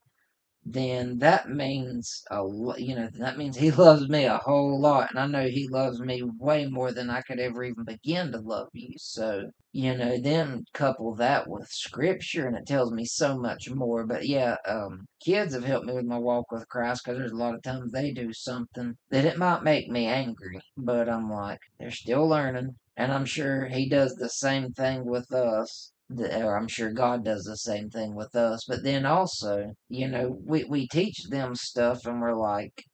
then 0.66 1.18
that 1.18 1.48
means 1.50 2.22
a 2.30 2.36
you 2.78 2.94
know 2.94 3.08
that 3.18 3.36
means 3.38 3.56
he 3.56 3.70
loves 3.86 4.08
me 4.08 4.24
a 4.24 4.38
whole 4.38 4.80
lot 4.80 5.10
and 5.10 5.18
i 5.18 5.26
know 5.26 5.46
he 5.48 5.68
loves 5.68 6.00
me 6.00 6.22
way 6.38 6.66
more 6.66 6.92
than 6.92 7.10
i 7.10 7.20
could 7.22 7.38
ever 7.40 7.64
even 7.64 7.84
begin 7.84 8.32
to 8.32 8.38
love 8.40 8.68
you. 8.72 8.94
So 8.98 9.50
you 9.72 9.96
know 9.96 10.18
then 10.18 10.64
couple 10.72 11.14
that 11.16 11.48
with 11.48 11.68
scripture 11.68 12.46
and 12.46 12.56
it 12.56 12.66
tells 12.66 12.92
me 12.92 13.04
so 13.04 13.36
much 13.38 13.70
more. 13.70 14.06
But 14.06 14.26
yeah 14.26 14.56
um 14.66 15.06
kids 15.20 15.54
have 15.54 15.64
helped 15.64 15.86
me 15.86 15.94
with 15.94 16.04
my 16.04 16.18
walk 16.18 16.50
with 16.52 16.68
christ 16.68 17.04
because 17.04 17.18
there's 17.18 17.32
a 17.32 17.36
lot 17.36 17.54
of 17.54 17.62
times 17.62 17.92
they 17.92 18.12
do 18.12 18.32
something 18.32 18.96
that 19.10 19.24
it 19.24 19.38
might 19.38 19.62
make 19.62 19.88
me 19.90 20.06
angry 20.06 20.60
but 20.76 21.08
i'm 21.08 21.30
like 21.30 21.60
they're 21.78 21.90
still 21.90 22.26
learning 22.28 22.76
and 22.96 23.12
i'm 23.12 23.24
sure 23.24 23.66
he 23.66 23.88
does 23.88 24.14
the 24.16 24.28
same 24.28 24.72
thing 24.72 25.04
with 25.04 25.32
us 25.32 25.92
or 26.11 26.57
I'm 26.57 26.68
sure 26.68 26.92
God 26.92 27.24
does 27.24 27.44
the 27.44 27.57
same 27.57 27.90
thing 27.90 28.14
with 28.14 28.34
us. 28.34 28.64
But 28.66 28.82
then 28.82 29.07
also, 29.07 29.74
you 29.88 30.09
know, 30.09 30.38
we, 30.44 30.64
we 30.64 30.88
teach 30.88 31.24
them 31.28 31.55
stuff 31.55 32.07
and 32.07 32.20
we're 32.20 32.34
like, 32.34 32.84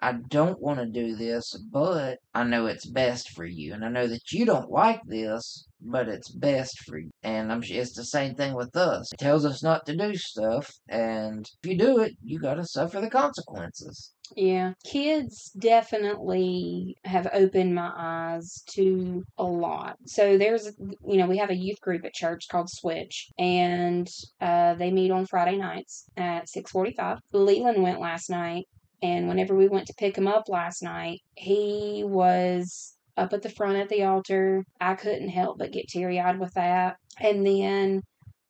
I 0.00 0.14
don't 0.28 0.60
want 0.60 0.80
to 0.80 0.86
do 0.86 1.14
this, 1.14 1.56
but 1.70 2.18
I 2.34 2.44
know 2.44 2.66
it's 2.66 2.86
best 2.86 3.30
for 3.30 3.44
you. 3.44 3.74
And 3.74 3.84
I 3.84 3.88
know 3.88 4.06
that 4.06 4.32
you 4.32 4.44
don't 4.44 4.70
like 4.70 5.00
this, 5.06 5.66
but 5.80 6.08
it's 6.08 6.30
best 6.30 6.80
for 6.84 6.98
you. 6.98 7.10
And 7.22 7.52
I'm 7.52 7.62
it's 7.64 7.94
the 7.94 8.04
same 8.04 8.34
thing 8.34 8.54
with 8.54 8.76
us. 8.76 9.12
It 9.12 9.18
tells 9.18 9.44
us 9.44 9.62
not 9.62 9.86
to 9.86 9.96
do 9.96 10.16
stuff, 10.16 10.72
and 10.88 11.46
if 11.62 11.70
you 11.70 11.78
do 11.78 12.00
it, 12.00 12.14
you 12.22 12.38
got 12.40 12.54
to 12.54 12.66
suffer 12.66 13.00
the 13.00 13.10
consequences. 13.10 14.12
Yeah, 14.34 14.72
kids 14.84 15.50
definitely 15.58 16.96
have 17.04 17.28
opened 17.32 17.74
my 17.74 17.92
eyes 17.96 18.62
to 18.70 19.22
a 19.36 19.44
lot. 19.44 19.96
So 20.06 20.38
there's, 20.38 20.72
you 20.78 21.18
know, 21.18 21.26
we 21.26 21.36
have 21.38 21.50
a 21.50 21.56
youth 21.56 21.80
group 21.80 22.04
at 22.04 22.14
church 22.14 22.48
called 22.50 22.70
Switch, 22.70 23.28
and 23.38 24.08
uh, 24.40 24.74
they 24.74 24.90
meet 24.90 25.10
on 25.10 25.26
Friday 25.26 25.56
nights 25.56 26.06
at 26.16 26.48
six 26.48 26.70
forty-five. 26.70 27.18
Leland 27.32 27.82
went 27.82 28.00
last 28.00 28.30
night, 28.30 28.64
and 29.02 29.28
whenever 29.28 29.54
we 29.54 29.68
went 29.68 29.86
to 29.88 29.94
pick 29.98 30.16
him 30.16 30.28
up 30.28 30.48
last 30.48 30.82
night, 30.82 31.20
he 31.34 32.04
was 32.06 32.96
up 33.16 33.32
at 33.32 33.42
the 33.42 33.50
front 33.50 33.76
at 33.76 33.88
the 33.88 34.04
altar. 34.04 34.64
I 34.80 34.94
couldn't 34.94 35.28
help 35.28 35.58
but 35.58 35.72
get 35.72 35.88
teary 35.88 36.20
eyed 36.20 36.38
with 36.38 36.54
that. 36.54 36.96
And 37.20 37.46
then 37.46 38.02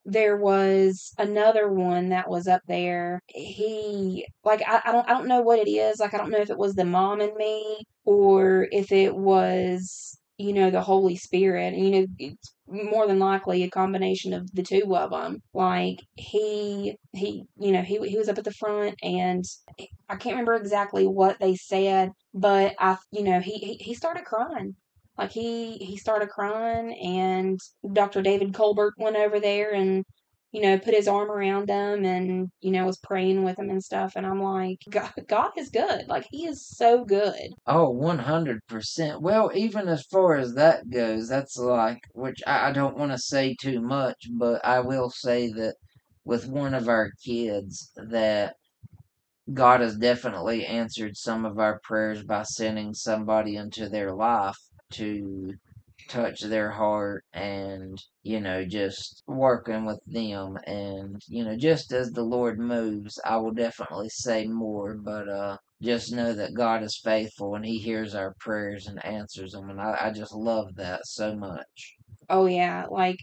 there 0.04 0.36
was 0.36 1.12
another 1.18 1.72
one 1.72 2.10
that 2.10 2.28
was 2.28 2.48
up 2.48 2.60
there. 2.66 3.20
He 3.28 4.26
like 4.44 4.62
I, 4.66 4.82
I 4.84 4.92
don't 4.92 5.08
I 5.08 5.12
don't 5.12 5.28
know 5.28 5.42
what 5.42 5.58
it 5.58 5.70
is. 5.70 6.00
Like 6.00 6.14
I 6.14 6.18
don't 6.18 6.30
know 6.30 6.40
if 6.40 6.50
it 6.50 6.58
was 6.58 6.74
the 6.74 6.84
mom 6.84 7.20
and 7.20 7.34
me 7.36 7.84
or 8.04 8.68
if 8.70 8.92
it 8.92 9.14
was 9.14 10.18
you 10.42 10.52
know 10.52 10.70
the 10.70 10.82
Holy 10.82 11.16
Spirit. 11.16 11.74
And 11.74 11.84
you 11.84 11.90
know 11.90 12.06
it's 12.18 12.54
more 12.68 13.06
than 13.06 13.18
likely 13.18 13.62
a 13.62 13.70
combination 13.70 14.32
of 14.32 14.52
the 14.54 14.62
two 14.62 14.96
of 14.96 15.10
them. 15.10 15.42
Like 15.54 15.98
he 16.16 16.96
he 17.12 17.44
you 17.58 17.72
know 17.72 17.82
he 17.82 17.98
he 18.08 18.18
was 18.18 18.28
up 18.28 18.38
at 18.38 18.44
the 18.44 18.52
front 18.52 18.96
and 19.02 19.44
I 20.08 20.16
can't 20.16 20.34
remember 20.34 20.54
exactly 20.54 21.06
what 21.06 21.38
they 21.40 21.54
said, 21.56 22.10
but 22.34 22.74
I 22.78 22.96
you 23.10 23.24
know 23.24 23.40
he 23.40 23.58
he, 23.58 23.74
he 23.74 23.94
started 23.94 24.24
crying 24.24 24.76
like 25.18 25.30
he 25.30 25.76
he 25.78 25.96
started 25.96 26.30
crying, 26.30 26.94
and 26.94 27.60
Dr. 27.92 28.22
David 28.22 28.54
Colbert 28.54 28.94
went 28.98 29.16
over 29.16 29.40
there 29.40 29.72
and 29.72 30.04
you 30.52 30.62
know 30.62 30.78
put 30.78 30.94
his 30.94 31.08
arm 31.08 31.30
around 31.30 31.68
him 31.68 32.04
and 32.04 32.50
you 32.60 32.70
know 32.70 32.84
was 32.84 32.98
praying 32.98 33.42
with 33.44 33.58
him 33.58 33.70
and 33.70 33.82
stuff. 33.82 34.12
And 34.16 34.26
I'm 34.26 34.40
like, 34.40 34.78
God, 34.90 35.12
God 35.28 35.50
is 35.56 35.70
good. 35.70 36.06
Like 36.08 36.26
he 36.30 36.46
is 36.46 36.66
so 36.66 37.04
good. 37.04 37.52
Oh, 37.66 37.92
100%. 37.92 39.20
Well, 39.20 39.50
even 39.54 39.88
as 39.88 40.04
far 40.06 40.36
as 40.36 40.54
that 40.54 40.90
goes, 40.90 41.28
that's 41.28 41.56
like, 41.56 42.00
which 42.14 42.40
I, 42.46 42.68
I 42.68 42.72
don't 42.72 42.96
want 42.96 43.12
to 43.12 43.18
say 43.18 43.56
too 43.60 43.80
much, 43.80 44.28
but 44.38 44.64
I 44.64 44.80
will 44.80 45.10
say 45.10 45.48
that 45.52 45.74
with 46.24 46.46
one 46.46 46.74
of 46.74 46.88
our 46.88 47.10
kids, 47.24 47.90
that 47.96 48.54
God 49.52 49.80
has 49.80 49.96
definitely 49.96 50.64
answered 50.66 51.16
some 51.16 51.44
of 51.44 51.58
our 51.58 51.80
prayers 51.82 52.22
by 52.22 52.42
sending 52.44 52.94
somebody 52.94 53.56
into 53.56 53.88
their 53.88 54.14
life 54.14 54.56
to 54.92 55.54
touch 56.12 56.42
their 56.42 56.70
heart 56.70 57.24
and 57.32 57.98
you 58.22 58.38
know 58.38 58.66
just 58.66 59.22
working 59.26 59.86
with 59.86 59.98
them 60.06 60.58
and 60.66 61.22
you 61.26 61.42
know 61.42 61.56
just 61.56 61.90
as 61.90 62.10
the 62.10 62.22
lord 62.22 62.58
moves 62.58 63.18
i 63.24 63.34
will 63.34 63.50
definitely 63.52 64.10
say 64.10 64.46
more 64.46 64.94
but 64.94 65.26
uh 65.26 65.56
just 65.80 66.12
know 66.12 66.34
that 66.34 66.52
god 66.52 66.82
is 66.82 67.00
faithful 67.02 67.54
and 67.54 67.64
he 67.64 67.78
hears 67.78 68.14
our 68.14 68.34
prayers 68.40 68.86
and 68.86 69.02
answers 69.06 69.52
them 69.52 69.70
and 69.70 69.80
i, 69.80 69.96
I 70.02 70.10
just 70.12 70.34
love 70.34 70.74
that 70.76 71.06
so 71.06 71.34
much. 71.34 71.96
Oh 72.28 72.44
yeah 72.44 72.84
like 72.90 73.16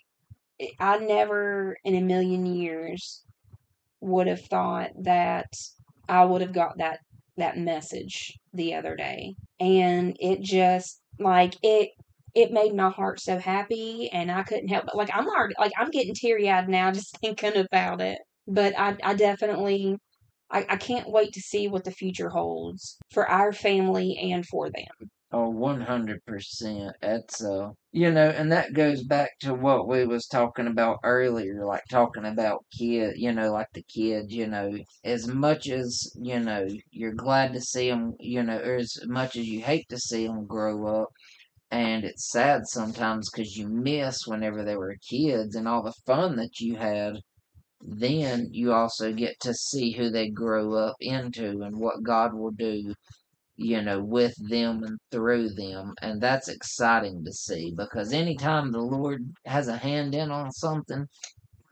i 0.80 0.98
never 0.98 1.78
in 1.84 1.94
a 1.94 2.02
million 2.02 2.48
years 2.48 3.24
would 4.02 4.26
have 4.26 4.42
thought 4.42 4.90
that 5.04 5.54
i 6.08 6.26
would 6.26 6.42
have 6.42 6.54
got 6.54 6.80
that 6.80 7.02
that 7.38 7.56
message 7.58 8.40
the 8.54 8.74
other 8.74 8.96
day 8.96 9.36
and 9.60 10.18
it 10.20 10.42
just 10.42 11.02
like 11.20 11.56
it 11.62 11.92
it 12.36 12.52
made 12.52 12.74
my 12.76 12.90
heart 12.90 13.20
so 13.20 13.38
happy 13.40 14.10
and 14.12 14.32
I 14.32 14.44
couldn't 14.44 14.70
help 14.70 14.86
but 14.86 14.96
like 14.96 15.10
I'm 15.14 15.28
already 15.28 15.56
like 15.60 15.72
I'm 15.78 15.92
getting 15.92 16.14
teary 16.16 16.50
eyed 16.50 16.70
now 16.70 16.92
just 16.92 17.18
thinking 17.22 17.58
about 17.58 18.02
it. 18.02 18.20
But 18.48 18.78
I 18.78 18.98
I 19.04 19.14
definitely 19.16 19.98
I, 20.52 20.66
I 20.70 20.78
can't 20.78 21.10
wait 21.12 21.34
to 21.34 21.42
see 21.42 21.68
what 21.68 21.84
the 21.86 21.92
future 21.92 22.30
holds 22.30 22.98
for 23.12 23.28
our 23.30 23.54
family 23.54 24.18
and 24.32 24.46
for 24.46 24.70
them. 24.70 25.10
Oh, 25.32 25.50
100%. 25.50 26.96
That's, 27.02 27.44
uh, 27.44 27.70
you 27.92 28.12
know, 28.12 28.30
and 28.30 28.52
that 28.52 28.74
goes 28.74 29.04
back 29.04 29.38
to 29.42 29.54
what 29.54 29.88
we 29.88 30.06
was 30.06 30.26
talking 30.28 30.66
about 30.68 31.00
earlier, 31.04 31.64
like 31.66 31.84
talking 31.90 32.26
about 32.26 32.66
kid, 32.76 33.14
you 33.18 33.32
know, 33.32 33.52
like 33.52 33.68
the 33.74 33.84
kids, 33.84 34.34
you 34.34 34.48
know, 34.48 34.76
as 35.04 35.28
much 35.28 35.70
as, 35.70 36.12
you 36.20 36.40
know, 36.40 36.68
you're 36.92 37.14
glad 37.14 37.54
to 37.54 37.62
see 37.62 37.90
them, 37.90 38.16
you 38.20 38.42
know, 38.42 38.58
or 38.58 38.76
as 38.76 38.98
much 39.06 39.36
as 39.36 39.48
you 39.48 39.62
hate 39.62 39.88
to 39.90 40.00
see 40.00 40.26
them 40.26 40.48
grow 40.48 41.04
up, 41.04 41.10
and 41.72 42.04
it's 42.04 42.32
sad 42.32 42.66
sometimes 42.66 43.30
because 43.30 43.58
you 43.58 43.68
miss 43.68 44.28
whenever 44.28 44.64
they 44.64 44.76
were 44.76 44.96
kids 45.08 45.56
and 45.56 45.68
all 45.68 45.84
the 45.84 45.94
fun 46.06 46.36
that 46.36 46.60
you 46.60 46.76
had 46.76 47.18
then 47.82 48.48
you 48.52 48.74
also 48.74 49.14
get 49.14 49.40
to 49.40 49.54
see 49.54 49.92
who 49.92 50.10
they 50.10 50.30
grow 50.30 50.74
up 50.74 50.96
into 51.00 51.62
and 51.62 51.78
what 51.80 52.04
God 52.04 52.34
will 52.34 52.52
do 52.52 52.94
you 53.62 53.82
know, 53.82 54.02
with 54.02 54.34
them 54.50 54.84
and 54.84 54.98
through 55.12 55.50
them. 55.50 55.94
And 56.02 56.22
that's 56.22 56.48
exciting 56.48 57.26
to 57.26 57.34
see 57.34 57.74
because 57.76 58.14
anytime 58.14 58.72
the 58.72 58.80
Lord 58.80 59.22
has 59.46 59.68
a 59.68 59.76
hand 59.76 60.16
in 60.16 60.32
on 60.32 60.52
something, 60.52 61.06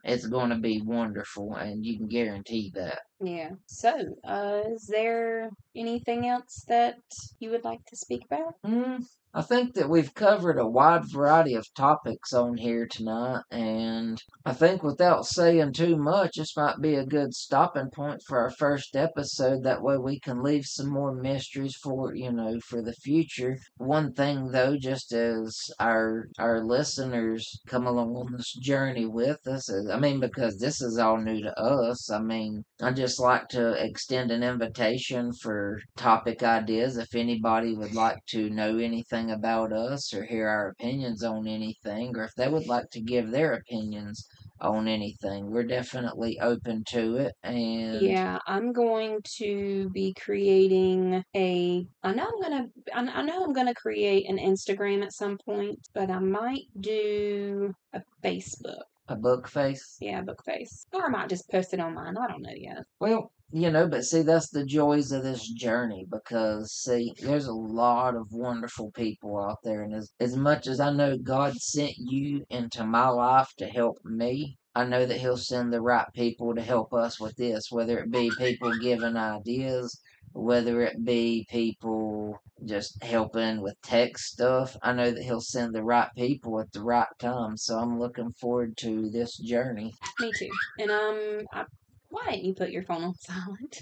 it's 0.03 0.27
going 0.27 0.49
to 0.49 0.57
be 0.57 0.81
wonderful, 0.81 1.55
and 1.55 1.85
you 1.85 1.97
can 1.97 2.07
guarantee 2.07 2.71
that. 2.75 2.99
Yeah. 3.19 3.51
So, 3.67 4.15
uh, 4.25 4.61
is 4.67 4.85
there 4.87 5.49
anything 5.75 6.27
else 6.27 6.63
that 6.67 6.99
you 7.39 7.49
would 7.51 7.63
like 7.63 7.83
to 7.87 7.95
speak 7.95 8.21
about? 8.29 8.53
Mm, 8.65 9.05
I 9.33 9.41
think 9.41 9.75
that 9.75 9.89
we've 9.89 10.13
covered 10.15 10.57
a 10.57 10.67
wide 10.67 11.03
variety 11.11 11.53
of 11.53 11.71
topics 11.75 12.33
on 12.33 12.57
here 12.57 12.87
tonight, 12.87 13.43
and 13.51 14.19
I 14.45 14.53
think 14.53 14.81
without 14.81 15.25
saying 15.27 15.73
too 15.73 15.95
much, 15.97 16.37
this 16.37 16.55
might 16.55 16.81
be 16.81 16.95
a 16.95 17.05
good 17.05 17.35
stopping 17.35 17.89
point 17.93 18.23
for 18.25 18.39
our 18.39 18.49
first 18.49 18.95
episode. 18.95 19.63
That 19.63 19.83
way, 19.83 19.97
we 19.97 20.19
can 20.19 20.41
leave 20.41 20.65
some 20.65 20.89
more 20.89 21.13
mysteries 21.13 21.75
for 21.75 22.15
you 22.15 22.31
know 22.31 22.59
for 22.61 22.81
the 22.81 22.93
future. 22.93 23.57
One 23.77 24.13
thing 24.13 24.47
though, 24.51 24.77
just 24.77 25.11
as 25.13 25.69
our 25.79 26.29
our 26.39 26.63
listeners 26.63 27.59
come 27.67 27.85
along 27.85 28.15
on 28.15 28.31
this 28.31 28.53
journey 28.53 29.05
with 29.05 29.45
us, 29.45 29.69
I 29.69 29.99
mean, 29.99 30.19
because 30.19 30.57
this 30.57 30.81
is 30.81 30.97
all 30.97 31.17
new 31.17 31.43
to 31.43 31.59
us. 31.59 32.09
I 32.09 32.19
mean, 32.19 32.63
I 32.81 32.91
just 32.91 33.19
like 33.19 33.49
to 33.49 33.73
extend 33.73 34.31
an 34.31 34.41
invitation 34.41 35.33
for 35.33 35.79
topic 35.95 36.41
ideas 36.43 36.97
if 36.97 37.13
anybody 37.13 37.75
would 37.75 37.93
like 37.93 38.25
to 38.27 38.49
know 38.49 38.77
anything 38.77 39.26
anything 39.27 39.39
about 39.39 39.73
us 39.73 40.13
or 40.13 40.23
hear 40.23 40.47
our 40.47 40.69
opinions 40.69 41.23
on 41.23 41.47
anything, 41.47 42.15
or 42.15 42.23
if 42.23 42.35
they 42.35 42.47
would 42.47 42.67
like 42.67 42.89
to 42.91 43.01
give 43.01 43.31
their 43.31 43.53
opinions 43.53 44.27
on 44.59 44.87
anything, 44.87 45.51
we're 45.51 45.63
definitely 45.63 46.39
open 46.39 46.83
to 46.89 47.17
it. 47.17 47.33
And 47.43 48.01
yeah, 48.01 48.39
I'm 48.47 48.73
going 48.73 49.19
to 49.37 49.89
be 49.91 50.13
creating 50.13 51.23
a. 51.35 51.85
I 52.03 52.13
know 52.13 52.27
I'm 52.27 52.41
gonna. 52.41 52.67
I 52.93 53.21
know 53.23 53.43
I'm 53.43 53.53
gonna 53.53 53.75
create 53.75 54.29
an 54.29 54.37
Instagram 54.37 55.03
at 55.03 55.13
some 55.13 55.37
point, 55.45 55.79
but 55.93 56.09
I 56.09 56.19
might 56.19 56.65
do 56.79 57.73
a 57.93 58.01
Facebook. 58.23 58.83
A 59.09 59.15
book 59.15 59.47
face? 59.47 59.97
Yeah, 60.01 60.21
book 60.21 60.43
face. 60.43 60.85
Or 60.91 61.05
I 61.05 61.09
might 61.09 61.29
just 61.29 61.49
post 61.49 61.73
it 61.73 61.79
online. 61.79 62.17
I 62.17 62.27
don't 62.27 62.41
know 62.41 62.51
yet. 62.53 62.83
Well, 62.99 63.31
you 63.51 63.71
know, 63.71 63.87
but 63.87 64.03
see, 64.03 64.23
that's 64.23 64.49
the 64.49 64.65
joys 64.65 65.11
of 65.11 65.23
this 65.23 65.47
journey 65.47 66.05
because, 66.11 66.73
see, 66.73 67.13
there's 67.21 67.47
a 67.47 67.53
lot 67.53 68.15
of 68.15 68.31
wonderful 68.31 68.91
people 68.91 69.37
out 69.37 69.59
there. 69.63 69.83
And 69.83 69.95
as, 69.95 70.11
as 70.19 70.35
much 70.35 70.67
as 70.67 70.79
I 70.79 70.91
know 70.91 71.17
God 71.17 71.55
sent 71.55 71.93
you 71.97 72.45
into 72.49 72.85
my 72.85 73.07
life 73.07 73.49
to 73.57 73.65
help 73.65 73.99
me, 74.03 74.57
I 74.75 74.83
know 74.83 75.05
that 75.05 75.19
He'll 75.19 75.37
send 75.37 75.71
the 75.71 75.81
right 75.81 76.07
people 76.13 76.53
to 76.55 76.61
help 76.61 76.93
us 76.93 77.19
with 77.19 77.35
this, 77.37 77.71
whether 77.71 77.99
it 77.99 78.11
be 78.11 78.29
people 78.37 78.77
giving 78.77 79.15
ideas, 79.15 79.97
whether 80.33 80.81
it 80.81 81.03
be 81.05 81.47
people 81.49 82.37
just 82.65 83.01
helping 83.01 83.61
with 83.61 83.79
tech 83.81 84.17
stuff. 84.17 84.75
I 84.83 84.91
know 84.91 85.09
that 85.09 85.23
He'll 85.23 85.41
send 85.41 85.73
the 85.73 85.83
right 85.83 86.09
people 86.17 86.59
at 86.59 86.71
the 86.73 86.83
right 86.83 87.07
time. 87.17 87.55
So 87.55 87.77
I'm 87.79 87.97
looking 87.97 88.31
forward 88.33 88.75
to 88.77 89.09
this 89.09 89.37
journey. 89.37 89.93
Me 90.19 90.33
too. 90.37 90.49
And 90.79 90.91
um, 90.91 91.45
I 91.53 91.63
Why 92.09 92.31
didn't 92.31 92.45
you 92.45 92.53
put 92.53 92.71
your 92.71 92.83
phone 92.83 93.03
on 93.03 93.15
silent? 93.15 93.81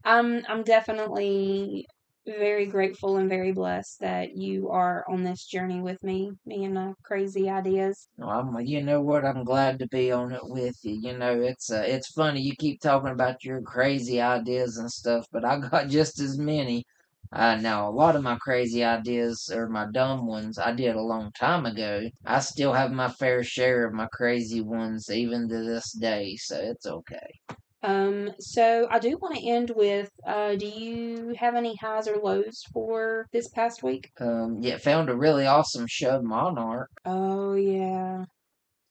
I'm 0.03 0.43
I'm 0.47 0.63
definitely 0.63 1.87
very 2.25 2.65
grateful 2.67 3.17
and 3.17 3.29
very 3.29 3.51
blessed 3.51 3.99
that 4.01 4.37
you 4.37 4.69
are 4.69 5.03
on 5.09 5.23
this 5.23 5.45
journey 5.45 5.81
with 5.81 6.03
me, 6.03 6.31
me 6.45 6.65
and 6.65 6.73
my 6.73 6.93
crazy 7.03 7.49
ideas. 7.49 8.07
I'm, 8.23 8.59
you 8.61 8.83
know 8.83 9.01
what? 9.01 9.25
I'm 9.25 9.43
glad 9.43 9.79
to 9.79 9.87
be 9.87 10.11
on 10.11 10.31
it 10.31 10.41
with 10.43 10.75
you. 10.83 10.93
You 10.93 11.17
know, 11.17 11.41
it's 11.41 11.71
uh, 11.71 11.83
it's 11.85 12.11
funny 12.11 12.41
you 12.41 12.55
keep 12.55 12.81
talking 12.81 13.11
about 13.11 13.43
your 13.43 13.61
crazy 13.61 14.21
ideas 14.21 14.77
and 14.77 14.91
stuff, 14.91 15.25
but 15.31 15.43
I 15.45 15.59
got 15.59 15.87
just 15.89 16.19
as 16.19 16.37
many. 16.37 16.85
Uh, 17.33 17.55
now, 17.55 17.87
a 17.87 17.91
lot 17.91 18.15
of 18.15 18.23
my 18.23 18.35
crazy 18.35 18.83
ideas 18.83 19.49
or 19.53 19.69
my 19.69 19.87
dumb 19.93 20.27
ones 20.27 20.59
I 20.59 20.73
did 20.73 20.95
a 20.95 21.01
long 21.01 21.31
time 21.31 21.65
ago. 21.65 22.09
I 22.25 22.39
still 22.39 22.73
have 22.73 22.91
my 22.91 23.07
fair 23.07 23.41
share 23.43 23.87
of 23.87 23.93
my 23.93 24.07
crazy 24.11 24.59
ones 24.61 25.09
even 25.09 25.47
to 25.47 25.63
this 25.63 25.93
day, 25.93 26.35
so 26.35 26.57
it's 26.57 26.85
okay. 26.85 27.39
Um, 27.83 28.31
so 28.39 28.87
I 28.91 28.99
do 28.99 29.17
want 29.17 29.35
to 29.35 29.47
end 29.47 29.71
with 29.75 30.11
uh, 30.27 30.55
do 30.55 30.67
you 30.67 31.33
have 31.37 31.55
any 31.55 31.75
highs 31.77 32.07
or 32.07 32.17
lows 32.17 32.63
for 32.73 33.27
this 33.31 33.47
past 33.47 33.81
week? 33.81 34.11
Um, 34.19 34.57
yeah, 34.61 34.77
found 34.77 35.09
a 35.09 35.15
really 35.15 35.47
awesome 35.47 35.87
show, 35.87 36.21
Monarch. 36.21 36.89
Oh, 37.05 37.53
yeah. 37.55 38.25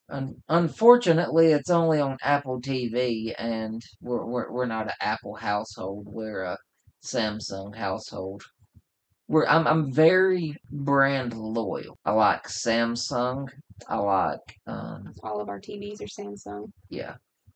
Un- 0.09 0.43
unfortunately, 0.49 1.53
it's 1.53 1.71
only 1.71 2.01
on 2.01 2.17
Apple 2.23 2.61
TV, 2.61 3.33
and 3.39 3.81
we're, 4.01 4.25
we're, 4.25 4.51
we're 4.51 4.67
not 4.67 4.87
an 4.87 4.95
Apple 5.01 5.37
household. 5.37 6.07
We're 6.09 6.43
a 6.43 6.59
Samsung 7.05 7.75
household. 7.75 8.43
We're, 9.29 9.47
I'm, 9.47 9.67
I'm 9.67 9.93
very 9.93 10.57
brand 10.71 11.35
loyal. 11.35 11.99
I 12.05 12.13
like 12.13 12.49
Samsung. 12.49 13.49
I 13.89 13.97
like, 13.97 14.59
um, 14.67 15.15
All 15.23 15.41
of 15.41 15.49
our 15.49 15.61
TVs 15.61 16.01
are 16.03 16.07
Samsung, 16.07 16.71
yeah. 16.89 17.15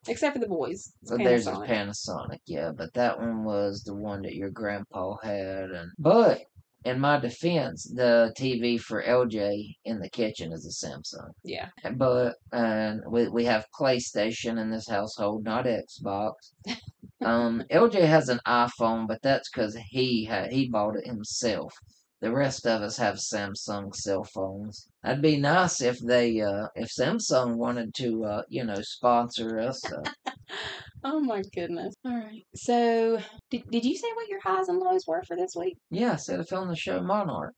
except 0.09 0.35
for 0.35 0.41
the 0.41 0.49
boys. 0.49 0.93
So 1.05 1.17
there's 1.17 1.47
a 1.47 1.53
Panasonic. 1.53 1.69
Panasonic, 1.69 2.39
yeah, 2.47 2.71
but 2.75 2.95
that 2.95 3.19
one 3.19 3.45
was 3.45 3.83
the 3.83 3.95
one 3.95 4.23
that 4.23 4.35
your 4.35 4.51
grandpa 4.51 5.17
had, 5.23 5.71
and 5.71 5.91
but 5.99 6.43
in 6.85 7.01
my 7.01 7.19
defense, 7.19 7.85
the 7.85 8.33
TV 8.39 8.79
for 8.79 9.03
LJ 9.03 9.77
in 9.85 10.01
the 10.01 10.11
kitchen 10.11 10.53
is 10.53 10.67
a 10.67 10.87
Samsung. 10.87 11.31
Yeah. 11.43 11.69
But 11.95 12.35
and 12.53 13.03
we 13.09 13.29
we 13.29 13.45
have 13.47 13.67
PlayStation 13.79 14.61
in 14.61 14.71
this 14.71 14.89
household, 14.89 15.45
not 15.45 15.67
Xbox. 15.67 16.33
Um, 17.25 17.63
LJ 17.71 18.01
has 18.01 18.29
an 18.29 18.41
iPhone, 18.47 19.09
but 19.09 19.23
that's 19.23 19.49
because 19.49 19.75
he 19.77 20.27
had 20.27 20.53
he 20.53 20.69
bought 20.69 20.97
it 20.97 21.07
himself. 21.07 21.73
The 22.25 22.33
rest 22.33 22.67
of 22.67 22.81
us 22.81 22.97
have 22.97 23.17
Samsung 23.17 23.95
cell 23.95 24.25
phones. 24.25 24.89
That'd 25.03 25.21
be 25.21 25.37
nice 25.37 25.83
if 25.83 25.99
they 25.99 26.41
uh 26.41 26.69
if 26.75 26.89
Samsung 26.89 27.57
wanted 27.57 27.93
to 27.97 28.25
uh 28.25 28.43
you 28.49 28.65
know 28.65 28.81
sponsor 28.81 29.59
us. 29.59 29.85
Uh, 29.93 30.03
Oh 31.05 31.21
my 31.21 31.43
goodness. 31.55 31.93
All 32.03 32.17
right. 32.17 32.47
So, 32.55 33.21
did, 33.51 33.71
did 33.71 33.85
you 33.85 33.95
say 33.95 34.09
what 34.15 34.29
your 34.31 34.41
highs 34.41 34.69
and 34.69 34.79
lows 34.79 35.07
were 35.07 35.23
for 35.25 35.37
this 35.37 35.55
week? 35.55 35.77
yeah, 35.91 36.13
I 36.13 36.17
said 36.17 36.41
I 36.41 36.45
filmed 36.45 36.71
the 36.71 36.77
show 36.77 37.03
Monarch. 37.03 37.53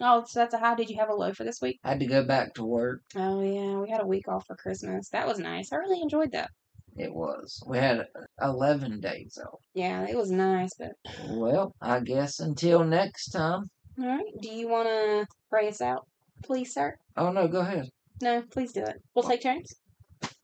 Oh, 0.00 0.22
so 0.28 0.38
that's 0.38 0.54
a 0.54 0.58
high. 0.58 0.76
Did 0.76 0.90
you 0.90 0.98
have 1.00 1.08
a 1.08 1.14
low 1.14 1.32
for 1.32 1.42
this 1.42 1.60
week? 1.60 1.80
I 1.82 1.88
had 1.88 1.98
to 1.98 2.06
go 2.06 2.22
back 2.24 2.54
to 2.54 2.64
work. 2.64 3.00
Oh, 3.16 3.42
yeah. 3.42 3.78
We 3.80 3.90
had 3.90 4.00
a 4.00 4.06
week 4.06 4.28
off 4.28 4.46
for 4.46 4.54
Christmas. 4.54 5.08
That 5.08 5.26
was 5.26 5.40
nice. 5.40 5.72
I 5.72 5.76
really 5.78 6.00
enjoyed 6.00 6.30
that. 6.30 6.50
It 6.96 7.12
was. 7.12 7.60
We 7.66 7.78
had 7.78 8.06
11 8.40 9.00
days 9.00 9.36
off. 9.44 9.58
Yeah, 9.74 10.06
it 10.08 10.16
was 10.16 10.30
nice. 10.30 10.70
But, 10.78 10.92
Well, 11.30 11.72
I 11.80 11.98
guess 11.98 12.38
until 12.38 12.84
next 12.84 13.30
time. 13.30 13.64
All 13.98 14.06
right. 14.06 14.24
Do 14.40 14.48
you 14.48 14.68
want 14.68 14.88
to 14.88 15.26
pray 15.50 15.68
us 15.68 15.80
out, 15.80 16.06
please, 16.44 16.72
sir? 16.74 16.96
Oh, 17.16 17.30
no, 17.30 17.48
go 17.48 17.60
ahead. 17.60 17.88
No, 18.20 18.42
please 18.50 18.72
do 18.72 18.82
it. 18.82 19.02
We'll 19.14 19.24
take 19.24 19.42
turns. 19.42 19.74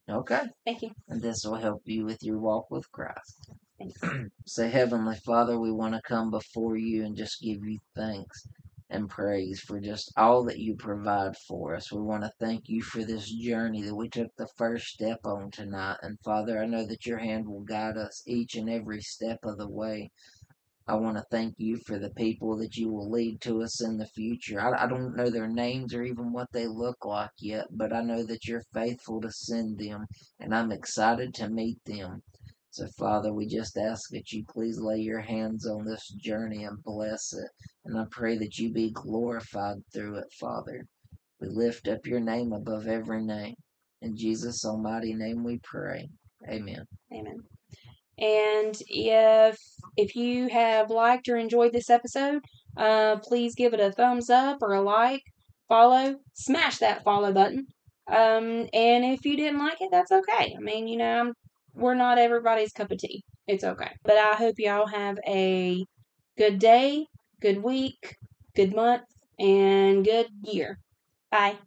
Okay. 0.08 0.42
Thank 0.64 0.82
you. 0.82 0.90
And 1.08 1.22
this 1.22 1.44
will 1.44 1.56
help 1.56 1.82
you 1.84 2.04
with 2.04 2.22
your 2.22 2.38
walk 2.38 2.70
with 2.70 2.90
Christ. 2.90 3.38
Say, 4.46 4.68
Heavenly 4.68 5.16
Father, 5.16 5.58
we 5.58 5.72
want 5.72 5.94
to 5.94 6.02
come 6.02 6.30
before 6.30 6.76
you 6.76 7.04
and 7.04 7.16
just 7.16 7.40
give 7.40 7.64
you 7.64 7.78
thanks 7.96 8.46
and 8.90 9.08
praise 9.08 9.60
for 9.60 9.80
just 9.80 10.12
all 10.16 10.44
that 10.44 10.58
you 10.58 10.74
provide 10.74 11.36
for 11.48 11.76
us. 11.76 11.92
We 11.92 12.02
want 12.02 12.24
to 12.24 12.32
thank 12.40 12.68
you 12.68 12.82
for 12.82 13.04
this 13.04 13.30
journey 13.30 13.82
that 13.82 13.94
we 13.94 14.08
took 14.08 14.34
the 14.36 14.48
first 14.56 14.88
step 14.88 15.20
on 15.24 15.50
tonight. 15.52 15.98
And 16.02 16.18
Father, 16.24 16.60
I 16.60 16.66
know 16.66 16.84
that 16.86 17.06
your 17.06 17.18
hand 17.18 17.46
will 17.48 17.62
guide 17.62 17.96
us 17.96 18.22
each 18.26 18.56
and 18.56 18.68
every 18.68 19.00
step 19.00 19.38
of 19.44 19.58
the 19.58 19.68
way. 19.68 20.10
I 20.90 20.94
want 20.96 21.16
to 21.18 21.24
thank 21.30 21.54
you 21.58 21.78
for 21.86 22.00
the 22.00 22.10
people 22.10 22.56
that 22.58 22.76
you 22.76 22.90
will 22.90 23.08
lead 23.08 23.40
to 23.42 23.62
us 23.62 23.80
in 23.80 23.96
the 23.96 24.08
future. 24.08 24.60
I, 24.60 24.84
I 24.84 24.88
don't 24.88 25.16
know 25.16 25.30
their 25.30 25.46
names 25.46 25.94
or 25.94 26.02
even 26.02 26.32
what 26.32 26.48
they 26.52 26.66
look 26.66 27.04
like 27.04 27.30
yet, 27.38 27.66
but 27.70 27.92
I 27.92 28.02
know 28.02 28.24
that 28.24 28.48
you're 28.48 28.64
faithful 28.74 29.20
to 29.20 29.30
send 29.30 29.78
them, 29.78 30.06
and 30.40 30.52
I'm 30.52 30.72
excited 30.72 31.32
to 31.34 31.48
meet 31.48 31.78
them. 31.86 32.24
So, 32.72 32.88
Father, 32.98 33.32
we 33.32 33.46
just 33.46 33.78
ask 33.78 34.10
that 34.10 34.32
you 34.32 34.44
please 34.52 34.80
lay 34.80 34.98
your 34.98 35.20
hands 35.20 35.64
on 35.64 35.84
this 35.84 36.08
journey 36.08 36.64
and 36.64 36.82
bless 36.82 37.32
it. 37.34 37.50
And 37.84 37.96
I 37.96 38.06
pray 38.10 38.36
that 38.38 38.58
you 38.58 38.72
be 38.72 38.90
glorified 38.90 39.78
through 39.94 40.16
it, 40.16 40.32
Father. 40.40 40.84
We 41.40 41.50
lift 41.50 41.86
up 41.86 42.04
your 42.04 42.20
name 42.20 42.52
above 42.52 42.88
every 42.88 43.22
name. 43.24 43.54
In 44.02 44.16
Jesus' 44.16 44.64
almighty 44.64 45.14
name 45.14 45.44
we 45.44 45.60
pray. 45.62 46.08
Amen. 46.48 46.84
Amen. 47.14 47.38
And 48.20 48.76
if 48.88 49.58
if 49.96 50.14
you 50.14 50.48
have 50.48 50.90
liked 50.90 51.28
or 51.28 51.36
enjoyed 51.36 51.72
this 51.72 51.90
episode, 51.90 52.42
uh, 52.76 53.16
please 53.16 53.54
give 53.54 53.74
it 53.74 53.80
a 53.80 53.92
thumbs 53.92 54.30
up 54.30 54.58
or 54.62 54.74
a 54.74 54.82
like, 54.82 55.22
follow, 55.68 56.16
smash 56.34 56.78
that 56.78 57.02
follow 57.04 57.32
button. 57.32 57.66
Um, 58.08 58.68
and 58.72 59.04
if 59.04 59.24
you 59.24 59.36
didn't 59.36 59.58
like 59.60 59.80
it, 59.80 59.90
that's 59.90 60.12
okay. 60.12 60.54
I 60.56 60.60
mean, 60.60 60.88
you 60.88 60.96
know, 60.98 61.20
I'm, 61.20 61.32
we're 61.74 61.94
not 61.94 62.18
everybody's 62.18 62.72
cup 62.72 62.90
of 62.90 62.98
tea. 62.98 63.22
It's 63.46 63.64
okay. 63.64 63.90
But 64.04 64.16
I 64.16 64.34
hope 64.34 64.56
y'all 64.58 64.86
have 64.86 65.18
a 65.26 65.84
good 66.36 66.58
day, 66.58 67.06
good 67.40 67.62
week, 67.62 68.16
good 68.54 68.74
month, 68.74 69.04
and 69.38 70.04
good 70.04 70.26
year. 70.42 70.78
Bye. 71.30 71.60